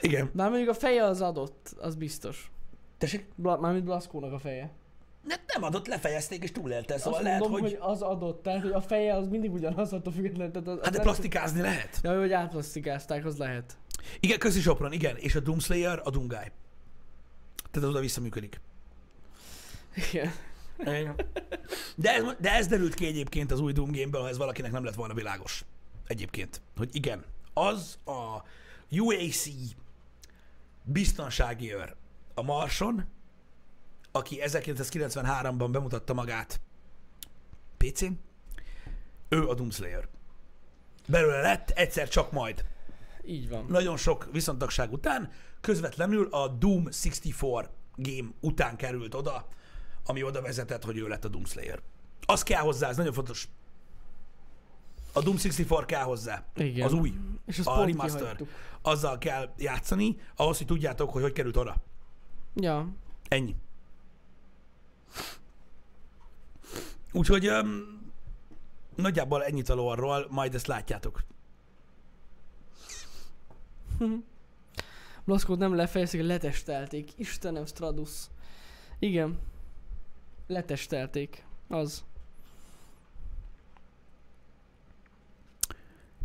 Igen. 0.00 0.30
Bár 0.32 0.48
mondjuk 0.48 0.70
a 0.70 0.74
feje 0.74 1.04
az 1.04 1.20
adott, 1.20 1.74
az 1.78 1.94
biztos. 1.94 2.50
Tessék? 2.98 3.26
Bla- 3.34 3.60
mármint 3.60 3.84
Blaszkónak 3.84 4.32
a 4.32 4.38
feje. 4.38 4.70
Ne, 5.22 5.34
nem 5.54 5.62
adott, 5.62 5.86
lefejezték 5.86 6.42
és 6.42 6.52
túlélte, 6.52 6.98
szóval 6.98 7.12
Azt 7.14 7.22
lehet, 7.22 7.40
mondom, 7.40 7.60
hogy... 7.60 7.70
hogy... 7.70 7.78
az 7.80 8.02
adott, 8.02 8.42
tehát 8.42 8.62
hogy 8.62 8.70
a 8.70 8.80
feje 8.80 9.14
az 9.14 9.28
mindig 9.28 9.52
ugyanaz, 9.52 9.92
attól 9.92 10.12
függetlenül. 10.12 10.52
Tehát 10.52 10.68
az, 10.68 10.74
Hát 10.74 10.90
de 10.90 10.96
nem- 10.96 11.06
plastikázni 11.06 11.60
lehet. 11.60 11.98
Ja, 12.02 12.18
hogy 12.18 12.32
átplasztikázták, 12.32 13.24
az 13.24 13.36
lehet. 13.36 13.76
Igen, 14.20 14.38
köszi 14.38 14.60
Sopron, 14.60 14.92
igen. 14.92 15.16
És 15.16 15.34
a 15.34 15.40
Doomslayer 15.40 16.00
a 16.04 16.10
Doom 16.10 16.26
Guy. 16.26 16.36
Tehát 16.36 16.52
az 17.74 17.84
oda 17.84 18.00
visszaműködik. 18.00 18.60
Igen. 20.12 21.14
De 21.96 22.14
ez, 22.14 22.24
de 22.38 22.52
ez 22.54 22.66
derült 22.66 22.94
ki 22.94 23.06
egyébként 23.06 23.50
az 23.50 23.60
új 23.60 23.72
Doom 23.72 23.92
Game-ből, 23.92 24.20
ha 24.20 24.28
ez 24.28 24.36
valakinek 24.36 24.72
nem 24.72 24.84
lett 24.84 24.94
volna 24.94 25.14
világos. 25.14 25.64
Egyébként. 26.06 26.60
Hogy 26.76 26.88
igen, 26.92 27.24
az 27.54 27.98
a 28.04 28.42
UAC 28.90 29.48
biztonsági 30.84 31.74
őr 31.74 31.94
a 32.34 32.42
Marson, 32.42 33.04
aki 34.12 34.38
1993-ban 34.44 35.68
bemutatta 35.70 36.14
magát 36.14 36.60
PC-n, 37.76 38.12
ő 39.28 39.48
a 39.48 39.54
Doomslayer. 39.54 40.08
Belőle 41.08 41.40
lett 41.40 41.70
egyszer 41.70 42.08
csak 42.08 42.32
majd. 42.32 42.64
Így 43.24 43.48
van. 43.48 43.64
Nagyon 43.68 43.96
sok 43.96 44.28
viszontagság 44.32 44.92
után 44.92 45.30
közvetlenül 45.60 46.28
a 46.30 46.48
Doom 46.48 46.84
64 46.84 47.34
game 47.96 48.28
után 48.40 48.76
került 48.76 49.14
oda, 49.14 49.46
ami 50.04 50.22
oda 50.22 50.42
vezetett, 50.42 50.84
hogy 50.84 50.98
ő 50.98 51.08
lett 51.08 51.24
a 51.24 51.28
Doomslayer. 51.28 51.80
Az 52.26 52.42
kell 52.42 52.60
hozzá, 52.60 52.88
ez 52.88 52.96
nagyon 52.96 53.12
fontos. 53.12 53.48
A 55.12 55.22
Doom 55.22 55.36
64 55.36 55.84
kell 55.84 56.02
hozzá. 56.02 56.44
Igen. 56.54 56.86
Az 56.86 56.92
új. 56.92 57.12
És 57.46 57.58
azt 57.58 57.68
a 57.68 57.84
remaster. 57.84 58.20
kihagytuk. 58.20 58.48
Azzal 58.82 59.18
kell 59.18 59.52
játszani, 59.58 60.16
ahhoz, 60.36 60.58
hogy 60.58 60.66
tudjátok, 60.66 61.10
hogy 61.10 61.22
hogy 61.22 61.32
került 61.32 61.56
oda. 61.56 61.76
Ja. 62.54 62.88
Ennyi. 63.28 63.54
Úgyhogy 67.12 67.48
um, 67.48 68.00
nagyjából 68.94 69.44
ennyit 69.44 69.68
a 69.68 69.74
lore 69.74 70.26
majd 70.28 70.54
ezt 70.54 70.66
látjátok. 70.66 71.24
Blaszkót 75.24 75.58
nem 75.58 75.74
lefejezték, 75.74 76.22
letestelték. 76.22 77.10
Istenem, 77.16 77.66
Stradus. 77.66 78.26
Igen. 78.98 79.38
Letestelték. 80.46 81.44
Az. 81.68 82.04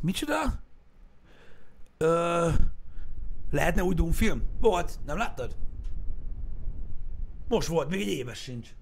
Micsoda? 0.01 0.61
Ö, 1.97 2.49
lehetne 3.51 3.83
új 3.83 3.93
Doom 3.93 4.11
film? 4.11 4.43
Volt, 4.59 4.99
nem 5.05 5.17
láttad? 5.17 5.55
Most 7.47 7.67
volt, 7.67 7.89
még 7.89 8.01
egy 8.01 8.07
éves 8.07 8.39
sincs. 8.39 8.75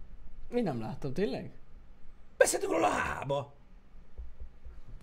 Én 0.56 0.64
nem 0.64 0.80
láttam, 0.80 1.14
tényleg? 1.14 1.52
Beszéltünk 2.38 2.72
róla 2.72 2.88
a 2.88 2.90
hába. 2.90 3.54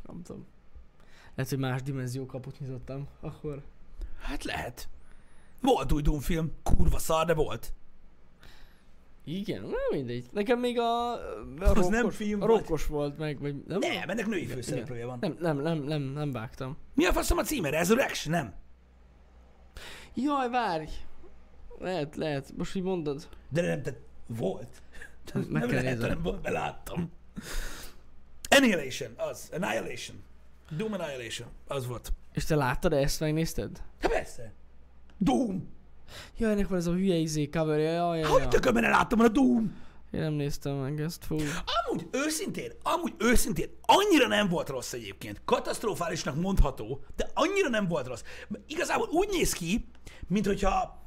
Nem 0.06 0.22
tudom. 0.22 0.46
Lehet, 1.34 1.50
hogy 1.50 1.60
más 1.60 1.82
dimenzió 1.82 2.26
kaput 2.26 2.60
nyitottam. 2.60 3.08
Akkor. 3.20 3.62
Hát 4.20 4.44
lehet. 4.44 4.88
Volt 5.60 5.92
új 5.92 6.02
Doom 6.02 6.20
film, 6.20 6.52
kurva 6.62 6.98
szar, 6.98 7.26
de 7.26 7.34
volt. 7.34 7.72
Igen, 9.24 9.60
nem 9.62 9.70
mindegy. 9.90 10.28
Nekem 10.32 10.58
még 10.58 10.78
a, 10.78 11.12
a 11.12 11.18
Az 11.58 11.72
rókos, 11.72 11.86
nem 11.86 12.10
film 12.10 12.42
a 12.42 12.46
volt. 12.46 12.60
rókos 12.60 12.86
volt 12.86 13.18
meg, 13.18 13.40
vagy 13.40 13.62
nem? 13.66 13.78
Nem, 13.78 14.08
ennek 14.10 14.26
női 14.26 14.46
főszereplője 14.46 15.06
van. 15.06 15.18
Nem, 15.20 15.36
nem, 15.40 15.58
nem, 15.58 15.78
nem, 15.78 16.02
nem 16.02 16.32
vágtam. 16.32 16.76
Mi 16.94 17.04
a 17.04 17.12
faszom 17.12 17.38
a 17.38 17.42
címe? 17.42 17.70
Resurrection? 17.70 18.34
Nem. 18.34 18.54
Jaj, 20.14 20.50
várj! 20.50 20.88
Lehet, 21.78 22.16
lehet. 22.16 22.52
Most 22.56 22.74
így 22.74 22.82
mondod. 22.82 23.28
De 23.48 23.60
nem, 23.62 23.82
tehát 23.82 24.00
volt. 24.26 24.82
Meg 25.34 25.48
nem 25.50 25.60
kell 25.60 25.82
lehet, 25.82 25.94
nézem. 25.94 26.08
nem 26.08 26.22
volt, 26.22 26.42
mert 26.42 26.54
láttam. 26.54 27.10
Annihilation, 28.50 29.10
az. 29.16 29.48
Annihilation. 29.52 30.22
Doom 30.76 30.92
Annihilation, 30.92 31.48
az 31.66 31.86
volt. 31.86 32.12
És 32.32 32.44
te 32.44 32.54
láttad 32.54 32.92
ezt, 32.92 33.20
megnézted? 33.20 33.82
Hát 34.00 34.10
persze. 34.10 34.52
Doom. 35.18 35.68
Ja, 36.36 36.48
ennek 36.48 36.68
van 36.68 36.78
ez 36.78 36.86
a 36.86 36.92
hülye 36.92 37.14
izé 37.14 37.48
coverja, 37.48 37.92
ja, 37.92 38.14
ja, 38.14 38.28
Hogy 38.28 38.42
ja. 38.42 38.48
tökönben 38.48 38.90
láttam 38.90 39.20
a 39.20 39.28
Doom? 39.28 39.80
Én 40.10 40.20
nem 40.20 40.32
néztem 40.32 40.74
meg 40.74 41.00
ezt, 41.00 41.24
fú. 41.24 41.36
Amúgy 41.86 42.08
őszintén, 42.10 42.72
amúgy 42.82 43.14
őszintén, 43.18 43.68
annyira 43.82 44.26
nem 44.26 44.48
volt 44.48 44.68
rossz 44.68 44.92
egyébként. 44.92 45.40
Katasztrofálisnak 45.44 46.40
mondható, 46.40 47.04
de 47.16 47.30
annyira 47.34 47.68
nem 47.68 47.88
volt 47.88 48.06
rossz. 48.06 48.22
Igazából 48.66 49.08
úgy 49.10 49.28
néz 49.28 49.52
ki, 49.52 49.88
mint 50.26 50.46
hogyha 50.46 51.01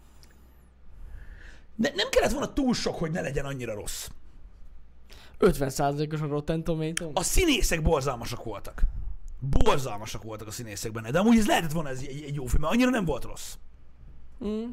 ne, 1.76 1.90
nem 1.90 2.10
kellett 2.10 2.32
volna 2.32 2.54
túl 2.54 2.74
sok, 2.74 2.96
hogy 2.96 3.12
ne 3.12 3.22
legyen 3.22 3.46
annyira 3.46 3.74
rossz. 3.74 4.08
50%-os 5.40 6.22
a 6.22 6.28
Rotten 6.28 6.64
Tomato. 6.64 7.12
A 7.14 7.24
színészek 7.24 7.82
borzalmasak 7.82 8.44
voltak. 8.44 8.82
Borzalmasak 9.40 10.24
voltak 10.24 10.48
a 10.48 10.52
színészek 10.52 10.92
benne, 10.92 11.12
de 11.12 11.20
amúgy 11.20 11.38
ez 11.38 11.48
lehetett 11.48 11.72
volna 11.72 11.90
ez 11.90 12.00
egy, 12.00 12.24
egy 12.24 12.36
jó 12.36 12.46
film, 12.46 12.62
mert 12.62 12.74
annyira 12.74 12.90
nem 12.90 13.06
volt 13.06 13.24
rossz. 13.24 13.54
Mm. 14.46 14.72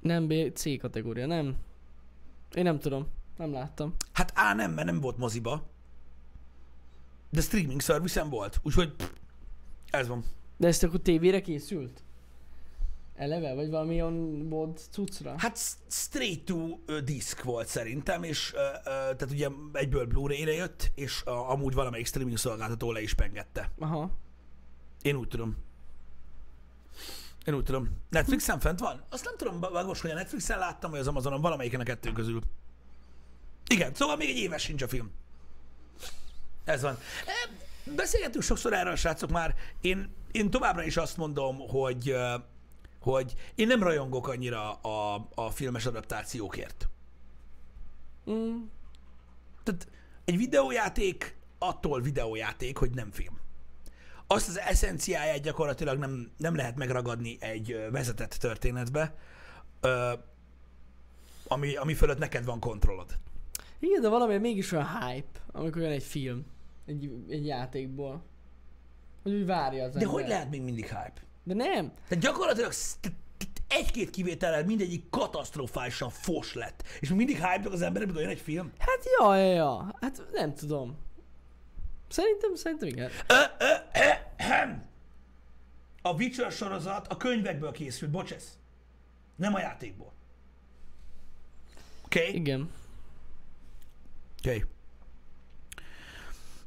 Nem 0.00 0.26
B, 0.26 0.32
C 0.54 0.80
kategória, 0.80 1.26
nem. 1.26 1.56
Én 2.54 2.62
nem 2.62 2.78
tudom. 2.78 3.06
Nem 3.36 3.52
láttam. 3.52 3.94
Hát 4.12 4.32
á, 4.34 4.54
nem, 4.54 4.72
mert 4.72 4.86
nem 4.86 5.00
volt 5.00 5.18
moziba. 5.18 5.62
De 7.30 7.40
streaming 7.40 7.80
service 7.80 8.22
volt, 8.22 8.60
úgyhogy 8.62 8.92
pff, 8.92 9.10
Ez 9.90 10.08
van. 10.08 10.24
De 10.56 10.66
ezt 10.66 10.82
akkor 10.82 11.00
tévére 11.00 11.40
készült? 11.40 12.02
Eleve? 13.14 13.54
Vagy 13.54 13.70
valami 13.70 14.02
on 14.02 14.48
board 14.48 14.78
cuccra? 14.90 15.34
Hát 15.38 15.58
straight 15.88 16.44
to 16.44 16.78
disk 17.04 17.42
volt 17.42 17.66
szerintem, 17.66 18.22
és 18.22 18.52
ö, 18.54 18.58
ö, 18.58 18.70
tehát 18.84 19.30
ugye 19.30 19.48
egyből 19.72 20.06
Blu-ray-re 20.06 20.52
jött, 20.52 20.90
és 20.94 21.22
a, 21.22 21.50
amúgy 21.50 21.74
valamelyik 21.74 22.06
streaming 22.06 22.38
szolgáltató 22.38 22.92
le 22.92 23.02
is 23.02 23.14
pengette. 23.14 23.70
Aha. 23.78 24.10
Én 25.02 25.16
úgy 25.16 25.28
tudom. 25.28 25.56
Én 27.44 27.54
úgy 27.54 27.64
tudom. 27.64 27.88
Netflixen 28.10 28.60
fent 28.60 28.80
van? 28.80 29.04
Azt 29.10 29.24
nem 29.24 29.36
tudom, 29.36 29.60
bagos, 29.60 30.00
hogy 30.00 30.10
a 30.10 30.14
Netflixen 30.14 30.58
láttam, 30.58 30.90
vagy 30.90 31.00
az 31.00 31.06
Amazonon, 31.06 31.40
valamelyiken 31.40 31.80
a 31.80 31.84
kettő 31.84 32.12
közül. 32.12 32.40
Igen, 33.66 33.94
szóval 33.94 34.16
még 34.16 34.28
egy 34.28 34.36
éves 34.36 34.62
sincs 34.62 34.82
a 34.82 34.88
film. 34.88 35.10
Ez 36.64 36.82
van. 36.82 36.98
Beszélgettünk 37.84 38.44
sokszor 38.44 38.72
erről, 38.72 38.92
a 38.92 38.96
srácok 38.96 39.30
már. 39.30 39.54
Én, 39.80 40.14
én 40.32 40.50
továbbra 40.50 40.84
is 40.84 40.96
azt 40.96 41.16
mondom, 41.16 41.58
hogy, 41.68 42.16
hogy 43.00 43.34
én 43.54 43.66
nem 43.66 43.82
rajongok 43.82 44.28
annyira 44.28 44.72
a, 44.72 45.28
a 45.34 45.50
filmes 45.50 45.86
adaptációkért. 45.86 46.88
Mm. 48.30 48.62
Tehát 49.62 49.88
egy 50.24 50.36
videójáték 50.36 51.36
attól 51.58 52.00
videójáték, 52.00 52.76
hogy 52.76 52.90
nem 52.90 53.10
film. 53.12 53.38
Azt 54.26 54.48
az 54.48 54.58
eszenciáját 54.58 55.40
gyakorlatilag 55.40 55.98
nem, 55.98 56.32
nem 56.36 56.56
lehet 56.56 56.76
megragadni 56.76 57.36
egy 57.40 57.86
vezetett 57.90 58.32
történetbe, 58.32 59.14
ami, 61.48 61.76
ami 61.76 61.94
fölött 61.94 62.18
neked 62.18 62.44
van 62.44 62.60
kontrollod. 62.60 63.18
Igen, 63.78 64.00
de 64.00 64.08
valami 64.08 64.38
mégis 64.38 64.72
olyan 64.72 64.98
hype, 64.98 65.40
amikor 65.52 65.82
jön 65.82 65.90
egy 65.90 66.02
film. 66.02 66.46
Egy, 66.86 67.24
egy 67.28 67.46
játékból. 67.46 68.22
Hogy 69.22 69.32
úgy 69.32 69.46
várja 69.46 69.84
az 69.84 69.92
De 69.92 70.00
ember. 70.00 70.14
hogy 70.14 70.28
lehet 70.28 70.50
még 70.50 70.62
mindig 70.62 70.84
hype? 70.84 71.22
De 71.42 71.54
nem. 71.54 71.92
Tehát 72.08 72.24
gyakorlatilag 72.24 72.72
egy-két 73.68 74.10
kivétellel 74.10 74.64
mindegyik 74.64 75.10
katasztrofálisan 75.10 76.10
fos 76.10 76.54
lett. 76.54 76.82
És 77.00 77.08
mindig 77.08 77.36
hype 77.36 77.70
az 77.70 77.82
emberek, 77.82 78.06
amikor 78.06 78.22
jön 78.22 78.30
egy 78.30 78.40
film. 78.40 78.72
Hát 78.78 79.04
ja, 79.18 79.36
ja, 79.36 79.52
ja. 79.52 79.94
Hát 80.00 80.22
nem 80.32 80.54
tudom. 80.54 80.96
Szerintem, 82.08 82.54
szerintem 82.54 82.88
igen. 82.88 83.10
Ö, 83.26 83.34
ö, 83.58 83.64
ö, 83.94 84.10
hem. 84.36 84.84
A 86.02 86.12
Witcher 86.12 86.52
sorozat 86.52 87.06
a 87.06 87.16
könyvekből 87.16 87.72
készült, 87.72 88.10
bocsesz. 88.10 88.58
Nem 89.36 89.54
a 89.54 89.60
játékból. 89.60 90.12
Oké? 92.04 92.20
Okay? 92.20 92.34
Igen. 92.34 92.70
Oké. 94.38 94.48
Okay. 94.48 94.64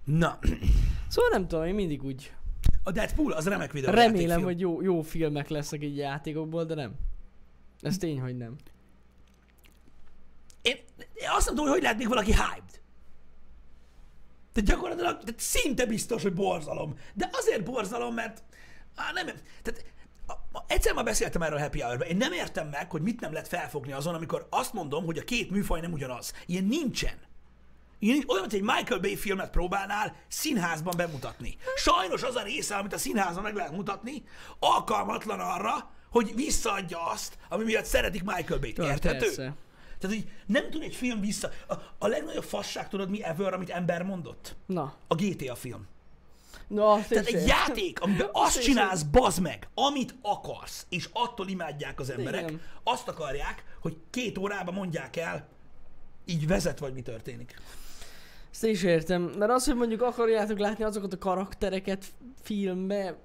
Na, 0.07 0.39
Szóval 1.07 1.29
nem 1.31 1.47
tudom, 1.47 1.65
én 1.65 1.75
mindig 1.75 2.03
úgy 2.03 2.33
a 2.83 2.91
Deadpool 2.91 3.31
az 3.31 3.47
remek 3.47 3.71
videó. 3.71 3.93
remélem, 3.93 4.43
hogy 4.43 4.59
jó, 4.59 4.81
jó 4.81 5.01
filmek 5.01 5.47
lesznek 5.47 5.83
így 5.83 5.97
játékokból, 5.97 6.65
de 6.65 6.75
nem. 6.75 6.93
Ez 7.81 7.97
tény, 7.97 8.21
hogy 8.21 8.37
nem. 8.37 8.55
Én, 10.61 10.75
én 11.13 11.29
azt 11.29 11.45
nem 11.45 11.55
tudom, 11.55 11.63
hogy 11.63 11.73
hogy 11.73 11.81
lehet 11.81 11.97
még 11.97 12.07
valaki 12.07 12.31
hyped. 12.31 12.81
De 14.53 14.61
gyakorlatilag 14.61 15.23
de 15.23 15.31
szinte 15.37 15.85
biztos, 15.85 16.21
hogy 16.21 16.33
borzalom. 16.33 16.97
De 17.13 17.29
azért 17.31 17.63
borzalom, 17.63 18.13
mert 18.13 18.43
á, 18.95 19.11
nem, 19.13 19.25
tehát 19.61 19.85
a, 20.27 20.31
a, 20.31 20.63
egyszer 20.67 20.93
már 20.93 21.03
beszéltem 21.03 21.41
erről 21.41 21.57
a 21.57 21.61
happy 21.61 21.81
hour 21.81 22.05
Én 22.09 22.17
nem 22.17 22.31
értem 22.31 22.67
meg, 22.67 22.91
hogy 22.91 23.01
mit 23.01 23.19
nem 23.19 23.31
lehet 23.31 23.47
felfogni 23.47 23.91
azon, 23.91 24.15
amikor 24.15 24.47
azt 24.49 24.73
mondom, 24.73 25.05
hogy 25.05 25.17
a 25.17 25.23
két 25.23 25.51
műfaj 25.51 25.81
nem 25.81 25.91
ugyanaz. 25.91 26.33
Ilyen 26.45 26.63
nincsen. 26.63 27.26
Ilyen, 27.99 28.23
olyan, 28.27 28.41
mint 28.41 28.53
egy 28.53 28.75
Michael 28.75 28.99
Bay 28.99 29.15
filmet 29.15 29.49
próbálnál 29.49 30.15
színházban 30.27 30.93
bemutatni. 30.97 31.57
Sajnos 31.75 32.23
az 32.23 32.35
a 32.35 32.41
része, 32.43 32.75
amit 32.75 32.93
a 32.93 32.97
színházban 32.97 33.43
meg 33.43 33.55
lehet 33.55 33.71
mutatni, 33.71 34.23
alkalmatlan 34.59 35.39
arra, 35.39 35.91
hogy 36.09 36.35
visszaadja 36.35 37.05
azt, 37.05 37.37
ami 37.49 37.63
miatt 37.63 37.85
szeretik 37.85 38.23
Michael 38.23 38.59
Bay-t. 38.59 38.77
Érthető? 38.77 39.17
persze. 39.19 39.55
Tehát 39.99 40.15
így 40.15 40.29
nem 40.45 40.69
tud 40.69 40.81
egy 40.81 40.95
film 40.95 41.19
vissza... 41.19 41.49
A, 41.67 41.73
a 41.97 42.07
legnagyobb 42.07 42.43
fasság, 42.43 42.89
tudod 42.89 43.09
mi 43.09 43.23
ever, 43.23 43.53
amit 43.53 43.69
ember 43.69 44.03
mondott? 44.03 44.55
Na. 44.65 44.95
A 45.07 45.15
GTA 45.15 45.55
film. 45.55 45.87
Azt 46.75 47.09
Tehát 47.09 47.25
egy 47.25 47.47
játék, 47.47 48.01
amiben 48.01 48.29
azt 48.45 48.57
is 48.57 48.63
csinálsz, 48.63 49.01
bazd 49.03 49.41
meg, 49.41 49.69
amit 49.73 50.15
akarsz, 50.21 50.85
és 50.89 51.09
attól 51.13 51.47
imádják 51.47 51.99
az 51.99 52.09
emberek, 52.09 52.41
Igen. 52.41 52.61
azt 52.83 53.07
akarják, 53.07 53.63
hogy 53.81 53.97
két 54.09 54.37
órában 54.37 54.73
mondják 54.73 55.15
el, 55.15 55.47
így 56.25 56.47
vezet, 56.47 56.79
vagy 56.79 56.93
mi 56.93 57.01
történik. 57.01 57.61
Ezt 58.51 58.63
is 58.63 58.83
értem. 58.83 59.21
Mert 59.21 59.51
az, 59.51 59.65
hogy 59.65 59.75
mondjuk 59.75 60.01
akarjátok 60.01 60.59
látni 60.59 60.83
azokat 60.83 61.13
a 61.13 61.17
karaktereket 61.17 62.05
filmbe, 62.41 63.17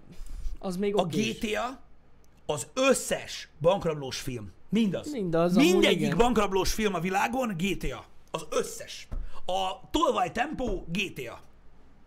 az 0.59 0.77
még 0.77 0.97
A 0.97 1.01
okés. 1.01 1.39
GTA 1.39 1.81
az 2.47 2.67
összes 2.75 3.49
bankrablós 3.61 4.21
film. 4.21 4.53
Mindaz. 4.69 5.13
Mindaz, 5.13 5.55
Mindegyik 5.55 6.17
bankrablós 6.17 6.73
film 6.73 6.95
a 6.95 7.01
világon 7.01 7.55
GTA. 7.57 8.05
Az 8.31 8.47
összes. 8.51 9.09
A 9.47 9.91
tolvaj 9.91 10.33
tempó 10.33 10.87
GTA. 10.89 11.41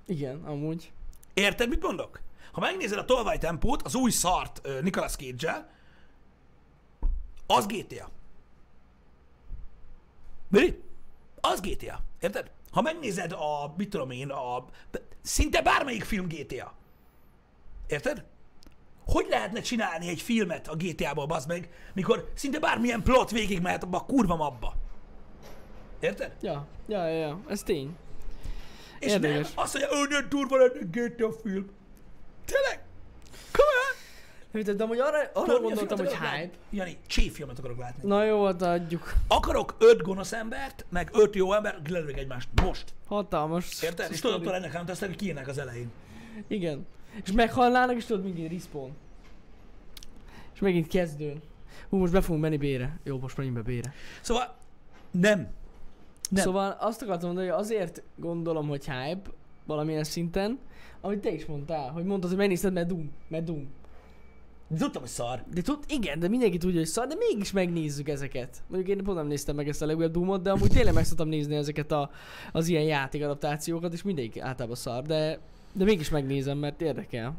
Igen, 0.08 0.44
amúgy. 0.44 0.92
Érted, 1.34 1.70
mit 1.70 1.82
mondok? 1.82 2.20
Ha 2.52 2.60
megnézed 2.60 2.98
a 2.98 3.06
tolvaj 3.06 3.38
tempót, 3.38 3.82
az 3.82 3.96
új 3.96 4.12
szart 4.12 4.62
uh, 4.68 4.82
Nicolas 4.82 5.16
cage 5.16 5.70
az 7.48 7.66
GTA. 7.66 8.10
Mi? 10.48 10.82
Az 11.42 11.60
GTA. 11.62 12.02
Érted? 12.20 12.52
Ha 12.76 12.82
megnézed 12.82 13.32
a, 13.32 13.74
mit 13.78 13.90
tudom 13.90 14.12
én, 14.12 14.30
a, 14.30 14.66
szinte 15.22 15.62
bármelyik 15.62 16.04
film 16.04 16.28
GTA. 16.28 16.74
Érted? 17.88 18.24
Hogy 19.06 19.26
lehetne 19.30 19.62
csinálni 19.62 20.08
egy 20.08 20.22
filmet 20.22 20.68
a 20.68 20.76
GTA-ból, 20.76 21.26
bazd 21.26 21.48
meg, 21.48 21.70
mikor 21.94 22.32
szinte 22.34 22.60
bármilyen 22.60 23.04
plot 23.04 23.32
végig 23.32 23.62
mehet 23.62 23.84
abba 23.84 23.98
a 23.98 24.06
kurva 24.06 24.36
mabba. 24.36 24.74
Érted? 26.00 26.36
Ja, 26.42 26.68
ja, 26.88 27.08
ja, 27.08 27.18
ja. 27.18 27.40
ez 27.48 27.64
tény. 27.64 27.96
És 29.00 29.12
Érdekes. 29.12 29.36
nem 29.36 29.64
azt 29.64 29.74
mondja, 29.80 30.18
nem 30.18 30.30
durva 30.30 30.58
lenne 30.58 30.80
GTA 30.92 31.32
film. 31.32 31.70
Tényleg? 32.46 32.85
Érted, 34.56 34.78
de 34.78 34.84
amúgy 34.84 35.00
arra, 35.00 35.18
arra 35.34 35.46
Tudod, 35.46 35.62
gondoltam, 35.62 35.98
hogy 35.98 36.14
hype. 36.14 36.50
Jani, 36.70 36.98
filmet 37.08 37.60
akarok 37.60 37.78
látni. 37.78 38.08
Na 38.08 38.24
jó, 38.24 38.46
hát 38.46 38.62
adjuk. 38.62 39.14
Akarok 39.28 39.76
öt 39.80 40.02
gonosz 40.02 40.34
embert, 40.34 40.86
meg 40.90 41.10
öt 41.14 41.36
jó 41.36 41.54
embert, 41.54 41.90
lelők 41.90 42.18
egymást. 42.18 42.48
Most. 42.64 42.94
Hatalmas. 43.08 43.82
Érted? 43.82 44.12
És 44.12 44.20
tudod, 44.20 44.42
attól 44.42 44.56
ennek 44.56 44.72
hanem 44.72 44.88
aztán, 44.90 45.10
hogy 45.10 45.18
kiírnak 45.18 45.48
az 45.48 45.58
elején. 45.58 45.92
Igen. 46.48 46.86
És 47.24 47.32
meghalnának, 47.32 47.96
és 47.96 48.06
tudod, 48.06 48.24
megint 48.24 48.52
respawn. 48.52 48.92
És 50.54 50.60
megint 50.60 50.88
kezdőn. 50.88 51.42
Hú, 51.90 51.98
most 51.98 52.12
be 52.12 52.22
fogunk 52.22 52.42
menni 52.42 52.58
bére. 52.58 53.00
Jó, 53.04 53.20
most 53.20 53.38
menjünk 53.38 53.58
be 53.58 53.64
bére. 53.64 53.94
Szóval 54.22 54.56
nem. 55.12 55.40
Nem. 55.40 55.50
Nem. 56.30 56.44
Szóval 56.44 56.78
azt 56.80 57.02
akartam 57.02 57.28
mondani, 57.28 57.48
hogy 57.48 57.60
azért 57.60 58.02
gondolom, 58.16 58.68
hogy 58.68 58.86
hype 58.86 59.30
valamilyen 59.66 60.04
szinten, 60.04 60.60
amit 61.02 61.20
te 61.20 61.32
is 61.32 61.46
mondtál, 61.46 61.92
hogy 61.92 62.04
mondtad, 62.04 62.30
hogy 62.30 62.40
megnézted, 62.40 62.74
mert 62.74 62.88
Doom, 62.88 63.12
mert 63.28 63.44
Doom. 63.44 63.68
De 64.76 64.82
tudtam, 64.82 65.02
hogy 65.02 65.12
szar. 65.12 65.44
De 65.54 65.62
tud, 65.62 65.84
igen, 65.88 66.20
de 66.20 66.28
mindenki 66.28 66.58
tudja, 66.58 66.78
hogy 66.78 66.88
szar, 66.88 67.08
de 67.08 67.16
mégis 67.16 67.52
megnézzük 67.52 68.10
ezeket. 68.10 68.64
Mondjuk 68.68 68.98
én 68.98 69.04
pont 69.04 69.18
nem 69.18 69.28
néztem 69.28 69.56
meg 69.56 69.68
ezt 69.68 69.82
a 69.82 69.86
legújabb 69.86 70.12
Doomot, 70.12 70.42
de 70.42 70.52
amúgy 70.52 70.70
tényleg 70.70 70.94
meg 70.94 71.06
szoktam 71.06 71.28
nézni 71.28 71.56
ezeket 71.56 71.92
a, 71.92 72.10
az 72.52 72.68
ilyen 72.68 72.84
játékadaptációkat, 72.84 73.94
és 73.94 74.04
mindegyik 74.04 74.42
általában 74.42 74.76
szar, 74.76 75.04
de, 75.04 75.40
de 75.74 75.84
mégis 75.84 76.10
megnézem, 76.10 76.58
mert 76.58 76.82
érdekel. 76.82 77.36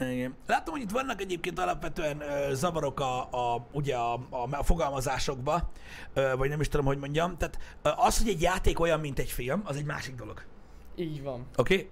Igen. 0.00 0.34
Látom, 0.46 0.74
hogy 0.74 0.82
itt 0.82 0.90
vannak 0.90 1.20
egyébként 1.20 1.58
alapvetően 1.58 2.20
ö, 2.20 2.54
zavarok 2.54 3.00
a, 3.00 3.20
a, 3.20 3.66
ugye 3.72 3.96
a, 3.96 4.14
a, 4.14 4.48
a 4.50 4.62
fogalmazásokba, 4.62 5.70
ö, 6.14 6.32
vagy 6.36 6.48
nem 6.48 6.60
is 6.60 6.68
tudom, 6.68 6.86
hogy 6.86 6.98
mondjam. 6.98 7.36
Tehát 7.36 7.58
ö, 7.82 7.88
az, 7.96 8.18
hogy 8.18 8.28
egy 8.28 8.40
játék 8.40 8.80
olyan, 8.80 9.00
mint 9.00 9.18
egy 9.18 9.30
film, 9.30 9.62
az 9.64 9.76
egy 9.76 9.84
másik 9.84 10.14
dolog. 10.14 10.42
Így 10.96 11.22
van. 11.22 11.46
Oké? 11.56 11.74
Okay? 11.74 11.88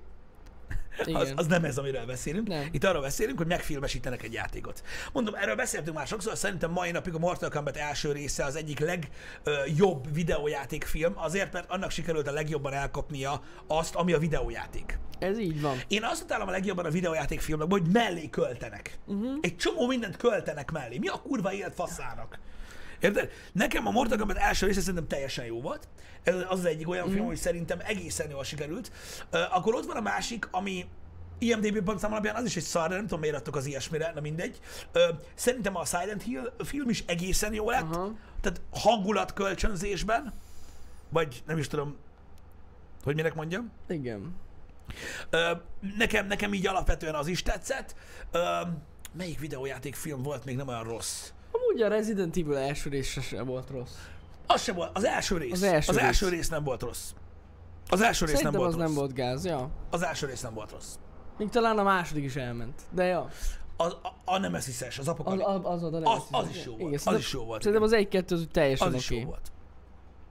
Az, 1.12 1.32
az 1.36 1.46
nem 1.46 1.64
ez, 1.64 1.78
amiről 1.78 2.06
beszélünk. 2.06 2.48
Nem. 2.48 2.68
Itt 2.70 2.84
arról 2.84 3.02
beszélünk, 3.02 3.38
hogy 3.38 3.46
megfilmesítenek 3.46 4.22
egy 4.22 4.32
játékot. 4.32 4.82
Mondom, 5.12 5.34
erről 5.34 5.54
beszéltünk 5.54 5.96
már 5.96 6.06
sokszor, 6.06 6.36
szerintem 6.36 6.70
mai 6.70 6.90
napig 6.90 7.14
a 7.14 7.18
Mortal 7.18 7.50
Kombat 7.50 7.76
első 7.76 8.12
része 8.12 8.44
az 8.44 8.56
egyik 8.56 8.78
legjobb 8.78 10.14
videójátékfilm, 10.14 11.12
azért, 11.16 11.52
mert 11.52 11.70
annak 11.70 11.90
sikerült 11.90 12.28
a 12.28 12.32
legjobban 12.32 12.72
elkapnia 12.72 13.42
azt, 13.66 13.94
ami 13.94 14.12
a 14.12 14.18
videójáték. 14.18 14.98
Ez 15.18 15.38
így 15.38 15.60
van. 15.60 15.80
Én 15.88 16.04
azt 16.04 16.22
utálom 16.22 16.48
a 16.48 16.50
legjobban 16.50 16.84
a 16.84 16.90
videójátékfilmekben, 16.90 17.80
hogy 17.80 17.92
mellé 17.92 18.30
költenek. 18.30 18.98
Uh-huh. 19.06 19.38
Egy 19.40 19.56
csomó 19.56 19.86
mindent 19.86 20.16
költenek 20.16 20.70
mellé. 20.70 20.98
Mi 20.98 21.08
a 21.08 21.22
kurva 21.22 21.52
élet 21.52 21.74
faszának? 21.74 22.38
Érted? 23.02 23.30
Nekem 23.52 23.86
a 23.86 23.90
Mortal 23.90 24.18
Kombat 24.18 24.36
első 24.36 24.66
része 24.66 24.80
szerintem 24.80 25.06
teljesen 25.06 25.44
jó 25.44 25.60
volt. 25.60 25.88
Ez 26.22 26.34
az 26.34 26.44
az 26.48 26.64
egyik 26.64 26.88
olyan 26.88 27.08
mm. 27.08 27.12
film, 27.12 27.26
hogy 27.26 27.36
szerintem 27.36 27.78
egészen 27.82 28.30
jól 28.30 28.44
sikerült. 28.44 28.92
Uh, 29.32 29.56
akkor 29.56 29.74
ott 29.74 29.86
van 29.86 29.96
a 29.96 30.00
másik, 30.00 30.48
ami 30.50 30.86
IMDb 31.42 31.80
pontszám 31.80 32.12
alapján 32.12 32.34
az 32.34 32.44
is 32.44 32.56
egy 32.56 32.62
szar, 32.62 32.88
nem 32.88 33.00
tudom 33.00 33.20
miért 33.20 33.36
adtok 33.36 33.56
az 33.56 33.66
ilyesmire, 33.66 34.12
na 34.14 34.20
mindegy. 34.20 34.60
Szerintem 35.34 35.76
a 35.76 35.84
Silent 35.84 36.22
Hill 36.22 36.52
film 36.58 36.88
is 36.88 37.04
egészen 37.06 37.54
jó 37.54 37.70
lett. 37.70 37.82
Aha. 37.82 38.12
Tehát 38.40 38.60
hangulat 38.70 39.32
kölcsönzésben, 39.32 40.32
vagy 41.08 41.42
nem 41.46 41.58
is 41.58 41.66
tudom, 41.66 41.96
hogy 43.04 43.14
minek 43.14 43.34
mondjam. 43.34 43.70
Igen. 43.88 44.34
Ö, 45.30 45.52
nekem, 45.98 46.26
nekem 46.26 46.54
így 46.54 46.66
alapvetően 46.66 47.14
az 47.14 47.26
is 47.26 47.42
tetszett. 47.42 47.94
Ö, 48.30 48.60
melyik 49.12 49.38
videójátékfilm 49.38 50.22
volt 50.22 50.44
még 50.44 50.56
nem 50.56 50.68
olyan 50.68 50.84
rossz? 50.84 51.30
Amúgy 51.72 51.84
a 51.84 51.88
Resident 51.88 52.36
Evil 52.36 52.56
első 52.56 52.90
része 52.90 53.20
sem 53.20 53.46
volt 53.46 53.70
rossz. 53.70 53.94
Az 54.46 54.62
sem 54.62 54.74
volt, 54.74 54.96
az 54.96 55.04
első 55.04 55.36
rész. 55.36 55.52
Az 55.52 55.62
első 55.62 55.90
az 55.90 55.96
rész. 55.96 56.06
első 56.06 56.28
rész 56.28 56.48
nem 56.48 56.64
volt 56.64 56.82
rossz. 56.82 57.10
Az 57.88 58.00
első 58.00 58.24
rész 58.24 58.34
nem 58.34 58.52
Szerintem 58.52 58.60
volt 58.60 58.74
az 58.74 58.80
rossz. 58.80 58.86
nem 58.86 58.94
volt 58.94 59.14
gáz, 59.14 59.44
ja. 59.44 59.70
Az 59.90 60.02
első 60.02 60.26
rész 60.26 60.40
nem 60.40 60.54
volt 60.54 60.70
rossz. 60.70 60.94
Még 61.38 61.48
talán 61.48 61.78
a 61.78 61.82
második 61.82 62.24
is 62.24 62.36
elment. 62.36 62.82
De 62.90 63.04
ja, 63.04 63.28
Az, 63.76 63.96
a, 64.02 64.08
a 64.24 64.38
Nemesis-es, 64.38 64.98
az 64.98 65.08
az, 65.08 65.14
apokalipsz. 65.14 65.46
az, 65.46 65.82
az, 65.82 65.94
az, 65.94 66.02
Az, 66.04 66.22
az 66.30 66.48
is 66.48 66.64
jó 66.64 66.76
volt. 66.76 67.00
Az 67.04 67.18
is 67.18 67.32
jó 67.32 67.44
volt. 67.44 67.60
Szerintem 67.62 67.86
az 67.86 67.92
egy-kettő 67.92 68.34
az 68.34 68.46
teljesen 68.52 68.88
Az 68.88 68.94
is 68.94 69.10
jó 69.10 69.24
volt. 69.24 69.52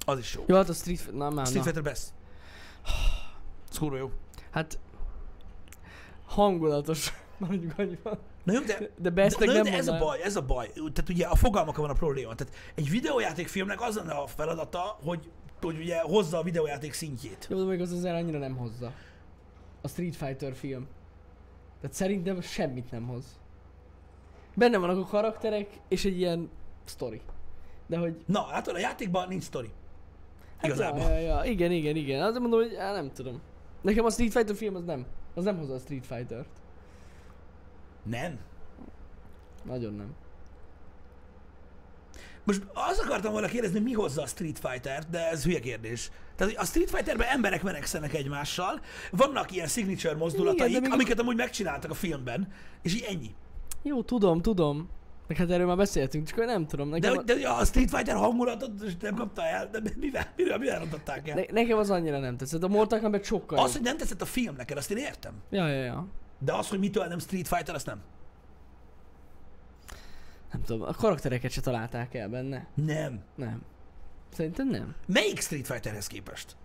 Az 0.06 0.20
is 0.20 0.34
jó. 0.36 0.44
Jó, 0.48 0.56
hát 0.56 0.70
a 0.70 0.74
Street... 0.74 1.14
Na, 1.14 1.30
már, 1.30 1.46
Street. 1.46 1.64
Fighter 1.64 1.84
Best. 1.84 2.08
Ez 3.72 3.78
kurva 3.78 3.98
jó. 3.98 4.12
Hát... 4.52 4.80
Hangulatos. 6.26 7.14
Mondjuk 7.48 7.74
annyiban. 7.78 8.20
Na 8.44 8.54
jó, 8.54 8.60
de, 8.60 8.78
De 8.78 8.90
de, 8.98 9.10
bestek 9.10 9.48
na 9.48 9.54
nem 9.54 9.64
de 9.64 9.74
ez 9.74 9.88
a 9.88 9.98
baj, 9.98 10.22
ez 10.22 10.36
a 10.36 10.42
baj. 10.42 10.68
Tehát 10.68 11.10
ugye 11.10 11.26
a 11.26 11.36
fogalmakkal 11.36 11.82
van 11.82 11.96
a 11.96 11.98
probléma. 11.98 12.36
Tehát 12.36 12.54
egy 12.76 12.90
videójátékfilmnek 12.90 13.82
az 13.82 13.96
lenne 13.96 14.14
a 14.14 14.28
feladata, 14.28 14.98
hogy, 15.04 15.30
hogy 15.62 15.78
ugye 15.78 16.02
hozza 16.02 16.38
a 16.38 16.44
videójáték 16.44 16.94
szintjét. 16.94 17.48
Jó, 17.50 17.58
de 17.58 17.64
még 17.64 17.82
az 17.82 17.92
azért 17.92 18.16
annyira 18.16 18.38
nem 18.38 18.56
hozza. 18.56 18.94
A 19.82 19.88
Street 19.88 20.16
Fighter 20.16 20.56
film. 20.56 20.88
Tehát 21.82 21.96
szerintem 21.96 22.42
semmit 22.42 22.92
nem 22.92 23.08
hoz. 23.08 23.40
Benne 24.56 24.78
vannak 24.78 24.98
a 24.98 25.10
karakterek, 25.10 25.68
és 25.88 26.06
egy 26.06 26.18
ilyen 26.18 26.50
sztori. 26.84 27.22
De 27.88 27.98
hogy... 27.98 28.24
Na, 28.26 28.42
hát 28.42 28.68
a 28.68 28.78
játékban 28.78 29.28
nincs 29.28 29.44
sztori. 29.44 29.72
Hát 30.58 30.66
Igazából. 30.66 31.02
Ja, 31.02 31.10
ja, 31.10 31.20
ja, 31.20 31.44
igen, 31.44 31.72
igen, 31.72 31.96
igen. 31.96 32.22
Azért 32.22 32.40
mondom, 32.40 32.60
hogy 32.60 32.76
á, 32.76 32.92
nem 32.92 33.12
tudom. 33.12 33.42
Nekem 33.82 34.06
a 34.06 34.10
Street 34.10 34.32
Fighter 34.32 34.56
film 34.56 34.76
az 34.76 34.84
nem. 34.84 35.06
Az 35.34 35.44
nem 35.44 35.58
hozza 35.58 35.74
a 35.74 35.80
Street 35.80 36.06
Fighter-t. 36.06 36.61
Nem. 38.04 38.38
Nagyon 39.64 39.94
nem. 39.94 40.16
Most 42.44 42.64
azt 42.74 43.00
akartam 43.02 43.32
volna 43.32 43.48
kérdezni, 43.48 43.80
mi 43.80 43.94
hozza 43.94 44.22
a 44.22 44.26
Street 44.26 44.60
Fighter, 44.60 45.04
de 45.10 45.30
ez 45.30 45.44
hülye 45.44 45.60
kérdés. 45.60 46.12
Tehát 46.36 46.56
a 46.58 46.66
Street 46.66 46.90
Fighterben 46.90 47.28
emberek 47.28 47.62
verekszenek 47.62 48.14
egymással, 48.14 48.82
vannak 49.12 49.52
ilyen 49.52 49.68
signature 49.68 50.16
mozdulataik, 50.16 50.70
Igen, 50.70 50.82
még- 50.82 50.92
amiket 50.92 51.20
amúgy 51.20 51.36
megcsináltak 51.36 51.92
a 51.92 51.94
filmben, 51.94 52.48
és 52.82 52.96
így 52.96 53.06
ennyi. 53.10 53.36
Jó, 53.84 54.04
tudom, 54.04 54.42
tudom. 54.42 54.90
Meg 55.28 55.38
hát 55.38 55.52
erről 55.52 55.66
már 55.68 55.78
beszéltünk, 55.78 56.28
csak 56.28 56.46
nem 56.46 56.68
tudom. 56.68 56.90
Nekem, 56.90 57.26
de, 57.26 57.34
de 57.36 57.50
a 57.50 57.66
Street 57.66 57.90
Fighter 57.90 58.16
hangulatot 58.16 59.02
nem 59.02 59.16
kapta 59.16 59.46
el, 59.46 59.70
de 59.70 59.80
mivel, 60.00 60.34
mivel, 60.36 60.58
mivel 60.58 60.80
rontották 60.80 61.28
el? 61.30 61.36
ne, 61.36 61.62
nekem 61.62 61.78
az 61.78 61.90
annyira 61.90 62.20
nem 62.20 62.38
tetszett. 62.38 62.64
A 62.64 62.68
Mortal 62.68 63.00
Kombat 63.00 63.24
sokkal 63.24 63.58
Az, 63.60 63.74
hogy 63.74 63.82
nem 63.82 63.98
tetszett 63.98 64.22
a 64.22 64.26
film 64.26 64.56
neked, 64.56 64.78
azt 64.78 64.92
én 64.92 64.98
értem. 64.98 65.34
Ja, 65.50 65.68
ja, 65.68 65.84
ja. 65.84 66.08
De 66.44 66.54
az, 66.54 66.68
hogy 66.68 66.80
mitől 66.80 67.06
nem 67.06 67.20
Street 67.20 67.48
Fighter, 67.48 67.76
azt 67.76 67.86
nem. 67.86 68.02
Nem 70.52 70.62
tudom, 70.62 70.82
a 70.82 70.94
karaktereket 70.94 71.52
se 71.52 71.62
találták 71.62 72.14
el 72.14 72.30
benne. 72.30 72.68
Nem. 72.74 73.24
Nem. 73.36 73.62
Szerintem 74.34 74.68
nem. 74.68 74.96
Melyik 75.06 75.42
Street 75.42 75.68
Fighterhez 75.68 76.08
képest? 76.08 76.56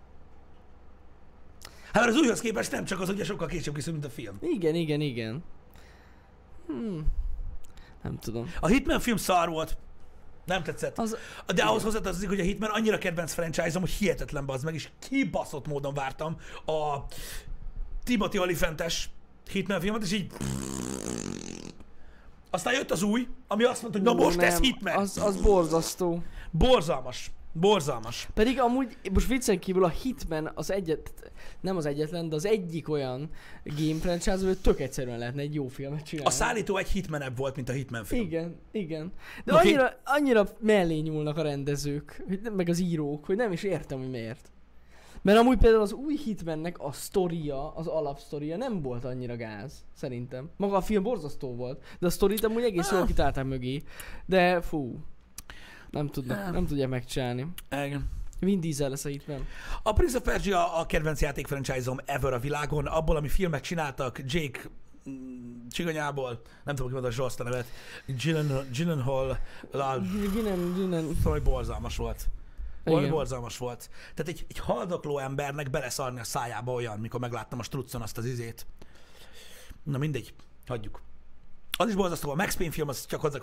Hát 1.93 2.05
mert 2.05 2.15
az 2.15 2.21
újhoz 2.21 2.39
képest 2.39 2.71
nem 2.71 2.85
csak 2.85 2.99
az, 2.99 3.07
hogy 3.07 3.25
sokkal 3.25 3.47
később 3.47 3.73
készül, 3.73 3.93
mint 3.93 4.05
a 4.05 4.09
film. 4.09 4.37
Igen, 4.41 4.75
igen, 4.75 5.01
igen. 5.01 5.43
Hmm. 6.67 7.05
Nem 8.03 8.17
tudom. 8.17 8.51
A 8.59 8.67
Hitman 8.67 8.99
film 8.99 9.17
szar 9.17 9.49
volt. 9.49 9.77
Nem 10.45 10.63
tetszett. 10.63 10.97
Az, 10.97 11.17
De 11.55 11.63
ahhoz 11.63 11.83
hozzátartozik, 11.83 12.29
hogy 12.29 12.39
a 12.39 12.43
Hitman 12.43 12.69
annyira 12.69 12.97
kedvenc 12.97 13.33
franchise-om, 13.33 13.81
hogy 13.81 13.91
hihetetlen 13.91 14.45
bazd 14.45 14.63
meg, 14.65 14.73
és 14.73 14.89
kibaszott 14.99 15.67
módon 15.67 15.93
vártam 15.93 16.37
a 16.65 16.97
Timothy 18.03 18.39
Olyphant-es 18.39 19.09
Hitman 19.51 19.79
filmet, 19.79 20.03
és 20.03 20.11
így... 20.11 20.31
Aztán 22.49 22.73
jött 22.73 22.91
az 22.91 23.03
új, 23.03 23.27
ami 23.47 23.63
azt 23.63 23.81
mondta, 23.81 23.99
hogy 23.99 24.07
na 24.07 24.23
most 24.23 24.39
ez 24.39 24.53
nem, 24.53 24.61
Hitman. 24.61 24.95
Az, 24.95 25.17
az 25.17 25.41
borzasztó. 25.41 26.23
Borzalmas. 26.51 27.31
Borzalmas. 27.59 28.27
Pedig 28.33 28.59
amúgy, 28.59 28.97
most 29.13 29.27
viccen 29.27 29.59
kívül 29.59 29.83
a 29.83 29.87
Hitman 29.87 30.51
az 30.55 30.71
egyet, 30.71 31.31
nem 31.61 31.77
az 31.77 31.85
egyetlen, 31.85 32.29
de 32.29 32.35
az 32.35 32.45
egyik 32.45 32.89
olyan 32.89 33.29
game 33.63 33.99
franchise, 33.99 34.45
hogy 34.45 34.57
tök 34.57 34.79
egyszerűen 34.79 35.17
lehetne 35.17 35.41
egy 35.41 35.53
jó 35.53 35.67
filmet 35.67 36.03
csinálni. 36.03 36.29
A 36.29 36.33
szállító 36.33 36.77
egy 36.77 36.89
hitmenebb 36.89 37.37
volt, 37.37 37.55
mint 37.55 37.69
a 37.69 37.71
Hitman 37.71 38.03
film. 38.03 38.21
Igen, 38.21 38.55
igen. 38.71 39.11
De 39.45 39.53
Oké. 39.53 39.67
annyira, 39.67 39.99
annyira 40.03 40.47
mellé 40.59 40.99
nyúlnak 40.99 41.37
a 41.37 41.41
rendezők, 41.41 42.23
meg 42.55 42.69
az 42.69 42.79
írók, 42.79 43.25
hogy 43.25 43.35
nem 43.35 43.51
is 43.51 43.63
értem, 43.63 43.99
hogy 43.99 44.09
miért. 44.09 44.51
Mert 45.27 45.39
amúgy 45.39 45.57
például 45.57 45.81
az 45.81 45.91
új 45.93 46.17
Hitmannek 46.17 46.79
a 46.79 46.91
sztoria, 46.91 47.73
az 47.75 47.87
alapsztoria 47.87 48.57
nem 48.57 48.81
volt 48.81 49.05
annyira 49.05 49.35
gáz, 49.35 49.73
szerintem. 49.93 50.49
Maga 50.57 50.75
a 50.75 50.81
film 50.81 51.03
borzasztó 51.03 51.55
volt, 51.55 51.83
de 51.99 52.05
a 52.05 52.09
sztorit 52.09 52.43
amúgy 52.45 52.63
egész 52.63 52.91
jól 52.91 53.01
Ah. 53.01 53.07
kitálták 53.07 53.45
mögé. 53.45 53.83
De 54.25 54.61
fú, 54.61 54.99
nem 55.89 56.07
tudnak, 56.07 56.37
Ah. 56.45 56.51
nem 56.51 56.65
tudják 56.65 56.89
megcsinálni. 56.89 57.47
Igen. 57.71 58.09
Vin 58.39 58.59
Diesel 58.59 58.89
lesz 58.89 59.05
a 59.05 59.09
Hitman. 59.09 59.45
A 59.83 59.93
Prince 59.93 60.17
of 60.17 60.23
Persia 60.23 60.77
a 60.77 60.85
kedvenc 60.85 61.21
játék 61.21 61.47
franchise-om 61.47 61.97
ever 62.05 62.33
a 62.33 62.39
világon, 62.39 62.85
abból, 62.85 63.15
ami 63.15 63.27
filmet 63.27 63.63
csináltak, 63.63 64.21
Jake 64.25 64.59
mm, 65.09 65.67
Csiganyából, 65.69 66.41
nem 66.63 66.75
tudom, 66.75 66.91
ki 66.91 66.99
mondta 67.01 67.23
a 67.39 67.43
nevet, 67.43 67.67
Gyllen- 68.05 68.71
Gyllenhaal, 68.71 69.37
Lal, 69.71 69.99
Ginen, 70.33 70.73
Ginen. 70.75 71.07
valami 71.23 71.41
borzalmas 71.41 71.97
volt. 71.97 72.27
Igen. 72.87 73.09
borzalmas 73.09 73.57
volt. 73.57 73.89
Tehát 74.15 74.31
egy, 74.31 74.45
egy 74.49 74.59
haldokló 74.59 75.17
embernek 75.19 75.69
beleszarni 75.69 76.19
a 76.19 76.23
szájába 76.23 76.71
olyan, 76.73 76.99
mikor 76.99 77.19
megláttam 77.19 77.59
a 77.59 77.63
struccon 77.63 78.01
azt 78.01 78.17
az 78.17 78.25
izét. 78.25 78.65
Na 79.83 79.97
mindegy, 79.97 80.33
hagyjuk. 80.67 81.01
Az 81.77 81.87
is 81.87 81.95
borzasztó, 81.95 82.29
a 82.31 82.35
Max 82.35 82.55
Payne 82.55 82.73
film 82.73 82.87
az 82.87 83.05
csak 83.05 83.21
hozzá... 83.21 83.39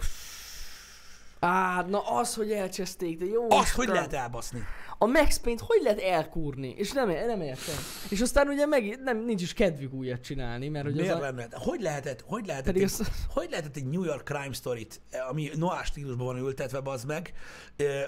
Á, 1.39 1.83
na 1.83 2.01
az, 2.01 2.35
hogy 2.35 2.53
elcseszték, 2.53 3.19
de 3.19 3.25
jó 3.25 3.47
Isten. 3.47 3.75
hogy 3.75 3.89
lehet 3.89 4.13
elbaszni? 4.13 4.63
A 4.99 5.07
Max 5.07 5.39
Payne-t 5.39 5.61
hogy 5.67 5.81
lehet 5.83 6.01
elkúrni? 6.01 6.75
És 6.77 6.93
nem, 6.93 7.09
nem 7.09 7.41
értem. 7.41 7.75
És 8.11 8.21
aztán 8.21 8.49
ugye 8.49 8.67
meg, 8.67 9.01
nem, 9.03 9.25
nincs 9.25 9.43
is 9.43 9.53
kedvük 9.53 9.93
újat 9.93 10.21
csinálni, 10.21 10.69
mert 10.69 10.85
hogy 10.85 10.95
Miért 10.95 11.15
az 11.15 11.19
a, 11.19 11.21
lenne? 11.21 11.49
Hogy 11.53 11.81
lehetett, 11.81 12.21
hogy 12.27 12.47
lehetett, 12.47 12.75
egy, 12.75 12.83
az- 12.83 13.11
hogy 13.29 13.47
lehetett 13.51 13.77
egy 13.77 13.87
New 13.87 14.05
York 14.05 14.23
crime 14.23 14.53
story-t, 14.53 15.01
ami 15.29 15.51
noir 15.57 15.85
stílusban 15.85 16.27
van 16.27 16.37
ültetve, 16.37 16.81
az 16.85 17.05
meg, 17.05 17.33
ö, 17.77 18.01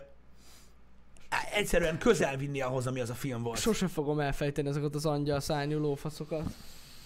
egyszerűen 1.55 1.99
közel 1.99 2.37
vinni 2.37 2.61
ahhoz, 2.61 2.87
ami 2.87 3.01
az 3.01 3.11
a 3.11 3.15
film 3.15 3.43
volt. 3.43 3.59
sose 3.59 3.89
fogom 3.89 4.21
elfejteni 4.21 4.69
ezeket 4.69 4.95
az 4.95 5.07
angyal 5.07 5.41
szárnyú 5.41 5.79
lófaszokat. 5.79 6.45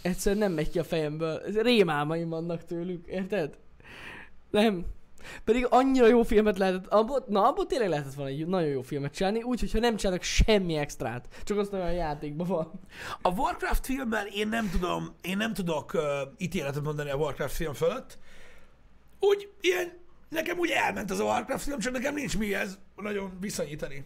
Egyszerűen 0.02 0.42
nem 0.42 0.52
megy 0.52 0.70
ki 0.70 0.78
a 0.78 0.84
fejemből. 0.84 1.42
Rémálmaim 1.62 2.28
vannak 2.28 2.64
tőlük, 2.64 3.06
érted? 3.06 3.58
Nem. 4.50 4.84
Pedig 5.44 5.66
annyira 5.70 6.06
jó 6.06 6.22
filmet 6.22 6.58
lehetett, 6.58 6.86
abból, 6.86 7.24
na 7.28 7.48
abból 7.48 7.66
tényleg 7.66 7.88
lehetett 7.88 8.14
volna 8.14 8.30
egy 8.30 8.46
nagyon 8.46 8.68
jó 8.68 8.82
filmet 8.82 9.14
csinálni, 9.14 9.42
úgy, 9.42 9.60
hogyha 9.60 9.78
nem 9.78 9.96
csinálnak 9.96 10.22
semmi 10.22 10.76
extrát. 10.76 11.28
Csak 11.44 11.58
azt 11.58 11.72
olyan 11.72 11.92
játékban 11.92 12.46
van. 12.46 12.80
A 13.22 13.30
Warcraft 13.30 13.86
filmmel 13.86 14.26
én 14.26 14.48
nem 14.48 14.70
tudom, 14.70 15.14
én 15.22 15.36
nem 15.36 15.54
tudok 15.54 15.94
uh, 15.94 16.02
ítéletet 16.38 16.82
mondani 16.82 17.10
a 17.10 17.16
Warcraft 17.16 17.54
film 17.54 17.72
fölött. 17.72 18.18
Úgy, 19.20 19.48
ilyen, 19.60 19.99
nekem 20.30 20.58
úgy 20.58 20.70
elment 20.70 21.10
az 21.10 21.18
a 21.18 21.24
Warcraft 21.24 21.64
film, 21.64 21.78
csak 21.78 21.92
nekem 21.92 22.14
nincs 22.14 22.38
mihez 22.38 22.78
nagyon 22.96 23.36
viszonyítani. 23.40 24.04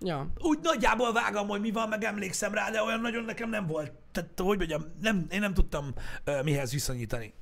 Ja. 0.00 0.30
Úgy 0.38 0.58
nagyjából 0.62 1.12
vágom, 1.12 1.48
hogy 1.48 1.60
mi 1.60 1.70
van, 1.70 1.88
meg 1.88 2.04
emlékszem 2.04 2.54
rá, 2.54 2.70
de 2.70 2.82
olyan 2.82 3.00
nagyon 3.00 3.24
nekem 3.24 3.48
nem 3.48 3.66
volt. 3.66 3.92
Tehát, 4.12 4.40
hogy 4.40 4.56
mondjam, 4.58 4.84
nem, 5.00 5.26
én 5.30 5.40
nem 5.40 5.54
tudtam 5.54 5.94
uh, 6.26 6.42
mihez 6.42 6.72
viszonyítani. 6.72 7.32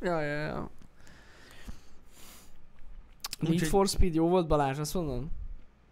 Ja, 0.00 0.20
ja, 0.20 0.40
ja. 0.40 0.70
Need 3.38 3.52
Úgyhogy- 3.52 3.68
for 3.68 3.88
Speed 3.88 4.14
jó 4.14 4.28
volt 4.28 4.46
Balázs, 4.46 4.78
azt 4.78 4.94
mondom? 4.94 5.30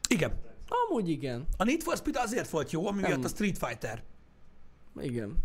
Igen. 0.08 0.40
Amúgy 0.68 1.08
igen. 1.08 1.46
A 1.56 1.64
Need 1.64 1.82
for 1.82 1.96
Speed 1.96 2.16
azért 2.16 2.50
volt 2.50 2.70
jó, 2.70 2.86
ami 2.86 3.00
Nem. 3.00 3.10
miatt 3.10 3.24
a 3.24 3.28
Street 3.28 3.58
Fighter. 3.58 4.02
Igen. 5.00 5.36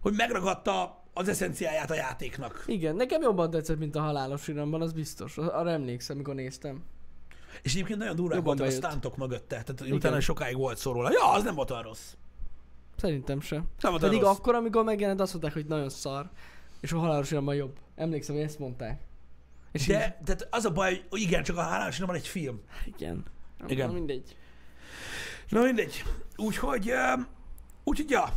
Hogy 0.00 0.14
megragadta 0.14 1.04
az 1.18 1.28
eszenciáját 1.28 1.90
a 1.90 1.94
játéknak. 1.94 2.64
Igen, 2.66 2.96
nekem 2.96 3.22
jobban 3.22 3.50
tetszett, 3.50 3.78
mint 3.78 3.96
a 3.96 4.00
halálos 4.00 4.48
iramban, 4.48 4.80
az 4.82 4.92
biztos. 4.92 5.38
Arra 5.38 5.70
emlékszem, 5.70 6.16
mikor 6.16 6.34
néztem. 6.34 6.82
És 7.62 7.72
egyébként 7.74 7.98
nagyon 7.98 8.16
durván 8.16 8.36
Jobban 8.36 8.56
voltak 8.56 8.74
a 8.74 8.78
bejött. 8.80 8.90
stuntok 8.90 9.16
mögötte. 9.16 9.62
Tehát 9.62 9.80
Igen. 9.80 9.92
utána 9.92 10.20
sokáig 10.20 10.56
volt 10.56 10.78
szó 10.78 10.92
róla. 10.92 11.10
Ja, 11.12 11.30
az 11.32 11.42
nem 11.42 11.54
volt 11.54 11.70
olyan 11.70 11.82
rossz. 11.82 12.12
Szerintem 12.96 13.40
se. 13.40 13.56
Nem 13.56 13.90
volt 13.90 14.00
Pedig 14.00 14.20
rossz. 14.20 14.36
akkor, 14.36 14.54
amikor 14.54 14.84
megjelent, 14.84 15.20
azt 15.20 15.32
mondták, 15.32 15.52
hogy 15.52 15.66
nagyon 15.66 15.88
szar. 15.88 16.30
És 16.80 16.92
a 16.92 16.98
halálos 16.98 17.30
iramban 17.30 17.54
jobb. 17.54 17.76
Emlékszem, 17.94 18.34
hogy 18.34 18.44
ezt 18.44 18.58
mondták. 18.58 19.00
És 19.72 19.86
De 19.86 19.96
tehát 20.24 20.46
az 20.50 20.64
a 20.64 20.70
baj, 20.72 21.04
hogy 21.10 21.20
igen, 21.20 21.42
csak 21.42 21.56
a 21.56 21.62
hálás 21.62 21.98
van 21.98 22.14
egy 22.14 22.28
film. 22.28 22.60
így, 22.86 22.94
igen. 22.94 23.24
Nem, 23.58 23.68
Igen. 23.68 23.86
Na, 23.86 23.92
mindegy. 23.92 24.36
Na 25.48 25.62
mindegy. 25.62 26.02
Úgyhogy, 26.36 26.90
um, 26.90 27.26
úgyhogy 27.84 28.10
ja. 28.10 28.28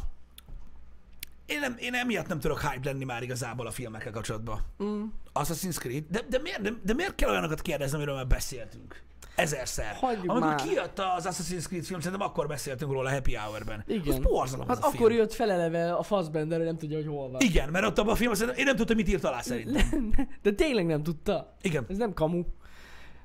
Én, 1.50 1.60
nem, 1.60 1.76
én 1.80 1.93
emiatt 1.93 2.28
nem 2.28 2.39
tudok 2.39 2.62
hype 2.62 2.89
lenni 2.89 3.04
már 3.04 3.24
igazából 3.24 3.68
a 3.68 3.72
filmekkel 3.72 4.12
kapcsolatban. 4.12 4.62
Mm. 4.84 5.04
Assassin's 5.34 5.76
Creed. 5.78 6.04
De, 6.10 6.22
de, 6.30 6.39
miért, 6.39 6.62
de, 6.62 6.72
de 6.84 6.93
miért 6.93 7.16
kell 7.16 7.30
olyanokat 7.30 7.62
kérdezni, 7.62 7.95
amiről 7.95 8.16
már 8.16 8.28
beszéltünk? 8.28 9.02
Ezerszer. 9.36 9.95
Hagyjuk 9.95 10.30
Amikor 10.32 10.47
már. 10.50 10.62
kijött 10.62 11.00
az 11.00 11.28
Assassin's 11.30 11.66
Creed 11.68 11.84
film, 11.86 12.00
szerintem 12.00 12.28
akkor 12.28 12.47
beszéltünk 12.47 12.91
róla 12.91 13.10
a 13.10 13.14
Happy 13.14 13.36
Hour-ben. 13.36 13.84
Igen. 13.88 14.14
Az 14.14 14.20
borzalom 14.20 14.68
Hát 14.68 14.78
az 14.78 14.84
akkor 14.84 15.08
film. 15.08 15.20
jött 15.20 15.34
feleleve 15.34 15.93
a 15.93 16.04
Fassbender, 16.04 16.58
hogy 16.58 16.68
nem 16.68 16.78
tudja, 16.78 16.97
hogy 16.97 17.08
hol 17.08 17.30
van. 17.30 17.41
Igen, 17.41 17.70
mert 17.70 17.86
ott 17.86 17.97
abban 17.97 18.14
a 18.14 18.16
filmben 18.16 18.50
én 18.56 18.66
nem 18.66 18.76
tudtam, 18.76 18.95
mit 18.95 19.08
írt 19.10 19.24
alá 19.24 19.41
szerintem. 19.41 20.14
De 20.43 20.52
tényleg 20.52 20.86
nem 20.86 21.04
tudta. 21.04 21.56
Igen. 21.62 21.86
Ez 21.89 21.97
nem 21.97 22.14
kamu. 22.14 22.43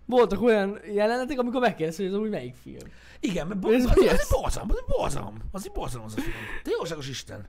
Voltak 0.06 0.42
olyan 0.42 0.78
jelenetek, 0.92 1.38
amikor 1.38 1.60
megkérdezte, 1.60 2.02
hogy 2.02 2.10
ez 2.12 2.16
amúgy 2.18 2.30
melyik 2.30 2.54
film. 2.62 2.88
Igen, 3.20 3.46
mert 3.46 3.60
bo- 3.60 3.72
Ez 3.72 3.84
az, 3.84 3.90
az, 3.96 4.12
az 4.20 4.28
borzalom, 4.40 4.68
az 4.70 4.76
egy 4.76 4.84
borzalom, 4.96 5.34
az 5.52 5.68
borzalom 5.74 6.06
az 6.06 6.14
a 6.16 6.20
film. 6.20 6.34
De 6.64 6.70
jóságos 6.78 7.08
Isten. 7.08 7.46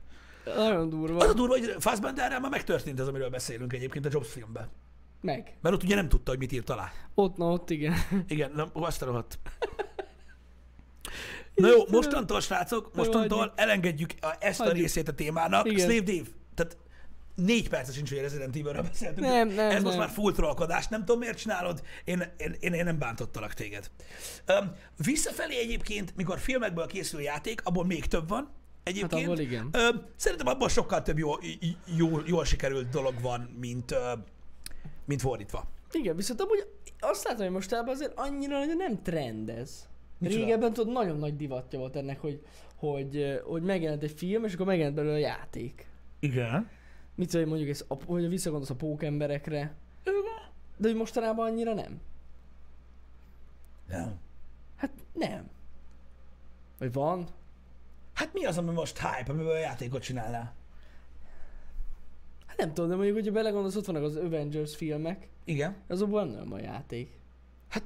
Nagyon 0.54 0.88
durva. 0.88 1.18
Az 1.18 1.28
a 1.28 1.32
durva, 1.32 1.58
hogy 1.58 1.74
Fassbenderrel 1.78 2.40
már 2.40 2.50
megtörtént 2.50 3.00
az, 3.00 3.08
amiről 3.08 3.30
beszélünk 3.30 3.72
egyébként 3.72 4.06
a 4.06 4.08
Jobs 4.12 4.28
filmben. 4.28 4.68
Meg. 5.20 5.56
Mert 5.60 5.74
ott 5.74 5.82
ugye 5.82 5.94
nem 5.94 6.08
tudta, 6.08 6.30
hogy 6.30 6.38
mit 6.38 6.52
írt 6.52 6.70
alá. 6.70 6.92
Ott, 7.14 7.36
na 7.36 7.50
ott, 7.50 7.70
igen. 7.70 7.94
Igen, 8.28 8.52
nem, 8.54 8.68
azt 8.72 9.02
a 9.02 9.06
rohadt. 9.06 9.38
Na 11.54 11.68
jó, 11.68 11.84
mostantól, 11.90 12.40
srácok, 12.40 12.94
mostantól 12.94 13.52
elengedjük 13.56 14.10
a, 14.20 14.36
ezt 14.40 14.60
a 14.60 14.72
részét 14.72 15.08
a 15.08 15.14
témának. 15.14 15.66
Igen. 15.66 15.90
Slave 15.90 16.12
Dave. 16.12 16.28
Tehát 16.54 16.76
négy 17.34 17.68
perce 17.68 17.92
sincs, 17.92 18.08
hogy 18.08 18.18
Resident 18.18 18.56
Evil-ről 18.56 18.82
beszéltünk. 18.82 19.26
Nem, 19.26 19.48
nem, 19.48 19.70
Ez 19.70 19.82
most 19.82 19.96
nem. 19.96 20.06
már 20.06 20.14
full 20.14 20.32
trollkodás. 20.32 20.88
Nem 20.88 21.00
tudom, 21.00 21.18
miért 21.18 21.38
csinálod. 21.38 21.82
Én, 22.04 22.32
én, 22.36 22.56
én, 22.60 22.72
én 22.72 22.84
nem 22.84 22.98
bántottalak 22.98 23.54
téged. 23.54 23.90
Um, 24.48 24.72
visszafelé 24.96 25.58
egyébként, 25.58 26.16
mikor 26.16 26.38
filmekből 26.38 26.86
készül 26.86 27.20
játék, 27.20 27.60
abból 27.64 27.84
még 27.84 28.06
több 28.06 28.28
van. 28.28 28.50
Egyébként. 28.86 29.12
Hát 29.12 29.22
abból 29.22 29.38
igen. 29.38 29.68
Öm, 29.72 30.06
szerintem 30.16 30.46
abban 30.46 30.68
sokkal 30.68 31.02
több 31.02 31.18
jó, 31.18 31.32
jó, 31.96 32.08
jól 32.26 32.44
sikerült 32.44 32.88
dolog 32.88 33.14
van, 33.20 33.40
mint, 33.40 33.90
ö, 33.90 34.12
mint 35.04 35.20
fordítva. 35.20 35.64
Igen, 35.92 36.16
viszont 36.16 36.40
amúgy 36.40 36.68
azt 37.00 37.24
látom, 37.24 37.42
hogy 37.42 37.54
mostában 37.54 37.94
azért 37.94 38.12
annyira 38.16 38.64
nem 38.64 39.02
trend 39.02 39.48
ez. 39.48 39.88
Micsoda? 40.18 40.40
Régebben 40.40 40.72
tudod, 40.72 40.92
nagyon 40.92 41.18
nagy 41.18 41.36
divatja 41.36 41.78
volt 41.78 41.96
ennek, 41.96 42.20
hogy, 42.20 42.42
hogy, 42.76 43.16
ö, 43.16 43.40
hogy 43.44 43.62
megjelent 43.62 44.02
egy 44.02 44.14
film, 44.16 44.44
és 44.44 44.54
akkor 44.54 44.66
megjelent 44.66 44.96
belőle 44.96 45.14
a 45.14 45.18
játék. 45.18 45.86
Igen. 46.18 46.68
Mit 47.14 47.32
hogy 47.32 47.46
mondjuk 47.46 47.68
ez, 47.68 47.84
a, 47.88 47.94
hogy 48.04 48.28
visszagondolsz 48.28 48.70
a 48.70 48.74
pókemberekre, 48.74 49.74
de 50.76 50.88
hogy 50.88 50.96
mostanában 50.96 51.46
annyira 51.46 51.74
nem. 51.74 52.00
Nem. 53.88 54.18
Hát 54.76 54.90
nem. 55.12 55.50
Vagy 56.78 56.92
van? 56.92 57.26
Hát 58.16 58.32
mi 58.32 58.44
az, 58.44 58.58
ami 58.58 58.70
most 58.72 58.98
hype, 58.98 59.32
amiből 59.32 59.50
a 59.50 59.58
játékot 59.58 60.02
csinálnál? 60.02 60.54
Hát 62.46 62.56
nem 62.56 62.68
tudom, 62.74 62.88
de 62.90 62.94
mondjuk, 62.96 63.16
hogyha 63.16 63.32
belegondolsz, 63.32 63.76
ott 63.76 63.84
vannak 63.86 64.02
az 64.02 64.16
Avengers 64.16 64.76
filmek, 64.76 65.28
Igen. 65.44 65.76
azokból 65.88 66.24
nem 66.24 66.48
van 66.48 66.60
játék. 66.60 67.10
Hát, 67.68 67.82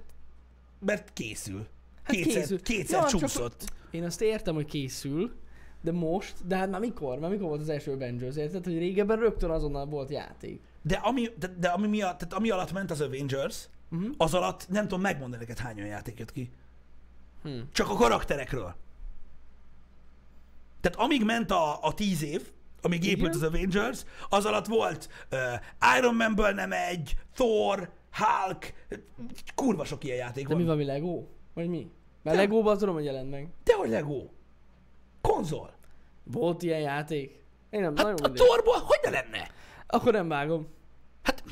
mert 0.79 1.13
készül. 1.13 1.67
Hát 2.03 2.17
kétszer, 2.17 2.41
készül. 2.41 2.63
kétszer 2.63 3.01
Ja, 3.03 3.09
csak- 3.09 3.21
csúszott. 3.21 3.65
Én 3.91 4.05
azt 4.05 4.21
értem, 4.23 4.55
hogy 4.55 4.65
készül, 4.67 5.33
de 5.81 5.93
most, 5.93 6.47
de 6.47 6.57
hát 6.57 6.71
már 6.71 6.81
mikor? 6.81 7.19
Már 7.19 7.31
mikor 7.31 7.49
volt 7.49 7.61
az 7.61 7.69
első 7.69 7.93
Avengers, 7.93 8.37
érted? 8.37 8.65
Hogy 8.65 8.79
régebben 8.79 9.19
rögtön 9.19 9.51
azonnal 9.51 9.87
volt 9.87 10.11
játék. 10.11 10.61
De 10.83 10.95
ami, 10.95 11.29
de, 11.39 11.47
de 11.59 11.69
ami, 11.69 11.87
miatt, 11.87 12.19
tehát 12.19 12.35
ami 12.35 12.51
alatt 12.51 12.73
ment 12.73 12.91
az 12.91 13.01
Avengers, 13.01 13.69
Uh-huh. 13.93 14.15
az 14.17 14.35
alatt 14.35 14.69
nem 14.69 14.83
tudom 14.83 15.01
megmondani 15.01 15.43
neked 15.43 15.59
hány 15.59 15.77
olyan 15.77 15.89
játék 15.89 16.19
jött 16.19 16.33
ki. 16.33 16.51
Hm. 17.43 17.51
Csak 17.73 17.89
a 17.91 17.95
karakterekről. 17.95 18.75
Tehát 20.81 20.99
amíg 20.99 21.25
ment 21.25 21.51
a, 21.51 21.83
a 21.83 21.95
tíz 21.95 22.23
év, 22.23 22.51
amíg 22.83 23.05
épült 23.05 23.35
Igen. 23.35 23.37
az 23.37 23.43
Avengers, 23.43 24.05
az 24.29 24.45
alatt 24.45 24.67
volt 24.67 25.09
uh, 25.33 25.39
Iron 25.99 26.15
Man-ből 26.15 26.51
nem 26.51 26.73
egy, 26.73 27.17
Thor, 27.35 27.91
Hulk, 28.13 28.73
kurva 29.55 29.85
sok 29.85 30.05
ilyen 30.05 30.17
játék 30.17 30.43
De 30.43 30.49
van. 30.53 30.63
mi 30.63 30.69
van, 30.69 30.77
mi 30.77 30.85
Lego? 30.85 31.25
Vagy 31.55 31.69
mi? 31.69 31.91
Mert 32.23 32.37
Nem. 32.37 32.47
Legóban 32.47 32.79
tudom, 32.79 32.95
hogy 32.95 33.05
jelent 33.05 33.31
meg. 33.31 33.49
De 33.65 33.75
hogy 33.75 33.89
Lego? 33.89 34.27
Konzol. 35.21 35.73
Volt 36.25 36.63
ilyen 36.63 36.81
játék? 36.81 37.43
Én 37.71 37.81
nem, 37.81 37.97
Hát 37.97 38.07
nagyon 38.07 38.31
a. 38.31 38.35
Thorból 38.35 38.79
hogy 38.79 38.99
ne 39.03 39.11
lenne? 39.11 39.51
Akkor 39.87 40.13
nem 40.13 40.29
vágom. 40.29 40.69
Hát, 41.23 41.43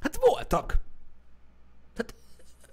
hát 0.00 0.16
voltak. 0.16 0.74
Hát, 1.96 2.14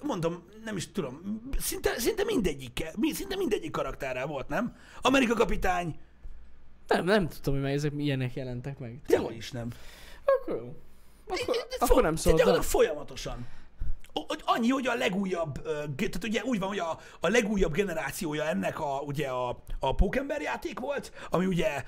mondom, 0.01 0.43
nem 0.65 0.75
is 0.75 0.91
tudom, 0.91 1.41
szinte, 1.59 1.99
szinte 1.99 2.23
mindegyik, 2.23 2.83
mi- 2.95 3.13
szinte 3.13 3.35
mindegyik 3.35 3.71
karakterrel 3.71 4.25
volt, 4.25 4.47
nem? 4.47 4.75
Amerika 5.01 5.33
kapitány, 5.33 5.95
Nem, 6.87 7.05
nem 7.05 7.27
tudtam, 7.27 7.61
hogy 7.61 7.71
ezek 7.71 7.91
ilyenek 7.97 8.33
jelentek 8.33 8.79
meg. 8.79 9.01
dehogy 9.07 9.35
is 9.35 9.51
nem. 9.51 9.67
Akkor 10.25 10.55
jó. 10.55 10.75
Akkor, 11.27 11.55
Fo- 11.55 11.77
akkor 11.89 12.01
nem 12.01 12.13
de 12.13 12.19
szóltam. 12.19 12.37
gyakorlatilag 12.45 12.63
folyamatosan. 12.81 13.47
Hogy 14.27 14.41
annyi, 14.45 14.69
hogy 14.69 14.87
a 14.87 14.95
legújabb, 14.95 15.61
tehát 15.95 16.23
ugye 16.23 16.43
úgy 16.43 16.59
van, 16.59 16.67
hogy 16.67 16.79
a, 16.79 16.99
a 17.19 17.27
legújabb 17.27 17.73
generációja 17.73 18.43
ennek 18.43 18.79
a, 18.79 18.99
ugye 19.05 19.27
a, 19.27 19.63
a 19.79 19.95
Pókember 19.95 20.41
játék 20.41 20.79
volt, 20.79 21.11
ami 21.29 21.45
ugye 21.45 21.83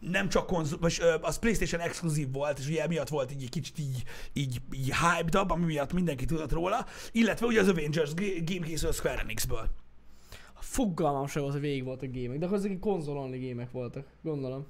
nem 0.00 0.28
csak 0.28 0.46
konzol, 0.46 0.78
vagy 0.78 1.00
az 1.20 1.38
PlayStation 1.38 1.80
exkluzív 1.80 2.32
volt, 2.32 2.58
és 2.58 2.66
ugye 2.66 2.82
emiatt 2.82 3.08
volt 3.08 3.32
így 3.32 3.42
egy 3.42 3.48
kicsit 3.48 3.78
így, 3.78 4.02
így, 4.32 4.60
így 4.74 4.92
hyped 4.96 5.34
ami 5.34 5.64
miatt 5.64 5.92
mindenki 5.92 6.24
tudott 6.24 6.52
róla, 6.52 6.86
illetve 7.12 7.46
ugye 7.46 7.60
az 7.60 7.68
Avengers 7.68 8.14
game 8.14 8.66
készül 8.66 8.88
a 8.88 8.92
Square 8.92 9.20
Enixből. 9.20 9.68
Fogalmam 10.54 11.26
sem 11.26 11.42
volt, 11.42 11.54
hogy 11.54 11.62
végig 11.62 11.84
voltak 11.84 12.10
gémek, 12.10 12.38
de 12.38 12.46
akkor 12.46 12.58
ezek 12.58 12.78
konzol 12.78 13.16
only 13.18 13.38
gémek 13.38 13.70
voltak, 13.70 14.06
gondolom. 14.22 14.66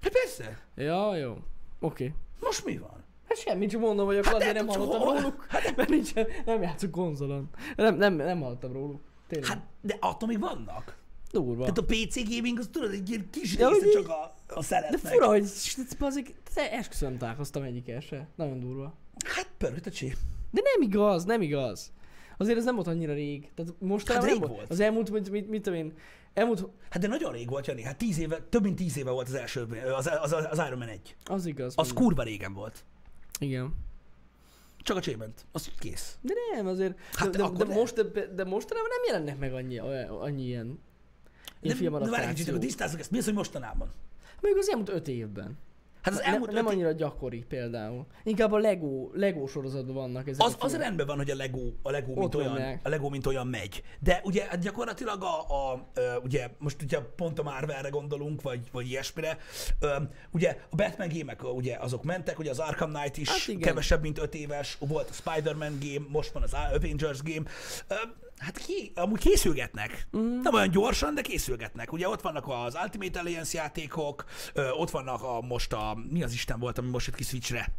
Hát 0.00 0.12
persze, 0.12 0.58
Ja, 0.76 1.16
jó. 1.16 1.30
Oké. 1.30 1.38
Okay. 1.80 2.12
most 2.40 2.64
mi 2.64 2.78
van? 2.78 3.04
Hát 3.28 3.38
semmi, 3.38 3.66
csak 3.66 3.80
mondom, 3.80 4.06
hogy 4.06 4.16
akkor 4.16 4.32
Hát 4.32 4.40
azért 4.40 4.54
nem 4.54 4.66
tudsz, 4.66 4.76
hallottam 4.76 5.00
hol- 5.00 5.20
róluk, 5.20 5.46
mert 5.76 5.88
nincs, 5.88 6.14
nem 6.44 6.62
játszok 6.62 6.90
konzolon. 6.90 7.48
Nem, 7.76 7.96
nem, 7.96 8.14
nem 8.14 8.40
hallottam 8.40 8.72
róluk. 8.72 9.00
Tényleg. 9.28 9.48
Hát, 9.48 9.66
de 9.80 9.96
attól 10.00 10.28
még 10.28 10.40
vannak. 10.40 10.96
durva. 11.30 11.60
Tehát 11.60 11.78
a 11.78 11.84
PC 11.84 12.28
gaming, 12.34 12.58
az 12.58 12.68
tudod, 12.72 12.92
egy 12.92 13.08
ilyen 13.08 13.30
kis 13.30 13.56
Ja, 13.56 13.68
része 13.68 13.90
csak 13.90 14.08
a, 14.08 14.33
a 14.46 14.54
De 14.54 14.62
szeretnek. 14.62 15.12
fura, 15.12 15.26
hogy 15.26 15.50
te 16.54 16.72
esküszöm 16.72 17.18
találkoztam 17.18 17.62
egyikkel 17.62 18.00
se. 18.00 18.28
Nagyon 18.34 18.60
durva. 18.60 18.94
Hát 19.24 19.48
pörögt 19.58 19.86
a 19.86 19.90
csé. 19.90 20.14
De 20.50 20.60
nem 20.74 20.88
igaz, 20.88 21.24
nem 21.24 21.42
igaz. 21.42 21.92
Azért 22.36 22.58
ez 22.58 22.64
nem 22.64 22.74
volt 22.74 22.86
annyira 22.86 23.12
rég. 23.12 23.50
Tehát 23.54 23.74
mostanában 23.78 24.28
Hát 24.28 24.38
rég 24.38 24.48
volt. 24.48 24.70
Az 24.70 24.80
elmúlt, 24.80 25.10
mit, 25.10 25.30
mit, 25.30 25.48
mit 25.48 25.62
tudom 25.62 25.78
én, 25.78 25.92
elmúlt, 26.34 26.66
Hát 26.90 27.02
de 27.02 27.08
nagyon 27.08 27.32
rég 27.32 27.48
volt, 27.48 27.66
Jani. 27.66 27.82
Hát 27.82 27.96
tíz 27.96 28.18
éve, 28.18 28.40
több 28.40 28.62
mint 28.62 28.76
tíz 28.76 28.96
éve 28.96 29.10
volt 29.10 29.28
az 29.28 29.34
első, 29.34 29.66
az, 29.96 30.06
az, 30.22 30.32
az, 30.32 30.46
az 30.50 30.58
Iron 30.66 30.78
Man 30.78 30.88
1. 30.88 31.16
az 31.24 31.46
igaz. 31.46 31.66
Az 31.66 31.74
mondjuk. 31.76 31.98
kurva 31.98 32.22
régen 32.22 32.52
volt. 32.52 32.84
Igen. 33.38 33.74
Csak 34.78 34.96
a 34.96 35.00
csében. 35.00 35.32
Az 35.52 35.70
kész. 35.78 36.16
De 36.20 36.32
nem, 36.54 36.66
azért. 36.66 36.98
Hát 37.12 37.30
de, 37.30 37.38
de, 37.38 37.48
de, 37.56 37.64
ne. 37.64 37.74
most, 37.74 37.94
de, 38.12 38.26
de 38.26 38.44
mostanában 38.44 38.88
nem 38.90 39.02
jelennek 39.06 39.38
meg 39.38 39.54
annyi, 39.54 39.80
olyan- 39.80 40.08
annyi 40.08 40.42
ilyen, 40.44 40.78
De, 41.60 41.74
ilyen 41.78 41.92
de 41.92 42.10
várj 42.10 42.22
egy 42.26 42.28
kicsit, 42.28 42.48
akkor 42.48 42.60
tisztázzuk 42.60 43.00
ezt. 43.00 43.10
Mi 43.10 43.18
az, 43.18 43.24
hogy 43.24 43.34
mostanában? 43.34 43.92
Még 44.44 44.56
az 44.58 44.68
elmúlt 44.68 44.88
öt 44.88 45.08
évben. 45.08 45.58
Hát 46.02 46.14
az 46.14 46.20
nem, 46.20 46.32
elmúlt 46.32 46.50
nem 46.52 46.66
öt- 46.66 46.72
annyira 46.72 46.92
gyakori 46.92 47.44
például. 47.48 48.06
Inkább 48.22 48.52
a 48.52 48.58
Lego, 48.58 49.10
Lego 49.14 49.46
sorozatban 49.46 49.94
vannak 49.94 50.28
ezek 50.28 50.46
az, 50.46 50.56
a 50.58 50.64
az 50.64 50.76
rendben 50.76 51.06
van, 51.06 51.16
hogy 51.16 51.30
a 51.30 51.34
Lego, 51.34 51.72
a 51.82 51.90
Lego, 51.90 52.06
mint 52.12 52.24
Ott 52.24 52.36
olyan, 52.36 52.52
nyomják. 52.52 52.80
a 52.82 52.88
Lego 52.88 53.08
mint 53.08 53.26
olyan 53.26 53.46
megy. 53.46 53.82
De 54.00 54.20
ugye 54.24 54.44
hát 54.44 54.58
gyakorlatilag 54.60 55.22
a, 55.22 55.40
a, 55.72 55.86
ö, 55.94 56.16
ugye 56.22 56.48
most 56.58 56.82
ugye 56.82 56.98
pont 57.00 57.38
a 57.38 57.42
Marvelre 57.42 57.88
gondolunk, 57.88 58.42
vagy, 58.42 58.60
vagy 58.72 58.88
ilyesmire, 58.88 59.38
ugye 60.30 60.56
a 60.70 60.76
Batman 60.76 61.08
gémek 61.08 61.54
ugye 61.54 61.76
azok 61.76 62.02
mentek, 62.02 62.38
ugye 62.38 62.50
az 62.50 62.58
Arkham 62.58 62.92
Knight 62.92 63.16
is 63.16 63.28
Hát 63.28 63.48
igen. 63.48 63.60
kevesebb, 63.60 64.00
mint 64.02 64.18
öt 64.18 64.34
éves, 64.34 64.76
volt 64.80 65.08
a 65.10 65.12
Spider-Man 65.12 65.78
game, 65.80 66.06
most 66.08 66.32
van 66.32 66.42
az 66.42 66.54
Avengers 66.74 67.22
game. 67.22 67.50
Hát 68.38 68.58
ki, 68.58 68.92
amúgy 68.94 69.20
készülgetnek. 69.20 70.06
Mm. 70.16 70.40
Nem 70.40 70.54
olyan 70.54 70.70
gyorsan, 70.70 71.14
de 71.14 71.22
készülgetnek. 71.22 71.92
Ugye 71.92 72.08
ott 72.08 72.20
vannak 72.20 72.44
az 72.48 72.76
Ultimate 72.82 73.18
Alliance 73.18 73.58
játékok, 73.58 74.24
ö, 74.52 74.70
ott 74.70 74.90
vannak 74.90 75.22
a, 75.22 75.40
most 75.40 75.72
a, 75.72 75.96
mi 76.10 76.22
az 76.22 76.32
Isten 76.32 76.58
volt, 76.58 76.78
ami 76.78 76.90
most 76.90 77.06
jött 77.06 77.16
ki 77.16 77.22
Switchre? 77.22 77.72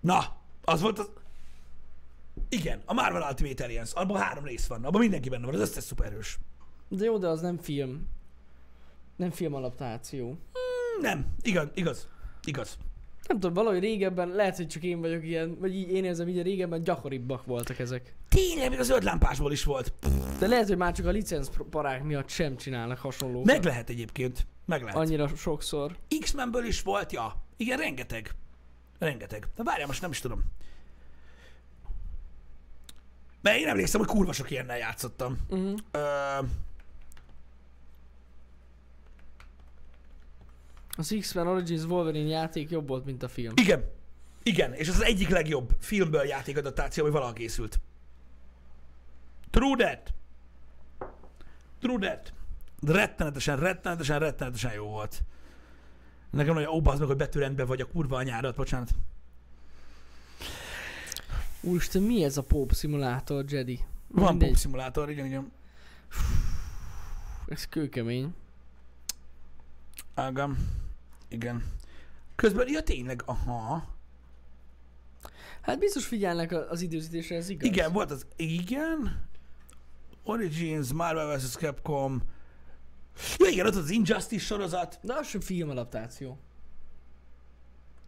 Na, 0.00 0.36
az 0.64 0.80
volt 0.80 0.98
az... 0.98 1.10
Igen, 2.48 2.82
a 2.84 2.92
Marvel 2.92 3.28
Ultimate 3.28 3.64
Alliance, 3.64 4.00
abban 4.00 4.20
három 4.20 4.44
rész 4.44 4.66
van, 4.66 4.84
abban 4.84 5.00
mindenki 5.00 5.28
benne 5.28 5.46
van, 5.46 5.54
az 5.54 5.60
összes 5.60 5.84
szuperhős. 5.84 6.38
De 6.88 7.04
jó, 7.04 7.18
de 7.18 7.28
az 7.28 7.40
nem 7.40 7.58
film. 7.58 8.08
Nem 9.16 9.30
film 9.30 9.54
adaptáció. 9.54 10.26
Hmm, 10.28 11.00
Nem, 11.00 11.26
igaz, 11.42 11.68
igaz, 11.74 12.08
igaz. 12.44 12.78
Nem 13.26 13.40
tudom, 13.40 13.52
valahogy 13.52 13.80
régebben, 13.80 14.28
lehet, 14.28 14.56
hogy 14.56 14.68
csak 14.68 14.82
én 14.82 15.00
vagyok 15.00 15.24
ilyen, 15.24 15.56
vagy 15.60 15.74
így 15.74 15.90
én 15.90 16.04
érzem, 16.04 16.26
hogy 16.26 16.42
régebben 16.42 16.82
gyakoribbak 16.82 17.44
voltak 17.44 17.78
ezek. 17.78 18.14
Tényleg, 18.28 18.70
még 18.70 18.78
az 18.78 18.86
zöld 18.86 19.02
lámpásból 19.02 19.52
is 19.52 19.64
volt. 19.64 19.92
De 20.38 20.46
lehet, 20.46 20.68
hogy 20.68 20.76
már 20.76 20.92
csak 20.92 21.06
a 21.06 21.10
licenc 21.10 21.48
parák 21.70 22.02
miatt 22.02 22.28
sem 22.28 22.56
csinálnak 22.56 22.98
hasonlókat. 22.98 23.46
Meg 23.46 23.64
lehet 23.64 23.88
egyébként, 23.88 24.46
meg 24.64 24.82
lehet. 24.82 24.96
Annyira 24.96 25.28
sokszor. 25.28 25.96
X-Menből 26.20 26.64
is 26.64 26.82
volt, 26.82 27.12
ja. 27.12 27.42
Igen, 27.56 27.78
rengeteg. 27.78 28.30
Rengeteg. 28.98 29.46
De 29.56 29.62
várjál, 29.62 29.86
most 29.86 30.00
nem 30.00 30.10
is 30.10 30.20
tudom. 30.20 30.42
Mert 33.40 33.58
én 33.58 33.66
emlékszem, 33.66 34.00
hogy 34.00 34.08
kurva 34.08 34.32
sok 34.32 34.50
ilyennel 34.50 34.78
játszottam. 34.78 35.38
Uh-huh. 35.48 35.74
Ö, 35.90 35.98
Az 40.96 41.16
X-Men 41.20 41.46
Origins 41.46 41.82
Wolverine 41.82 42.28
játék 42.28 42.70
jobb 42.70 42.88
volt, 42.88 43.04
mint 43.04 43.22
a 43.22 43.28
film. 43.28 43.52
Igen. 43.56 43.84
Igen, 44.42 44.72
és 44.72 44.88
ez 44.88 44.94
az 44.94 45.02
egyik 45.02 45.28
legjobb 45.28 45.76
filmből 45.78 46.24
játékadaptáció, 46.24 47.04
ami 47.04 47.12
valaha 47.12 47.32
készült. 47.32 47.80
True 49.50 49.76
that. 49.76 50.12
True 51.80 51.98
that. 51.98 52.32
De 52.80 52.92
rettenetesen, 52.92 53.58
rettenetesen, 53.58 54.18
rettenetesen 54.18 54.72
jó 54.72 54.86
volt. 54.86 55.22
Nekem 56.30 56.56
olyan, 56.56 56.70
ó, 56.70 56.82
bazd 56.82 56.98
meg, 56.98 57.08
hogy 57.08 57.16
betűrendben 57.16 57.66
vagy 57.66 57.80
a 57.80 57.86
kurva 57.86 58.16
anyárat, 58.16 58.56
bocsánat. 58.56 58.90
Úristen, 61.60 62.02
mi 62.02 62.24
ez 62.24 62.36
a 62.36 62.42
Pope 62.42 62.74
Simulator, 62.74 63.44
Jedi? 63.48 63.80
Van 64.08 64.28
Mindegy. 64.28 64.48
Pop 64.48 64.58
Simulator, 64.58 65.10
igen, 65.10 65.26
igen. 65.26 65.52
Ez 67.48 67.68
kőkemény. 67.68 68.34
Ágam. 70.14 70.82
Igen. 71.34 71.64
Közben, 72.34 72.68
ja 72.68 72.82
tényleg, 72.82 73.22
aha. 73.26 73.92
Hát 75.60 75.78
biztos 75.78 76.06
figyelnek 76.06 76.52
az 76.70 76.80
időzítésre, 76.80 77.36
ez 77.36 77.48
igaz. 77.48 77.68
Igen, 77.68 77.92
volt 77.92 78.10
az, 78.10 78.26
igen. 78.36 79.26
Origins, 80.24 80.92
Marvel 80.92 81.36
vs. 81.36 81.50
Capcom. 81.52 82.22
Ja 83.38 83.48
igen, 83.48 83.66
ott 83.66 83.74
az 83.74 83.90
Injustice 83.90 84.44
sorozat. 84.44 84.98
De 85.02 85.14
az 85.14 85.26
sem 85.28 85.40
filmadaptáció. 85.40 86.28
Ja, 86.28 86.36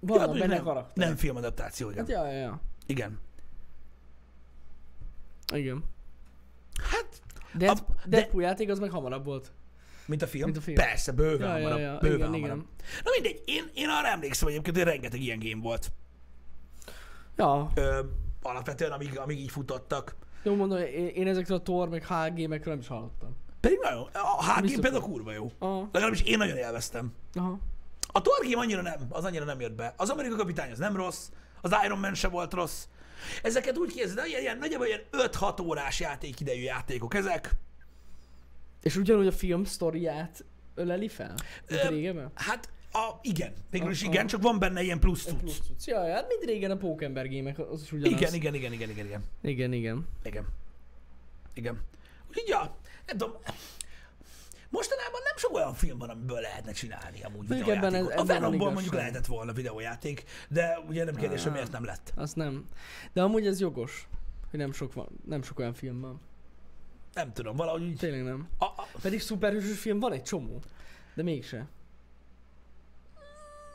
Vannak 0.01 0.27
mondjuk 0.27 0.47
benne 0.47 0.55
nem, 0.57 0.65
karakterek. 0.65 1.09
nem 1.09 1.17
filmadaptáció, 1.17 1.91
igen. 1.91 1.99
Hát 2.07 2.09
ja, 2.09 2.27
ja, 2.31 2.39
ja. 2.39 2.61
Igen. 2.87 3.19
Igen. 5.55 5.85
Hát, 6.91 7.23
Dead, 7.55 7.79
A- 7.79 7.93
de- 7.93 8.17
Deadpool 8.17 8.43
játék 8.43 8.71
az 8.71 8.79
meg 8.79 8.91
hamarabb 8.91 9.25
volt. 9.25 9.53
Mint 10.07 10.23
a 10.23 10.27
film? 10.27 10.45
Mint 10.45 10.57
a 10.57 10.61
film. 10.61 10.77
Persze, 10.77 11.13
bőven 11.13 11.49
Ja, 11.49 11.57
ja, 11.57 11.63
hamarabb. 11.63 11.81
ja, 11.81 11.99
bőven 12.01 12.17
igen, 12.17 12.31
hamarabb. 12.31 12.45
igen. 12.45 12.67
Na 13.05 13.11
mindegy, 13.15 13.43
én, 13.45 13.71
én 13.75 13.89
arra 13.89 14.09
emlékszem 14.09 14.49
egyébként, 14.49 14.77
hogy 14.77 14.85
rengeteg 14.85 15.21
ilyen 15.21 15.39
game 15.39 15.63
volt. 15.63 15.93
Ja, 17.37 17.71
Ö, 17.75 18.01
alapvetően, 18.43 18.93
amíg, 18.93 19.19
amíg 19.19 19.39
így 19.39 19.51
futottak. 19.51 20.17
jó 20.43 20.55
mondom, 20.55 20.79
én, 20.79 21.07
én 21.07 21.27
ezekről 21.27 21.57
a 21.57 21.63
Tor 21.63 21.89
meg 21.89 22.07
HG-mekről 22.07 22.73
nem 22.73 22.79
is 22.79 22.87
hallottam. 22.89 23.37
Pedig 23.61 23.79
nagyon, 23.83 24.09
a 24.13 24.53
HG 24.61 24.81
például 24.81 25.03
kurva 25.03 25.33
jó. 25.33 25.51
Aha, 25.59 25.89
Legalábbis 25.93 26.23
én 26.23 26.39
nagyon 26.39 26.57
élveztem. 26.57 27.13
aha. 27.35 27.59
A 28.13 28.21
Thor 28.21 28.39
game 28.43 28.57
annyira 28.63 28.83
nem, 28.83 29.07
az 29.09 29.25
annyira 29.25 29.45
nem 29.45 29.61
jött 29.61 29.73
be. 29.75 29.95
Az 29.97 30.09
Amerika 30.11 30.37
kapitány 30.37 30.71
az 30.71 30.79
nem 30.79 30.97
rossz, 30.97 31.29
az 31.61 31.75
Iron 31.85 31.99
Man 31.99 32.15
se 32.15 32.29
volt 32.29 32.53
rossz. 32.53 32.85
Ezeket 33.43 33.79
úgy 33.79 33.93
képzeld, 33.95 34.19
hogy 34.19 34.29
ilyen, 34.29 34.41
ilyen, 34.41 34.59
nagyjából 34.59 34.87
ilyen 34.87 35.01
5-6 35.13 35.63
órás 35.67 36.01
játékidejű 36.01 36.63
játékok 36.63 37.15
ezek. 37.15 37.51
És 38.87 38.97
ugyanúgy 38.97 39.27
a 39.27 39.33
film 39.33 39.65
sztoriát 39.65 40.45
öleli 40.75 41.09
fel? 41.09 41.35
Mint 41.69 41.83
Ö, 41.83 41.89
régebben? 41.89 42.31
Hát, 42.35 42.69
a, 42.93 43.19
igen, 43.23 43.53
végül 43.71 43.91
is 43.91 44.03
igen, 44.03 44.27
csak 44.27 44.43
van 44.43 44.59
benne 44.59 44.83
ilyen 44.83 45.01
plusz 45.01 45.25
cucc. 45.25 45.39
plusz 45.39 45.61
cucc. 45.67 45.87
Ja, 45.87 46.13
hát 46.13 46.27
mind 46.29 46.45
régen 46.45 46.71
a 46.71 46.77
Pókember 46.77 47.29
gémek, 47.29 47.59
az 47.59 47.83
is 47.83 47.93
ugyanaz. 47.93 48.21
Igen, 48.21 48.35
igen, 48.35 48.55
igen, 48.55 48.73
igen, 48.73 48.91
igen, 48.91 49.07
igen. 49.07 49.23
Igen, 49.43 49.73
igen. 49.73 50.07
Igen. 50.23 50.47
Igen. 51.55 51.81
Úgyhogy, 52.29 52.49
ja, 52.49 52.77
nem 53.07 53.17
tudom, 53.17 53.35
mostanában 54.71 55.21
nem 55.25 55.37
sok 55.37 55.55
olyan 55.55 55.75
film 55.75 55.99
van, 55.99 56.09
amiből 56.09 56.41
lehetne 56.41 56.73
csinálni 56.73 57.23
amúgy 57.23 57.37
Mondjuk 57.49 57.59
videójátékot. 57.59 57.95
ebben 57.95 58.13
ez- 58.13 58.21
a 58.21 58.25
Venomból 58.25 58.71
mondjuk 58.73 58.95
lehetett 58.95 59.27
volna 59.27 59.53
videójáték, 59.53 60.25
de 60.49 60.79
ugye 60.89 61.05
nem 61.05 61.15
kérdés, 61.15 61.43
hogy 61.43 61.53
miért 61.53 61.73
nem 61.73 61.85
lett. 61.85 62.13
Azt 62.15 62.37
nem. 62.37 62.69
De 63.13 63.23
amúgy 63.23 63.47
ez 63.47 63.61
jogos, 63.61 64.09
hogy 64.51 64.59
nem 64.59 64.73
sok, 64.73 64.93
van, 64.93 65.09
nem 65.25 65.43
sok 65.43 65.59
olyan 65.59 65.75
film 65.75 66.01
van. 66.01 66.21
Nem 67.17 67.33
tudom, 67.33 67.57
valahogy 67.57 67.83
úgy... 67.83 67.97
Tényleg 67.97 68.23
nem. 68.25 68.49
A, 68.59 68.65
a, 68.65 68.89
Pedig 69.03 69.21
szuperhősös 69.21 69.79
film 69.79 69.99
van 70.01 70.13
egy 70.13 70.23
csomó. 70.23 70.63
De 71.15 71.23
mégse. 71.23 71.67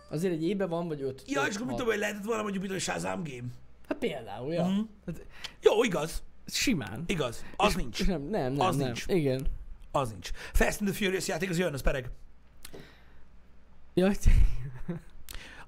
Azért 0.10 0.34
egy 0.34 0.44
évben 0.44 0.70
van, 0.70 0.88
vagy 0.88 1.02
öt. 1.02 1.24
ja, 1.28 1.46
és 1.46 1.56
akkor 1.56 1.66
mit 1.68 1.76
tudom, 1.76 1.92
hogy 1.92 2.00
lehetett 2.00 2.24
volna 2.24 2.42
mondjuk, 2.42 2.64
mint 2.64 2.76
a 2.76 2.80
Shazam 2.80 3.24
game. 3.24 3.48
Hát 3.88 3.98
például, 3.98 4.54
ja. 4.54 4.66
Mhm. 4.66 4.80
Hát, 5.06 5.26
Jó, 5.62 5.84
igaz, 5.84 6.24
simán. 6.46 7.04
igaz. 7.08 7.46
Az 7.56 7.70
és, 7.70 7.76
nincs. 7.76 8.00
És 8.00 8.06
nem, 8.06 8.22
nem, 8.22 8.54
nem, 8.54 8.68
Az 8.68 8.76
nem. 8.76 8.86
nincs. 8.86 9.06
Igen. 9.08 9.46
Az 9.92 10.10
nincs. 10.10 10.30
Fast 10.54 10.82
and 10.82 10.90
the 10.90 11.00
Furious 11.00 11.28
játék, 11.28 11.50
az 11.50 11.58
jön, 11.58 11.74
az 11.74 11.82
pereg. 11.82 12.10
Ja, 13.94 14.12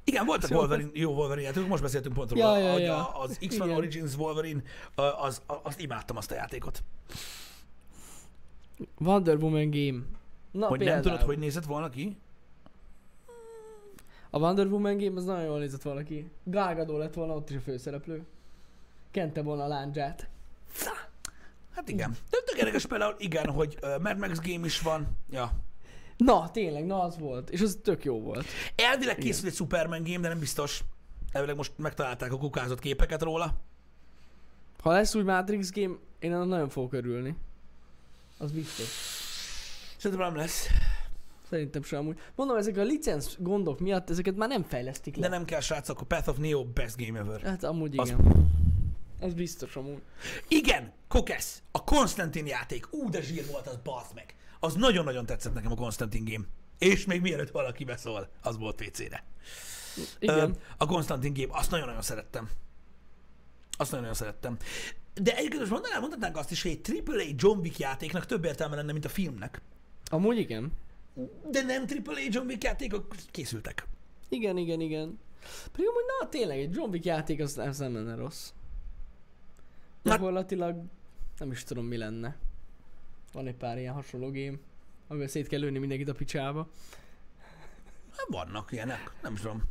Igen, 0.05 0.25
voltak 0.25 0.49
Szóval- 0.49 0.65
Wolverine, 0.67 0.89
jó 0.93 1.11
Wolverine 1.13 1.47
játékok, 1.47 1.67
most 1.69 1.81
beszéltünk 1.81 2.15
pont 2.15 2.31
Ja, 2.37 2.45
róla, 2.45 2.57
ja, 2.57 2.77
ja. 2.77 3.09
a- 3.09 3.21
az 3.21 3.37
X-Men. 3.47 3.69
Origins 3.69 4.15
Wolverine, 4.15 4.61
az, 4.95 5.13
az, 5.17 5.41
azt 5.63 5.79
imádtam 5.79 6.17
azt 6.17 6.31
a 6.31 6.35
játékot. 6.35 6.83
Wonder 8.97 9.37
Woman 9.37 9.69
game. 9.69 10.03
Na, 10.51 10.67
hogy 10.67 10.79
nem 10.79 10.87
például. 10.87 11.01
tudod, 11.01 11.21
hogy 11.21 11.37
nézett 11.37 11.65
volna 11.65 11.89
ki? 11.89 12.17
A 14.29 14.39
Wonder 14.39 14.67
Woman 14.67 14.97
game 14.97 15.17
az 15.17 15.25
nagyon 15.25 15.43
jól 15.43 15.59
nézett 15.59 15.81
valaki. 15.81 16.31
Gal 16.43 16.73
Gadot 16.75 16.97
lett 16.97 17.13
volna 17.13 17.35
ott 17.35 17.49
is 17.49 17.55
a 17.55 17.59
főszereplő. 17.59 18.25
Kente 19.11 19.41
volna 19.41 19.63
a 19.63 19.67
láncsát. 19.67 20.29
Hát 21.71 21.89
igen. 21.89 22.11
De 22.29 22.37
tök 22.45 22.57
érdekes 22.57 22.85
például, 22.85 23.15
igen, 23.17 23.49
hogy 23.49 23.77
uh, 23.81 24.01
Mad 24.01 24.17
Max 24.17 24.39
game 24.39 24.65
is 24.65 24.81
van. 24.81 25.07
Ja. 25.29 25.51
Na, 26.17 26.51
tényleg, 26.51 26.85
na 26.85 27.01
az 27.01 27.17
volt. 27.17 27.49
És 27.49 27.61
az 27.61 27.79
tök 27.83 28.03
jó 28.03 28.21
volt. 28.21 28.45
Elvileg 28.75 29.17
készül 29.17 29.47
egy 29.47 29.55
Superman 29.55 30.03
game, 30.03 30.19
de 30.19 30.27
nem 30.27 30.39
biztos. 30.39 30.83
Elvileg 31.31 31.55
most 31.55 31.71
megtalálták 31.77 32.33
a 32.33 32.37
kukázott 32.37 32.79
képeket 32.79 33.21
róla. 33.21 33.53
Ha 34.81 34.91
lesz 34.91 35.15
új 35.15 35.23
Matrix 35.23 35.71
game, 35.71 35.95
én 36.19 36.31
nagyon 36.31 36.69
fogok 36.69 36.93
örülni. 36.93 37.35
Az 38.43 38.51
biztos. 38.51 38.85
Szerintem 39.97 40.27
nem 40.27 40.35
lesz. 40.35 40.67
Szerintem 41.49 41.83
sem 41.83 41.99
amúgy. 41.99 42.19
Mondom, 42.35 42.57
ezek 42.57 42.77
a 42.77 42.83
licenc 42.83 43.35
gondok 43.37 43.79
miatt 43.79 44.09
ezeket 44.09 44.35
már 44.35 44.49
nem 44.49 44.63
fejlesztik 44.63 45.15
le. 45.15 45.21
De 45.21 45.27
nem 45.27 45.45
kell, 45.45 45.59
srácok, 45.59 46.01
a 46.01 46.03
Path 46.03 46.29
of 46.29 46.37
Neo 46.37 46.65
best 46.65 46.97
game 47.05 47.19
ever. 47.19 47.41
Hát 47.41 47.63
amúgy 47.63 47.97
Az- 47.99 48.09
igen. 48.09 48.51
Az 49.19 49.33
biztos 49.33 49.75
amúgy. 49.75 50.01
Igen, 50.47 50.91
Kokesz, 51.07 51.61
a 51.71 51.83
Konstantin 51.83 52.45
játék. 52.47 52.87
Ú, 52.93 53.09
de 53.09 53.21
zsír 53.21 53.45
volt 53.51 53.67
az, 53.67 53.77
bazd 53.83 54.13
meg. 54.13 54.35
Az 54.59 54.73
nagyon-nagyon 54.73 55.25
tetszett 55.25 55.53
nekem 55.53 55.71
a 55.71 55.75
Konstantin 55.75 56.25
game. 56.25 56.45
És 56.77 57.05
még 57.05 57.21
mielőtt 57.21 57.51
valaki 57.51 57.83
beszól, 57.83 58.29
az 58.41 58.57
volt 58.57 58.75
PC-re. 58.75 59.23
Igen. 60.19 60.37
Ö, 60.49 60.51
a 60.77 60.85
Konstantin 60.85 61.33
game, 61.33 61.57
azt 61.57 61.71
nagyon-nagyon 61.71 62.01
szerettem. 62.01 62.49
Azt 63.77 63.91
nagyon-nagyon 63.91 64.17
szerettem. 64.17 64.57
De 65.13 65.35
egyébként 65.35 65.59
most 65.59 65.71
mondanám, 65.71 65.99
mondhatnánk 65.99 66.37
azt 66.37 66.51
is, 66.51 66.61
hogy 66.61 66.71
egy 66.71 67.03
AAA 67.09 67.23
John 67.35 67.59
Wick 67.59 67.79
játéknak 67.79 68.25
több 68.25 68.45
értelme 68.45 68.75
lenne, 68.75 68.91
mint 68.91 69.05
a 69.05 69.09
filmnek. 69.09 69.61
Amúgy 70.05 70.37
igen. 70.37 70.71
De 71.51 71.61
nem 71.61 71.85
AAA 72.05 72.19
John 72.29 72.47
Wick 72.47 72.63
játékok 72.63 73.15
készültek. 73.31 73.87
Igen, 74.29 74.57
igen, 74.57 74.79
igen. 74.79 75.19
Pedig 75.71 75.87
amúgy 75.87 76.03
na 76.19 76.29
tényleg, 76.29 76.59
egy 76.59 76.75
John 76.75 76.89
Wick 76.89 77.05
játék 77.05 77.41
az, 77.41 77.57
az 77.57 77.77
nem 77.77 77.93
lenne 77.93 78.15
rossz. 78.15 78.49
Gyakorlatilag 80.03 80.83
nem 81.37 81.51
is 81.51 81.63
tudom 81.63 81.85
mi 81.85 81.97
lenne. 81.97 82.37
Van 83.33 83.47
egy 83.47 83.55
pár 83.55 83.77
ilyen 83.77 83.93
hasonló 83.93 84.31
game, 84.31 84.57
amivel 85.07 85.27
szét 85.27 85.47
kell 85.47 85.59
lőni 85.59 85.77
mindenkit 85.77 86.09
a 86.09 86.13
picsába. 86.13 86.69
Hát 88.17 88.27
vannak 88.27 88.71
ilyenek, 88.71 89.11
nem 89.21 89.35
tudom. 89.35 89.63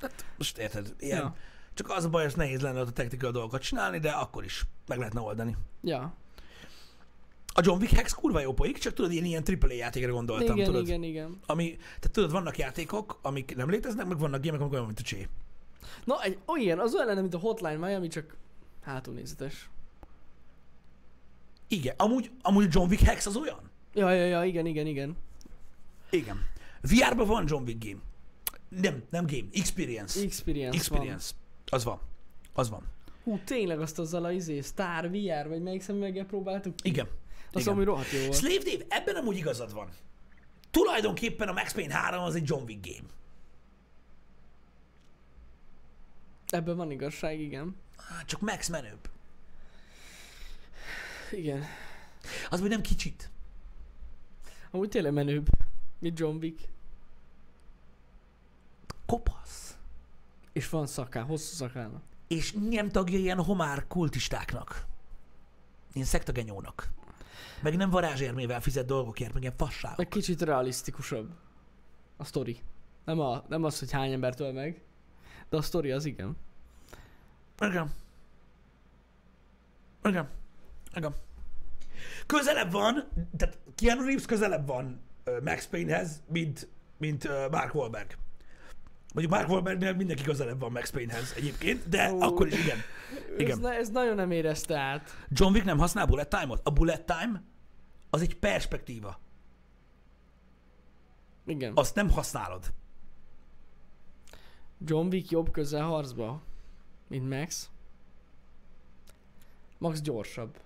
Hát 0.00 0.24
most 0.36 0.58
érted, 0.58 0.94
ilyen. 0.98 1.18
Ja. 1.18 1.36
Csak 1.74 1.90
az 1.90 2.04
a 2.04 2.08
baj, 2.08 2.24
hogy 2.24 2.36
nehéz 2.36 2.60
lenne 2.60 2.80
ott 2.80 2.88
a 2.88 2.92
technikai 2.92 3.30
dolgokat 3.30 3.62
csinálni, 3.62 3.98
de 3.98 4.10
akkor 4.10 4.44
is 4.44 4.66
meg 4.86 4.98
lehetne 4.98 5.20
oldani. 5.20 5.56
Ja. 5.82 6.14
A 7.54 7.60
John 7.64 7.80
Wick 7.80 7.92
Hex 7.92 8.12
kurva 8.12 8.40
jó 8.40 8.52
poik, 8.52 8.78
csak 8.78 8.92
tudod, 8.92 9.12
ilyen, 9.12 9.24
ilyen 9.24 9.42
AAA 9.60 9.72
játékra 9.72 10.12
gondoltam, 10.12 10.56
igen, 10.56 10.66
tudod? 10.66 10.86
igen, 10.86 11.02
igen. 11.02 11.38
Ami, 11.46 11.76
tehát 11.76 12.10
tudod, 12.12 12.30
vannak 12.30 12.58
játékok, 12.58 13.18
amik 13.22 13.56
nem 13.56 13.70
léteznek, 13.70 14.06
meg 14.06 14.18
vannak 14.18 14.40
gémek, 14.40 14.60
amik 14.60 14.72
olyan, 14.72 14.86
mint 14.86 14.98
a 14.98 15.02
csé. 15.02 15.28
Na, 16.04 16.22
egy 16.22 16.38
olyan, 16.46 16.78
az 16.78 16.94
olyan 16.94 17.06
lenne, 17.06 17.20
mint 17.20 17.34
a 17.34 17.38
Hotline 17.38 17.86
Miami, 17.86 18.08
csak 18.08 18.36
hátulnézetes. 18.82 19.70
Igen, 21.68 21.94
amúgy, 21.96 22.30
amúgy 22.42 22.66
John 22.70 22.88
Wick 22.88 23.02
Hex 23.02 23.26
az 23.26 23.36
olyan. 23.36 23.70
Ja, 23.94 24.10
ja, 24.10 24.24
ja, 24.24 24.44
igen, 24.44 24.66
igen, 24.66 24.86
igen. 24.86 25.16
Igen. 26.10 26.46
VR-ban 26.80 27.26
van 27.26 27.44
John 27.48 27.64
Wick 27.64 27.84
game. 27.84 28.00
Nem, 28.68 29.02
nem 29.10 29.26
game, 29.26 29.48
experience. 29.52 30.22
Experience, 30.22 30.76
experience. 30.76 31.30
Az 31.70 31.84
van. 31.84 32.00
Az 32.52 32.70
van. 32.70 32.88
Hú, 33.24 33.38
tényleg 33.44 33.80
azt 33.80 33.98
azzal 33.98 34.24
a 34.24 34.32
izé, 34.32 34.60
Star 34.60 35.10
VR, 35.10 35.48
vagy 35.48 35.62
melyik 35.62 35.82
szemüveggel 35.82 36.24
próbáltuk? 36.24 36.74
Igen. 36.82 37.08
Azt 37.52 37.64
igen. 37.64 37.74
ami 37.74 37.84
rohadt 37.84 38.10
jó 38.10 38.20
volt. 38.20 38.34
Slave 38.34 38.62
Dave, 38.64 38.84
ebben 38.88 39.16
amúgy 39.16 39.36
igazad 39.36 39.72
van. 39.72 39.88
Tulajdonképpen 40.70 41.48
a 41.48 41.52
Max 41.52 41.72
Payne 41.72 41.94
3 41.94 42.22
az 42.22 42.34
egy 42.34 42.48
John 42.48 42.62
Wick 42.62 42.86
game. 42.86 43.08
Ebben 46.46 46.76
van 46.76 46.90
igazság, 46.90 47.40
igen. 47.40 47.76
Csak 48.26 48.40
Max 48.40 48.68
menőbb. 48.68 49.08
Igen. 51.30 51.64
Az 52.50 52.60
még 52.60 52.70
nem 52.70 52.80
kicsit. 52.80 53.30
Amúgy 54.70 54.88
tényleg 54.88 55.12
menőbb, 55.12 55.48
mint 55.98 56.18
John 56.18 56.36
Wick. 56.36 56.68
Kopasz. 59.06 59.69
És 60.52 60.68
van 60.68 60.86
szaká, 60.86 61.20
hosszú 61.20 61.54
szakána. 61.54 62.00
És 62.28 62.56
nem 62.70 62.88
tagja 62.88 63.18
ilyen 63.18 63.42
homár 63.42 63.86
kultistáknak. 63.86 64.86
Ilyen 65.92 66.06
szektagenyónak. 66.06 66.90
Meg 67.62 67.76
nem 67.76 67.90
varázsérmével 67.90 68.60
fizet 68.60 68.86
dolgokért, 68.86 69.32
meg 69.32 69.42
ilyen 69.42 69.56
fasságok. 69.56 69.96
Meg 69.96 70.08
kicsit 70.08 70.42
realisztikusabb. 70.42 71.30
A 72.16 72.24
sztori. 72.24 72.60
Nem, 73.04 73.20
a, 73.20 73.44
nem 73.48 73.64
az, 73.64 73.78
hogy 73.78 73.90
hány 73.90 74.12
embertől 74.12 74.52
meg, 74.52 74.82
de 75.48 75.56
a 75.56 75.62
sztori 75.62 75.90
az 75.90 76.04
igen. 76.04 76.36
Igen. 77.60 77.92
Igen. 80.04 80.28
Igen. 80.94 81.14
Közelebb 82.26 82.72
van, 82.72 83.08
tehát 83.36 83.58
Keanu 83.74 84.04
Reeves 84.04 84.26
közelebb 84.26 84.66
van 84.66 85.00
Max 85.44 85.66
Paynehez, 85.66 86.22
mint, 86.26 86.68
mint 86.96 87.50
Mark 87.50 87.74
Wahlberg. 87.74 88.16
Mondjuk 89.14 89.34
Mark 89.34 89.48
Wahlbergnél 89.48 89.92
mindenki 89.92 90.22
közelebb 90.22 90.60
van 90.60 90.72
Max 90.72 90.90
Paynehez 90.90 91.32
egyébként, 91.36 91.88
de 91.88 92.12
Ó. 92.12 92.20
akkor 92.20 92.46
is 92.46 92.58
igen. 92.58 92.78
Ez, 93.34 93.40
Igen. 93.40 93.58
ne, 93.58 93.70
ez 93.70 93.90
nagyon 93.90 94.14
nem 94.14 94.30
érezte 94.30 94.78
át. 94.78 95.26
John 95.28 95.52
Wick 95.52 95.64
nem 95.64 95.78
használ 95.78 96.06
bullet 96.06 96.28
time-ot? 96.28 96.60
A 96.64 96.70
bullet 96.70 97.06
time 97.06 97.42
az 98.10 98.20
egy 98.20 98.36
perspektíva. 98.36 99.20
Igen. 101.46 101.72
Azt 101.74 101.94
nem 101.94 102.10
használod. 102.10 102.72
John 104.84 105.06
Wick 105.06 105.30
jobb 105.30 105.50
közel 105.50 105.84
harcba, 105.84 106.42
mint 107.08 107.28
Max. 107.28 107.70
Max 109.78 110.00
gyorsabb. 110.00 110.56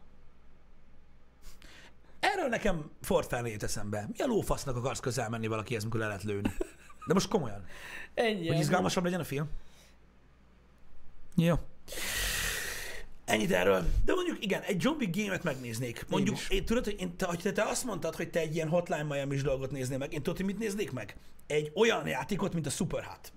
Erről 2.21 2.49
nekem 2.49 2.91
felé 3.01 3.53
jut 3.53 3.63
eszembe. 3.63 4.09
Mi 4.13 4.19
a 4.19 4.27
lófasznak 4.27 4.77
akarsz 4.77 5.01
közel 5.01 5.29
menni 5.29 5.47
valakihez, 5.47 5.83
amikor 5.83 6.01
le 6.01 6.07
lehet 6.07 6.23
lőni? 6.23 6.53
De 7.07 7.13
most 7.15 7.29
komolyan. 7.29 7.65
Ennyi. 8.15 8.49
Hogy 8.49 8.59
izgalmasabb 8.59 9.05
legyen 9.05 9.21
a 9.21 9.25
film? 9.25 9.49
Jó. 11.37 11.55
Ennyit 13.25 13.53
erről. 13.53 13.85
De 14.05 14.15
mondjuk 14.15 14.45
igen, 14.45 14.63
egy 14.63 14.87
Wick 14.87 15.17
game-et 15.17 15.43
megnéznék. 15.43 16.05
Mondjuk, 16.09 16.37
is. 16.37 16.49
én, 16.49 16.65
tudod, 16.65 16.85
hogy 16.85 17.01
én, 17.01 17.17
te, 17.17 17.27
hogy 17.27 17.39
te, 17.39 17.53
te 17.53 17.63
azt 17.63 17.85
mondtad, 17.85 18.15
hogy 18.15 18.31
te 18.31 18.41
egy 18.41 18.55
ilyen 18.55 18.69
Hotline 18.69 19.03
miami 19.03 19.35
is 19.35 19.43
dolgot 19.43 19.71
néznél 19.71 19.99
meg. 19.99 20.13
Én 20.13 20.23
tudod, 20.23 20.37
hogy 20.37 20.47
mit 20.47 20.59
néznék 20.59 20.93
meg? 20.93 21.17
Egy 21.47 21.73
olyan 21.75 22.07
játékot, 22.07 22.53
mint 22.53 22.67
a 22.67 22.71
Superhot. 22.71 23.33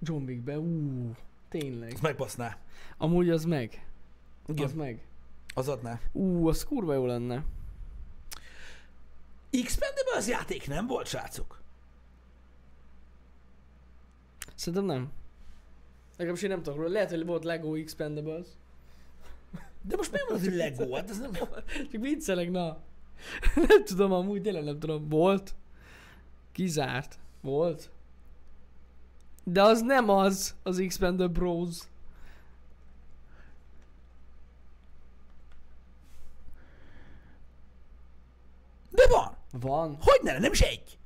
John 0.00 0.22
Wickbe, 0.24 0.58
ú, 0.58 1.10
tényleg. 1.48 1.92
Azt 1.92 2.02
megbaszná. 2.02 2.56
Amúgy 2.98 3.30
az 3.30 3.44
meg. 3.44 3.86
Igen. 4.46 4.64
Az 4.64 4.72
meg. 4.72 5.02
Az 5.54 5.68
adná. 5.68 6.00
Ú, 6.12 6.48
az 6.48 6.64
kurva 6.64 6.94
jó 6.94 7.06
lenne. 7.06 7.44
X-Pendable 9.64 10.16
az 10.16 10.28
játék 10.28 10.68
nem 10.68 10.86
volt, 10.86 11.06
srácok? 11.06 11.57
Szerintem 14.58 14.84
nem. 14.84 15.12
Legalábbis 16.16 16.42
én 16.42 16.48
nem 16.50 16.62
tudok 16.62 16.78
róla. 16.78 16.92
Lehet, 16.92 17.10
hogy 17.10 17.26
volt 17.26 17.44
Lego 17.44 17.74
Expendables. 17.74 18.46
De 19.82 19.96
most 19.96 20.10
miért 20.12 20.28
mondod, 20.28 20.48
hogy 20.48 20.56
Lego? 20.56 20.94
Hát 20.94 21.10
ez 21.10 21.18
nem... 21.18 21.32
Csak 21.90 22.00
viccelek, 22.00 22.50
na. 22.50 22.78
nem 23.68 23.84
tudom 23.84 24.12
amúgy, 24.12 24.42
tényleg 24.42 24.64
nem 24.64 24.78
tudom. 24.78 25.08
Volt. 25.08 25.54
Kizárt. 26.52 27.18
Volt. 27.40 27.90
De 29.44 29.62
az 29.62 29.80
nem 29.80 30.08
az, 30.08 30.54
az 30.62 30.78
Expendable 30.78 31.26
Bros. 31.26 31.78
De 38.90 39.06
van. 39.08 39.36
Van? 39.50 39.96
Hogy 40.00 40.20
ne? 40.22 40.38
Nem 40.38 40.52
is 40.52 40.60
egy. 40.60 40.98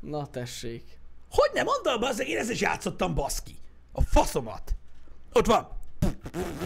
Na 0.00 0.26
tessék. 0.26 0.99
Hogy 1.30 1.50
nem? 1.52 1.64
Mondd 1.64 2.00
bazzeg, 2.00 2.28
én 2.28 2.38
ezzel 2.38 2.52
is 2.52 2.60
játszottam, 2.60 3.14
baszki. 3.14 3.56
A 3.92 4.02
faszomat. 4.02 4.74
Ott 5.32 5.46
van. 5.46 5.68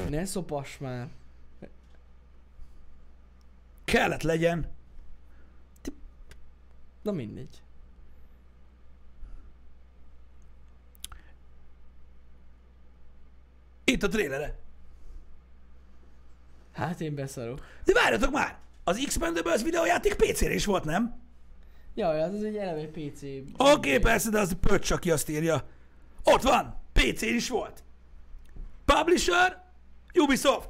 Ne 0.08 0.24
szopass 0.24 0.78
már. 0.78 1.08
Kellett 3.84 4.22
legyen. 4.22 4.72
Na 7.02 7.12
mindegy. 7.12 7.62
Itt 13.84 14.02
a 14.02 14.08
trélere. 14.08 14.58
Hát 16.72 17.00
én 17.00 17.14
beszarok. 17.14 17.66
De 17.84 17.92
várjatok 17.92 18.30
már! 18.32 18.58
Az 18.84 19.02
X-Mendables 19.06 19.62
videójáték 19.62 20.14
PC-re 20.14 20.54
is 20.54 20.64
volt, 20.64 20.84
nem? 20.84 21.23
Jaj, 21.94 22.20
hát 22.20 22.34
ez 22.34 22.42
egy 22.42 22.56
eleve 22.56 22.86
PC. 22.86 23.22
Oké, 23.22 23.44
okay, 23.56 23.98
persze, 23.98 24.30
de 24.30 24.38
az 24.38 24.52
a 24.52 24.56
pöcs, 24.56 24.90
aki 24.90 25.10
azt 25.10 25.28
írja. 25.28 25.64
Ott 26.22 26.42
van! 26.42 26.82
PC 26.92 27.22
is 27.22 27.48
volt. 27.48 27.82
Publisher? 28.84 29.62
Ubisoft. 30.14 30.68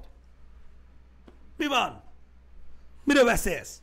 Mi 1.57 1.67
van? 1.67 2.03
Miről 3.05 3.25
beszélsz? 3.25 3.83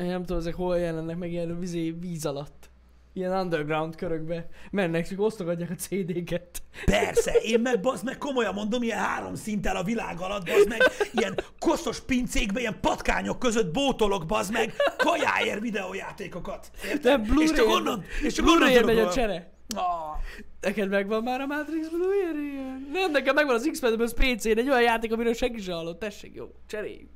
Én 0.00 0.06
nem 0.06 0.20
tudom, 0.20 0.38
ezek 0.38 0.54
hol 0.54 0.78
jelennek 0.78 1.16
meg 1.16 1.30
ilyen 1.30 1.58
vizé, 1.58 1.90
víz 1.90 2.26
alatt. 2.26 2.70
Ilyen 3.16 3.32
underground 3.32 3.94
körökbe. 3.94 4.48
Mennek, 4.70 5.08
csak 5.08 5.20
osztogatják 5.20 5.70
a 5.70 5.74
CD-ket. 5.74 6.62
Persze, 6.84 7.32
én 7.32 7.60
meg 7.60 7.80
bazd 7.80 8.04
meg 8.04 8.18
komolyan 8.18 8.54
mondom, 8.54 8.82
ilyen 8.82 8.98
három 8.98 9.34
szinttel 9.34 9.76
a 9.76 9.82
világ 9.82 10.20
alatt, 10.20 10.46
bazd 10.46 10.68
meg, 10.68 10.80
ilyen 11.12 11.34
koszos 11.58 12.00
pincékbe, 12.00 12.60
ilyen 12.60 12.80
patkányok 12.80 13.38
között 13.38 13.72
bótolok, 13.72 14.26
bazd 14.26 14.52
meg, 14.52 14.72
kajáért 14.96 15.60
videójátékokat. 15.60 16.70
Érted? 16.84 17.26
Nem, 17.26 17.40
és 17.40 17.52
csak 17.52 17.68
onnan, 17.68 18.04
és 18.22 18.32
csak 18.32 18.46
onnan 18.46 18.72
tudok 18.72 18.84
megy 18.84 18.98
a 18.98 19.12
csere. 19.12 19.52
Ah, 19.74 20.16
Neked 20.60 20.88
megvan 20.88 21.22
már 21.22 21.40
a 21.40 21.46
Matrix 21.46 21.86
ilyen? 22.22 22.88
Nem, 22.92 23.10
nekem 23.10 23.34
megvan 23.34 23.54
az 23.54 23.68
X-Mendables 23.70 24.12
PC-n, 24.12 24.58
egy 24.58 24.68
olyan 24.68 24.82
játék, 24.82 25.12
amiről 25.12 25.34
senki 25.34 25.60
sem 25.60 25.74
hallott. 25.74 25.98
Tessék, 25.98 26.34
jó, 26.34 26.52
cseréljük. 26.66 27.10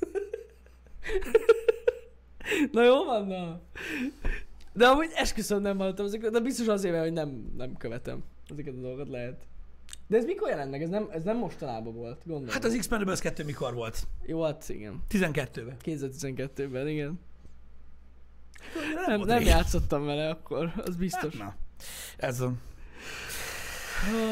na 2.72 2.84
jó 2.84 3.04
van, 3.04 3.26
na. 3.26 3.60
De 4.74 4.86
amúgy 4.86 5.10
esküszöm 5.14 5.62
nem 5.62 5.78
hallottam 5.78 6.06
ezekről, 6.06 6.30
de 6.30 6.40
biztos 6.40 6.66
azért, 6.66 6.92
mert 6.92 7.04
hogy 7.04 7.12
nem, 7.12 7.52
nem 7.56 7.76
követem 7.76 8.24
ezeket 8.50 8.74
a 8.74 8.80
dolgokat 8.80 9.08
lehet. 9.08 9.46
De 10.06 10.16
ez 10.16 10.24
mikor 10.24 10.48
jelent 10.48 10.70
meg? 10.70 10.82
Ez 10.82 10.88
nem, 10.88 11.08
ez 11.10 11.22
nem 11.22 11.36
mostanában 11.36 11.94
volt, 11.94 12.22
gondolom. 12.24 12.54
Hát 12.54 12.64
az 12.64 12.76
X-Mendables 12.78 13.20
2 13.20 13.44
mikor 13.44 13.74
volt? 13.74 14.06
Jó, 14.26 14.42
hát 14.42 14.68
igen. 14.68 15.02
12-ben. 15.10 15.76
2012-ben, 15.84 16.88
igen. 16.88 17.20
Nem, 19.06 19.16
volt 19.16 19.28
nem 19.28 19.38
rég. 19.38 19.46
játszottam 19.46 20.04
vele 20.04 20.28
akkor, 20.28 20.72
az 20.76 20.96
biztos. 20.96 21.36
Na, 21.36 21.54
ez 22.16 22.38
van. 22.38 22.60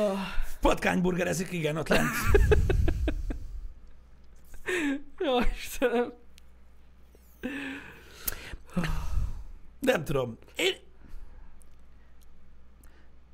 Ah, 0.00 0.18
Patkányburger 0.60 1.26
ezik, 1.26 1.52
igen, 1.52 1.76
ott 1.76 1.88
lent. 1.88 2.08
Jó, 5.24 5.38
Istenem. 5.56 6.12
Nem 9.82 10.04
tudom. 10.04 10.38
Én... 10.56 10.74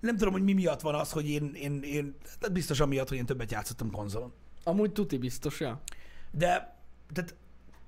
Nem 0.01 0.17
tudom, 0.17 0.33
hogy 0.33 0.43
mi 0.43 0.53
miatt 0.53 0.81
van 0.81 0.95
az, 0.95 1.13
hogy 1.13 1.31
én, 1.31 1.51
én, 1.55 1.83
én 1.83 2.17
biztos 2.53 2.81
amiatt, 2.81 3.09
hogy 3.09 3.17
én 3.17 3.27
többet 3.27 3.51
játszottam 3.51 3.91
konzolon. 3.91 4.33
Amúgy 4.65 4.93
tuti 4.93 5.19
biztos, 5.19 5.61
ja. 5.61 5.83
De 6.31 6.77
tehát 7.13 7.35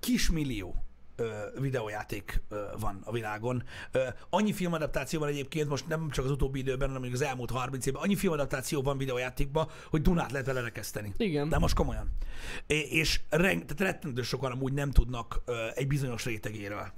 kismillió 0.01 0.85
ö, 1.17 1.61
videójáték 1.61 2.43
ö, 2.49 2.65
van 2.81 3.01
a 3.05 3.13
világon. 3.13 3.63
Ö, 3.93 4.07
annyi 4.31 4.53
filmadaptáció 4.53 5.21
van 5.21 5.29
egyébként, 5.29 5.69
most 5.69 5.89
nem 5.89 6.11
csak 6.11 6.25
az 6.25 6.31
utóbbi 6.31 6.59
időben, 6.59 6.89
hanem 6.89 7.03
még 7.03 7.13
az 7.13 7.23
elmúlt 7.23 7.51
30 7.51 7.87
évben, 7.87 8.03
annyi 8.03 8.17
filmadaptáció 8.17 8.83
van 8.83 8.99
videójátékban, 8.99 9.69
hogy 9.91 10.03
Dunát 10.03 10.31
lehet 10.31 10.47
vele 10.47 10.61
rekeszteni. 10.61 11.15
Igen. 11.17 11.49
De 11.49 11.59
most 11.59 11.75
komolyan. 11.75 12.11
É- 12.67 12.91
és 12.91 13.21
reng, 13.29 13.65
tehát 13.65 13.93
rettentő 13.93 14.23
sokan 14.23 14.53
amúgy 14.53 14.73
nem 14.73 14.91
tudnak 14.91 15.43
ö, 15.45 15.67
egy 15.75 15.87
bizonyos 15.87 16.25
rétegéről. 16.25 16.93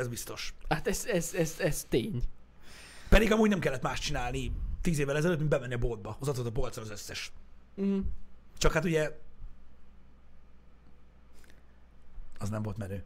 Ez 0.00 0.08
biztos. 0.08 0.54
Hát 0.68 0.86
ez, 0.86 1.06
ez, 1.06 1.34
ez, 1.34 1.54
ez 1.58 1.84
tény. 1.88 2.22
Pedig 3.08 3.32
amúgy 3.32 3.48
nem 3.48 3.58
kellett 3.58 3.82
más 3.82 3.98
csinálni 3.98 4.52
tíz 4.80 4.98
évvel 4.98 5.16
ezelőtt, 5.16 5.38
mint 5.38 5.50
bemenni 5.50 5.74
a 5.74 5.78
boltba. 5.78 6.16
Hozatod 6.18 6.46
a 6.46 6.52
polcra 6.52 6.82
az 6.82 6.90
összes. 6.90 7.32
Mm. 7.80 8.00
Csak 8.58 8.72
hát 8.72 8.84
ugye 8.84 9.18
az 12.38 12.48
nem 12.48 12.62
volt 12.62 12.76
menő. 12.76 13.04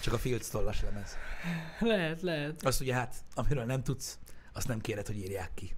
Csak 0.00 0.14
a 0.14 0.18
Fields 0.18 0.48
tollas 0.48 0.82
lemez. 0.82 1.16
Lehet, 1.78 2.22
lehet. 2.22 2.64
Azt 2.64 2.80
ugye 2.80 2.94
hát, 2.94 3.14
amiről 3.34 3.64
nem 3.64 3.82
tudsz, 3.82 4.18
azt 4.52 4.68
nem 4.68 4.80
kéred, 4.80 5.06
hogy 5.06 5.16
írják 5.16 5.50
ki. 5.54 5.74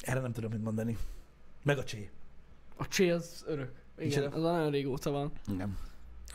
Erre 0.00 0.20
nem 0.20 0.32
tudom 0.32 0.50
mit 0.50 0.62
mondani. 0.62 0.98
Meg 1.62 1.78
a 1.78 1.84
csé. 1.84 2.10
A 2.78 2.88
csé 2.88 3.10
az 3.10 3.44
örök. 3.46 3.72
Igen, 3.98 4.08
Micsoda? 4.08 4.36
az 4.36 4.42
nagyon 4.42 4.70
régóta 4.70 5.10
van. 5.10 5.32
Nem. 5.56 5.78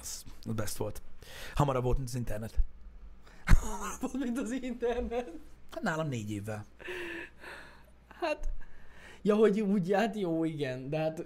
Az 0.01 0.23
a 0.45 0.53
best 0.53 0.77
volt. 0.77 1.01
Hamarabb 1.55 1.83
volt, 1.83 1.97
mint 1.97 2.09
az 2.09 2.15
internet. 2.15 2.59
Volt, 3.99 4.13
mint 4.13 4.37
az 4.37 4.51
internet. 4.51 5.31
Hát 5.71 5.83
nálam 5.83 6.07
négy 6.07 6.31
évvel. 6.31 6.65
Hát, 8.07 8.49
ja, 9.21 9.35
hogy 9.35 9.61
úgy, 9.61 9.91
hát 9.91 10.15
jó, 10.15 10.43
igen, 10.43 10.89
de 10.89 10.97
hát 10.97 11.25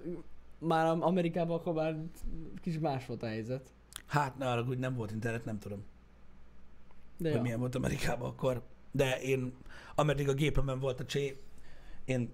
már 0.58 0.86
Am- 0.86 1.02
Amerikában 1.02 1.58
akkor 1.58 1.72
már 1.72 1.96
kicsit 2.60 2.80
más 2.80 3.06
volt 3.06 3.22
a 3.22 3.26
helyzet. 3.26 3.72
Hát, 4.06 4.38
ne 4.38 4.50
arra, 4.50 4.64
hogy 4.64 4.78
nem 4.78 4.94
volt 4.94 5.10
internet, 5.10 5.44
nem 5.44 5.58
tudom. 5.58 5.84
De 7.16 7.28
hogy 7.28 7.36
ja. 7.36 7.42
milyen 7.42 7.58
volt 7.58 7.74
Amerikában 7.74 8.28
akkor. 8.28 8.62
De 8.90 9.20
én, 9.20 9.52
ameddig 9.94 10.28
a 10.28 10.34
gépemen 10.34 10.78
volt 10.78 11.00
a 11.00 11.04
csé, 11.04 11.42
én 12.04 12.32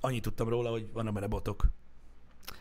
annyit 0.00 0.22
tudtam 0.22 0.48
róla, 0.48 0.70
hogy 0.70 0.92
vannak 0.92 1.14
benne 1.14 1.26
botok. 1.26 1.66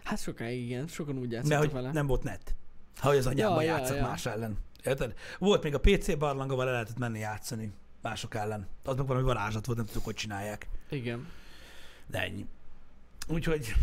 Hát 0.05 0.19
sokáig 0.21 0.61
igen, 0.63 0.87
sokan 0.87 1.17
úgy 1.17 1.31
játszottak 1.31 1.59
hogy 1.59 1.71
vele. 1.71 1.91
nem 1.91 2.07
volt 2.07 2.23
net. 2.23 2.55
Ha 2.97 3.09
az 3.09 3.27
anyámmal 3.27 3.63
Ja, 3.63 3.69
ja, 3.71 3.77
játszott 3.77 3.97
ja. 3.97 4.01
más 4.07 4.25
ellen. 4.25 4.57
Érted? 4.83 5.13
Volt 5.39 5.63
még 5.63 5.73
a 5.73 5.79
PC 5.79 6.17
barlang, 6.17 6.51
ahol 6.51 6.65
el 6.65 6.71
lehetett 6.71 6.97
menni 6.97 7.19
játszani 7.19 7.73
mások 8.01 8.35
ellen. 8.35 8.67
Az 8.83 8.95
meg 8.97 9.07
valami 9.07 9.25
varázslat 9.25 9.65
volt, 9.65 9.77
nem 9.77 9.85
tudjuk, 9.87 10.05
hogy 10.05 10.15
csinálják. 10.15 10.67
Igen. 10.89 11.27
De 12.07 12.21
ennyi. 12.21 12.45
Úgyhogy 13.27 13.73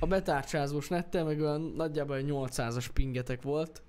A 0.00 0.06
betárcsázós 0.06 0.88
nettel 0.88 1.24
meg 1.24 1.40
olyan 1.40 1.60
nagyjából 1.76 2.16
egy 2.16 2.26
800-as 2.28 2.86
pingetek 2.92 3.42
volt. 3.42 3.82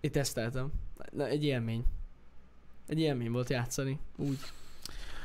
Én 0.00 0.10
teszteltem. 0.12 0.72
Na, 1.10 1.26
egy 1.26 1.44
élmény. 1.44 1.84
Egy 2.86 3.00
élmény 3.00 3.30
volt 3.30 3.50
játszani, 3.50 3.98
úgy. 4.16 4.38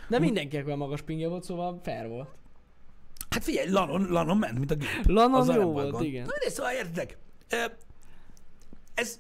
De 0.08 0.20
mindenkinek 0.20 0.66
olyan 0.66 0.78
magas 0.78 1.02
pingje 1.02 1.28
volt, 1.28 1.44
szóval 1.44 1.80
fair 1.84 2.08
volt. 2.08 2.30
Hát 3.38 3.46
figyelj, 3.46 3.70
Lanon, 3.70 4.08
Lanon 4.10 4.38
ment, 4.38 4.58
mint 4.58 4.72
a 4.72 4.76
gép. 4.76 5.06
Lanon 5.06 5.42
Azzal 5.42 5.56
jó 5.56 5.72
volt, 5.72 5.92
gond. 5.92 6.06
igen. 6.06 6.26
Na 6.26 6.34
de 6.44 6.50
szóval 6.50 6.72
értitek, 6.72 7.18
ez, 8.94 9.20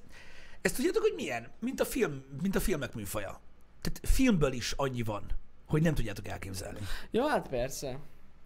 ez 0.61 0.72
tudjátok, 0.72 1.01
hogy 1.01 1.13
milyen? 1.15 1.51
Mint 1.59 1.80
a, 1.80 1.86
film, 1.86 2.24
mint 2.41 2.55
a 2.55 2.59
filmek 2.59 2.93
műfaja. 2.93 3.41
Tehát 3.82 3.99
filmből 4.03 4.51
is 4.51 4.74
annyi 4.76 5.01
van, 5.01 5.26
hogy 5.65 5.82
nem 5.82 5.93
tudjátok 5.93 6.28
elképzelni. 6.28 6.80
Ja, 7.11 7.28
hát 7.28 7.47
persze. 7.47 7.99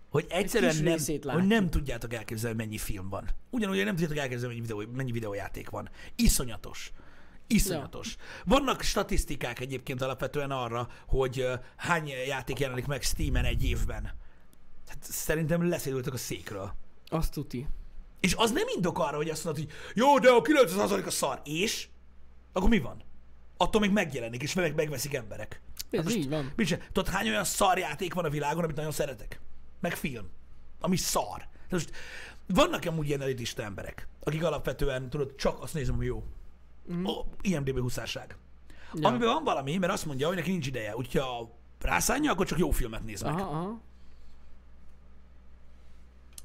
Hogy 0.09 0.25
egyszerűen 0.29 0.71
kis 0.71 1.19
nem, 1.21 1.33
hogy 1.33 1.47
nem 1.47 1.69
tudjátok 1.69 2.13
elképzelni, 2.13 2.57
mennyi 2.57 2.77
film 2.77 3.09
van. 3.09 3.29
Ugyanúgy 3.49 3.75
hogy 3.75 3.85
nem 3.85 3.95
tudjátok 3.95 4.17
elképzelni, 4.17 4.53
mennyi, 4.55 4.67
videó, 4.67 4.93
mennyi 4.95 5.11
videójáték 5.11 5.69
van. 5.69 5.89
Iszonyatos. 6.15 6.91
Iszonyatos. 7.47 8.15
Vannak 8.45 8.81
statisztikák 8.81 9.59
egyébként 9.59 10.01
alapvetően 10.01 10.51
arra, 10.51 10.87
hogy 11.07 11.47
hány 11.75 12.07
játék 12.07 12.59
jelenik 12.59 12.85
meg 12.85 13.01
Steamen 13.01 13.45
egy 13.45 13.63
évben. 13.63 14.19
Hát 14.91 15.03
szerintem 15.03 15.69
leszélültek 15.69 16.13
a 16.13 16.17
székről. 16.17 16.73
Azt 17.07 17.33
tuti. 17.33 17.67
És 18.19 18.35
az 18.35 18.51
nem 18.51 18.67
indok 18.75 18.99
arra, 18.99 19.15
hogy 19.15 19.29
azt 19.29 19.43
mondod, 19.43 19.63
hogy 19.63 19.73
jó, 19.93 20.19
de 20.19 20.29
a 20.29 20.41
90% 20.41 21.05
a 21.05 21.09
szar. 21.09 21.41
És? 21.43 21.87
Akkor 22.53 22.69
mi 22.69 22.79
van? 22.79 23.03
Attól 23.57 23.81
még 23.81 23.91
megjelenik, 23.91 24.41
és 24.41 24.53
meg, 24.53 24.75
megveszik 24.75 25.13
emberek. 25.13 25.61
Ez 25.89 26.03
most- 26.03 26.15
így 26.15 26.29
van. 26.29 26.53
Csinál? 26.57 26.85
Tudod, 26.91 27.13
hány 27.13 27.29
olyan 27.29 27.43
szarjáték 27.43 28.13
van 28.13 28.25
a 28.25 28.29
világon, 28.29 28.63
amit 28.63 28.75
nagyon 28.75 28.91
szeretek? 28.91 29.39
Meg 29.79 29.95
film. 29.95 30.29
Ami 30.79 30.95
szar. 30.95 31.37
De 31.39 31.75
most 31.75 31.91
vannak 32.47 32.85
amúgy 32.85 33.07
ilyen 33.07 33.21
elitista 33.21 33.63
emberek, 33.63 34.07
akik 34.23 34.43
alapvetően, 34.43 35.09
tudod, 35.09 35.35
csak 35.35 35.61
azt 35.61 35.73
nézem, 35.73 35.95
hogy 35.95 36.05
jó. 36.05 36.23
Mm. 36.93 37.05
Oh, 37.05 37.25
IMDB 37.41 37.79
huszárság. 37.79 38.37
Ja. 38.93 39.07
Amiben 39.07 39.27
van 39.27 39.43
valami, 39.43 39.77
mert 39.77 39.93
azt 39.93 40.05
mondja, 40.05 40.27
hogy 40.27 40.35
neki 40.35 40.51
nincs 40.51 40.67
ideje, 40.67 40.95
úgyhogy 40.95 41.21
ha 41.21 41.57
rászánja, 41.81 42.31
akkor 42.31 42.45
csak 42.45 42.57
jó 42.57 42.71
filmet 42.71 43.03
néz 43.03 43.21
meg. 43.21 43.33
Aha, 43.33 43.41
aha. 43.41 43.81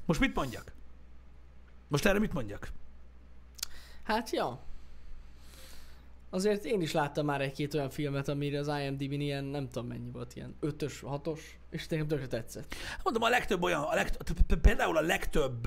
Most 0.07 0.19
mit 0.19 0.35
mondjak? 0.35 0.71
Most 1.87 2.05
erre 2.05 2.19
mit 2.19 2.33
mondjak? 2.33 2.71
Hát 4.03 4.29
ja. 4.29 4.59
Azért 6.29 6.65
én 6.65 6.81
is 6.81 6.91
láttam 6.91 7.25
már 7.25 7.41
egy-két 7.41 7.73
olyan 7.73 7.89
filmet, 7.89 8.27
amire 8.27 8.59
az 8.59 8.67
IMDb-n 8.67 9.19
ilyen, 9.21 9.43
nem 9.43 9.69
tudom 9.69 9.87
mennyi 9.87 10.09
volt, 10.11 10.35
ilyen 10.35 10.55
5-ös, 10.61 10.93
6-os, 11.01 11.39
és 11.69 11.87
nekem 11.87 12.07
tökre 12.07 12.27
tetszett. 12.27 12.75
Mondom, 13.03 13.23
a 13.23 13.29
legtöbb 13.29 13.63
olyan, 13.63 13.83
a 13.83 13.93
legtöbb, 13.93 14.59
például 14.61 14.97
a 14.97 15.01
legtöbb 15.01 15.65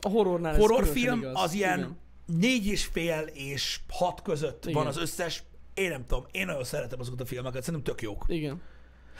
A 0.00 0.08
horrornál 0.08 0.56
horrorfilm 0.56 1.18
igaz. 1.18 1.32
az 1.34 1.52
ilyen 1.52 1.78
Igen. 1.78 1.96
négy 2.26 2.66
és 2.66 2.84
fél 2.84 3.20
és 3.32 3.80
hat 3.88 4.22
között 4.22 4.62
Igen. 4.64 4.74
van 4.76 4.86
az 4.86 4.96
összes. 4.96 5.42
Én 5.74 5.90
nem 5.90 6.06
tudom, 6.06 6.26
én 6.30 6.46
nagyon 6.46 6.64
szeretem 6.64 7.00
azokat 7.00 7.20
a 7.20 7.26
filmeket, 7.26 7.62
szerintem 7.62 7.94
tök 7.94 8.02
jók. 8.02 8.24
Igen. 8.28 8.60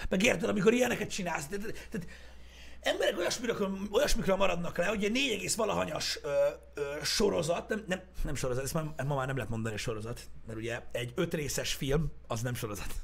Meg 0.08 0.22
érted, 0.22 0.48
amikor 0.48 0.72
ilyeneket 0.72 1.10
csinálsz, 1.10 1.46
tehát, 1.46 1.88
tehát 1.90 2.06
emberek 2.82 3.18
olyasmikről, 3.18 3.78
olyasmikről 3.90 4.36
maradnak 4.36 4.76
le, 4.76 4.86
hogy 4.86 5.04
egy 5.04 5.12
4, 5.12 5.30
egész 5.30 5.54
valahanyas 5.54 6.18
ö, 6.22 6.28
ö, 6.74 6.82
sorozat, 7.02 7.68
nem, 7.68 7.84
nem, 7.86 8.00
nem 8.24 8.34
sorozat, 8.34 8.64
ezt 8.64 8.74
ma, 8.74 8.94
ma 9.04 9.14
már 9.14 9.26
nem 9.26 9.36
lehet 9.36 9.50
mondani 9.50 9.76
sorozat, 9.76 10.20
mert 10.46 10.58
ugye 10.58 10.80
egy 10.92 11.12
öt 11.14 11.34
részes 11.34 11.74
film, 11.74 12.12
az 12.26 12.40
nem 12.40 12.54
sorozat. 12.54 12.94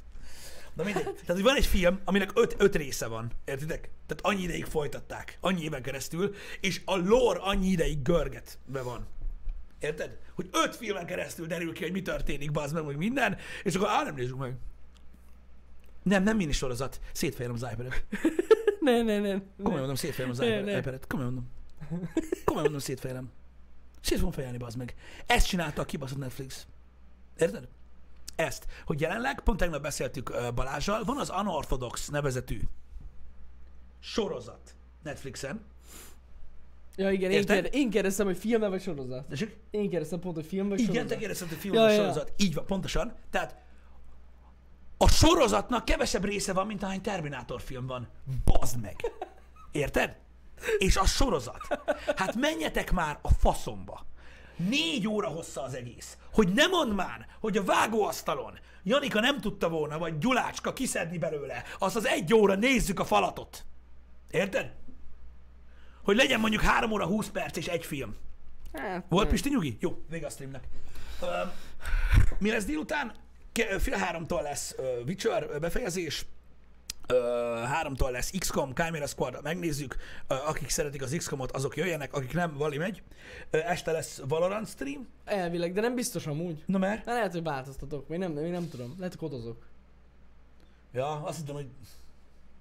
Na 0.73 0.83
mindegy. 0.83 1.03
Tehát, 1.03 1.27
hogy 1.27 1.41
van 1.41 1.55
egy 1.55 1.65
film, 1.65 1.99
aminek 2.05 2.31
öt, 2.33 2.55
öt 2.57 2.75
része 2.75 3.07
van, 3.07 3.31
értitek? 3.45 3.89
Tehát 4.07 4.25
annyi 4.25 4.43
ideig 4.43 4.65
folytatták, 4.65 5.37
annyi 5.41 5.63
éven 5.63 5.81
keresztül, 5.81 6.35
és 6.59 6.81
a 6.85 6.95
lore 6.95 7.39
annyi 7.39 7.67
ideig 7.67 8.01
görgetve 8.01 8.81
van. 8.81 9.07
Érted? 9.79 10.17
Hogy 10.35 10.49
öt 10.51 10.75
filmen 10.75 11.05
keresztül 11.05 11.47
derül 11.47 11.73
ki, 11.73 11.83
hogy 11.83 11.91
mi 11.91 12.01
történik, 12.01 12.51
bazd 12.51 12.73
meg, 12.73 12.85
meg 12.85 12.97
minden, 12.97 13.37
és 13.63 13.75
akkor 13.75 13.87
á, 13.87 14.03
nem 14.03 14.15
nézzük 14.15 14.37
meg. 14.37 14.57
Nem, 16.03 16.23
nem 16.23 16.37
mini 16.37 16.51
sorozat. 16.51 16.99
Szétfejelem 17.11 17.57
az 17.61 17.71
iPad-et. 17.71 18.05
Ne, 18.79 19.01
ne, 19.01 19.19
ne. 19.19 19.39
Komolyan 19.57 19.77
mondom, 19.77 19.95
szétfejelem 19.95 20.37
az 20.39 20.77
iPad-et. 20.77 21.07
Komolyan 21.07 21.33
mondom. 21.33 21.51
Komolyan 22.45 22.63
mondom, 22.63 22.79
szétfejelem. 22.79 23.31
Szét 24.01 24.17
fogom 24.17 24.33
fejelni, 24.33 24.57
bazd 24.57 24.77
meg. 24.77 24.95
Ezt 25.25 25.47
csinálta 25.47 25.81
a 25.81 25.85
kibaszott 25.85 26.17
Netflix. 26.17 26.67
Érted? 27.37 27.67
Ezt. 28.35 28.65
Hogy 28.85 29.01
jelenleg, 29.01 29.41
pont 29.41 29.57
tegnap 29.57 29.81
beszéltük 29.81 30.29
ö, 30.29 30.51
Balázsral, 30.55 31.03
van 31.03 31.17
az 31.17 31.29
Unorthodox 31.39 32.07
nevezetű 32.09 32.59
sorozat 33.99 34.75
Netflixen. 35.03 35.61
Ja 36.95 37.11
igen, 37.11 37.31
én, 37.31 37.45
kérde, 37.45 37.67
én 37.69 37.89
kérdeztem, 37.89 38.25
hogy 38.25 38.37
film 38.37 38.69
vagy 38.69 38.81
sorozat. 38.81 39.35
Én 39.69 39.89
kérdeztem 39.89 40.19
pont, 40.19 40.35
hogy 40.35 40.45
film 40.45 40.69
vagy 40.69 40.79
Igen, 40.79 40.91
sorozat. 40.93 41.11
te 41.13 41.17
kérdezted, 41.17 41.47
hogy 41.47 41.57
film 41.57 41.73
Ja, 41.73 41.81
vagy 41.81 41.91
ja. 41.91 41.97
sorozat. 41.97 42.33
Így 42.37 42.53
van, 42.53 42.65
pontosan. 42.65 43.13
Tehát 43.29 43.57
a 45.01 45.07
sorozatnak 45.07 45.85
kevesebb 45.85 46.25
része 46.25 46.53
van, 46.53 46.67
mint 46.67 46.83
ahány 46.83 47.01
Terminátor 47.01 47.61
film 47.61 47.85
van. 47.87 48.07
Bazd 48.45 48.81
meg. 48.81 48.95
Érted? 49.71 50.17
És 50.77 50.97
a 50.97 51.05
sorozat. 51.05 51.61
Hát 52.15 52.35
menjetek 52.35 52.91
már 52.91 53.19
a 53.21 53.29
faszomba. 53.33 54.05
Négy 54.55 55.07
óra 55.07 55.27
hossza 55.27 55.63
az 55.63 55.73
egész. 55.73 56.17
Hogy 56.33 56.53
ne 56.53 56.67
mondd 56.67 56.91
már, 56.91 57.27
hogy 57.39 57.57
a 57.57 57.63
vágóasztalon 57.63 58.59
Janika 58.83 59.19
nem 59.19 59.41
tudta 59.41 59.69
volna, 59.69 59.97
vagy 59.97 60.17
Gyulácska 60.17 60.73
kiszedni 60.73 61.17
belőle, 61.17 61.63
azt 61.79 61.95
az 61.95 62.07
egy 62.07 62.33
óra 62.33 62.55
nézzük 62.55 62.99
a 62.99 63.05
falatot. 63.05 63.65
Érted? 64.31 64.73
Hogy 66.03 66.15
legyen 66.15 66.39
mondjuk 66.39 66.61
3 66.61 66.91
óra 66.91 67.05
20 67.05 67.29
perc 67.29 67.57
és 67.57 67.67
egy 67.67 67.85
film. 67.85 68.15
Hát, 68.73 69.05
Volt 69.09 69.23
nem. 69.23 69.31
Pisti 69.31 69.49
nyugi? 69.49 69.77
Jó, 69.79 70.03
vége 70.09 70.25
a 70.25 70.29
streamnek. 70.29 70.63
Ö, 71.21 71.25
mi 72.39 72.49
lesz 72.51 72.65
délután? 72.65 73.13
Fél 73.79 73.97
háromtól 73.97 74.41
lesz 74.41 74.75
Witcher 75.05 75.59
befejezés, 75.59 76.25
háromtól 77.65 78.11
lesz 78.11 78.31
XCOM, 78.37 78.73
Chimera 78.73 79.07
Squad, 79.07 79.39
megnézzük. 79.43 79.95
Akik 80.27 80.69
szeretik 80.69 81.01
az 81.01 81.15
XCOM-ot, 81.17 81.51
azok 81.51 81.77
jöjjenek, 81.77 82.13
akik 82.13 82.33
nem, 82.33 82.57
Vali 82.57 82.77
megy. 82.77 83.03
Este 83.49 83.91
lesz 83.91 84.21
Valorant 84.27 84.67
stream. 84.67 85.07
Elvileg, 85.25 85.73
de 85.73 85.81
nem 85.81 85.95
biztos 85.95 86.27
amúgy. 86.27 86.63
Na 86.65 86.77
mert? 86.77 87.05
Na, 87.05 87.13
lehet, 87.13 87.31
hogy 87.31 87.43
változtatok. 87.43 88.07
Még 88.07 88.19
nem, 88.19 88.31
még 88.31 88.51
nem 88.51 88.69
tudom. 88.69 88.95
Lehet, 88.97 89.15
hogy 89.19 89.29
kodozok. 89.29 89.67
Ja, 90.93 91.23
azt 91.23 91.37
hittem, 91.37 91.55
hogy 91.55 91.67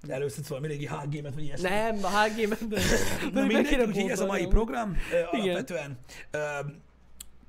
előszedsz 0.08 0.48
valami 0.48 0.66
régi 0.66 0.86
HG-met, 0.86 1.34
vagy 1.34 1.44
ilyesmi. 1.44 1.68
Nem, 1.68 2.04
a 2.04 2.08
HG-ben, 2.08 2.68
de... 2.68 2.80
Na 3.32 3.44
mindegy, 3.46 3.80
úgyhogy 3.80 4.10
ez 4.10 4.20
a 4.20 4.26
mai 4.26 4.46
program. 4.46 4.96
Alapvetően 5.30 5.98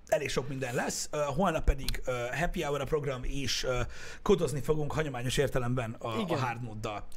elég 0.10 0.30
sok 0.30 0.48
minden 0.48 0.76
lesz. 0.76 1.08
Ö, 1.12 1.18
Holnap 1.18 1.64
pedig 1.64 2.02
ö, 2.06 2.26
Happy 2.40 2.62
Hour 2.62 2.82
a 2.82 2.86
program, 2.86 3.24
és 3.24 3.64
ö, 3.64 3.82
kodozni 4.22 4.62
fogunk 4.62 4.92
hagyományos 4.92 5.38
értelemben 5.38 5.96
a, 6.00 6.08
a 6.08 6.20
Igen. 6.20 6.40
hard 6.40 6.62
moddal. 6.64 7.08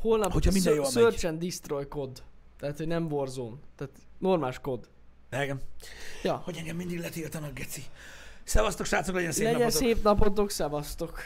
Holnap 0.00 0.32
Hogyha 0.32 0.52
minden 0.52 0.74
jól 0.74 0.84
megy. 0.84 0.92
Search 0.92 1.26
and 1.26 1.38
Destroy 1.44 1.88
kod. 1.88 2.22
Tehát, 2.58 2.76
hogy 2.76 2.86
nem 2.86 3.06
Warzone. 3.12 3.56
Tehát 3.76 3.94
normális 4.18 4.58
kod. 4.58 4.88
Igen. 5.32 5.60
Ja. 6.22 6.34
Hogy 6.44 6.56
engem 6.56 6.76
mindig 6.76 7.00
letiltanak, 7.00 7.52
geci. 7.52 7.82
Szevasztok, 8.44 8.86
srácok, 8.86 9.14
legyen 9.14 9.32
szép 9.32 9.44
Legyen 9.44 9.60
napotok. 9.60 9.80
szép 9.82 10.02
napotok, 10.02 10.50
szevasztok. 10.50 11.20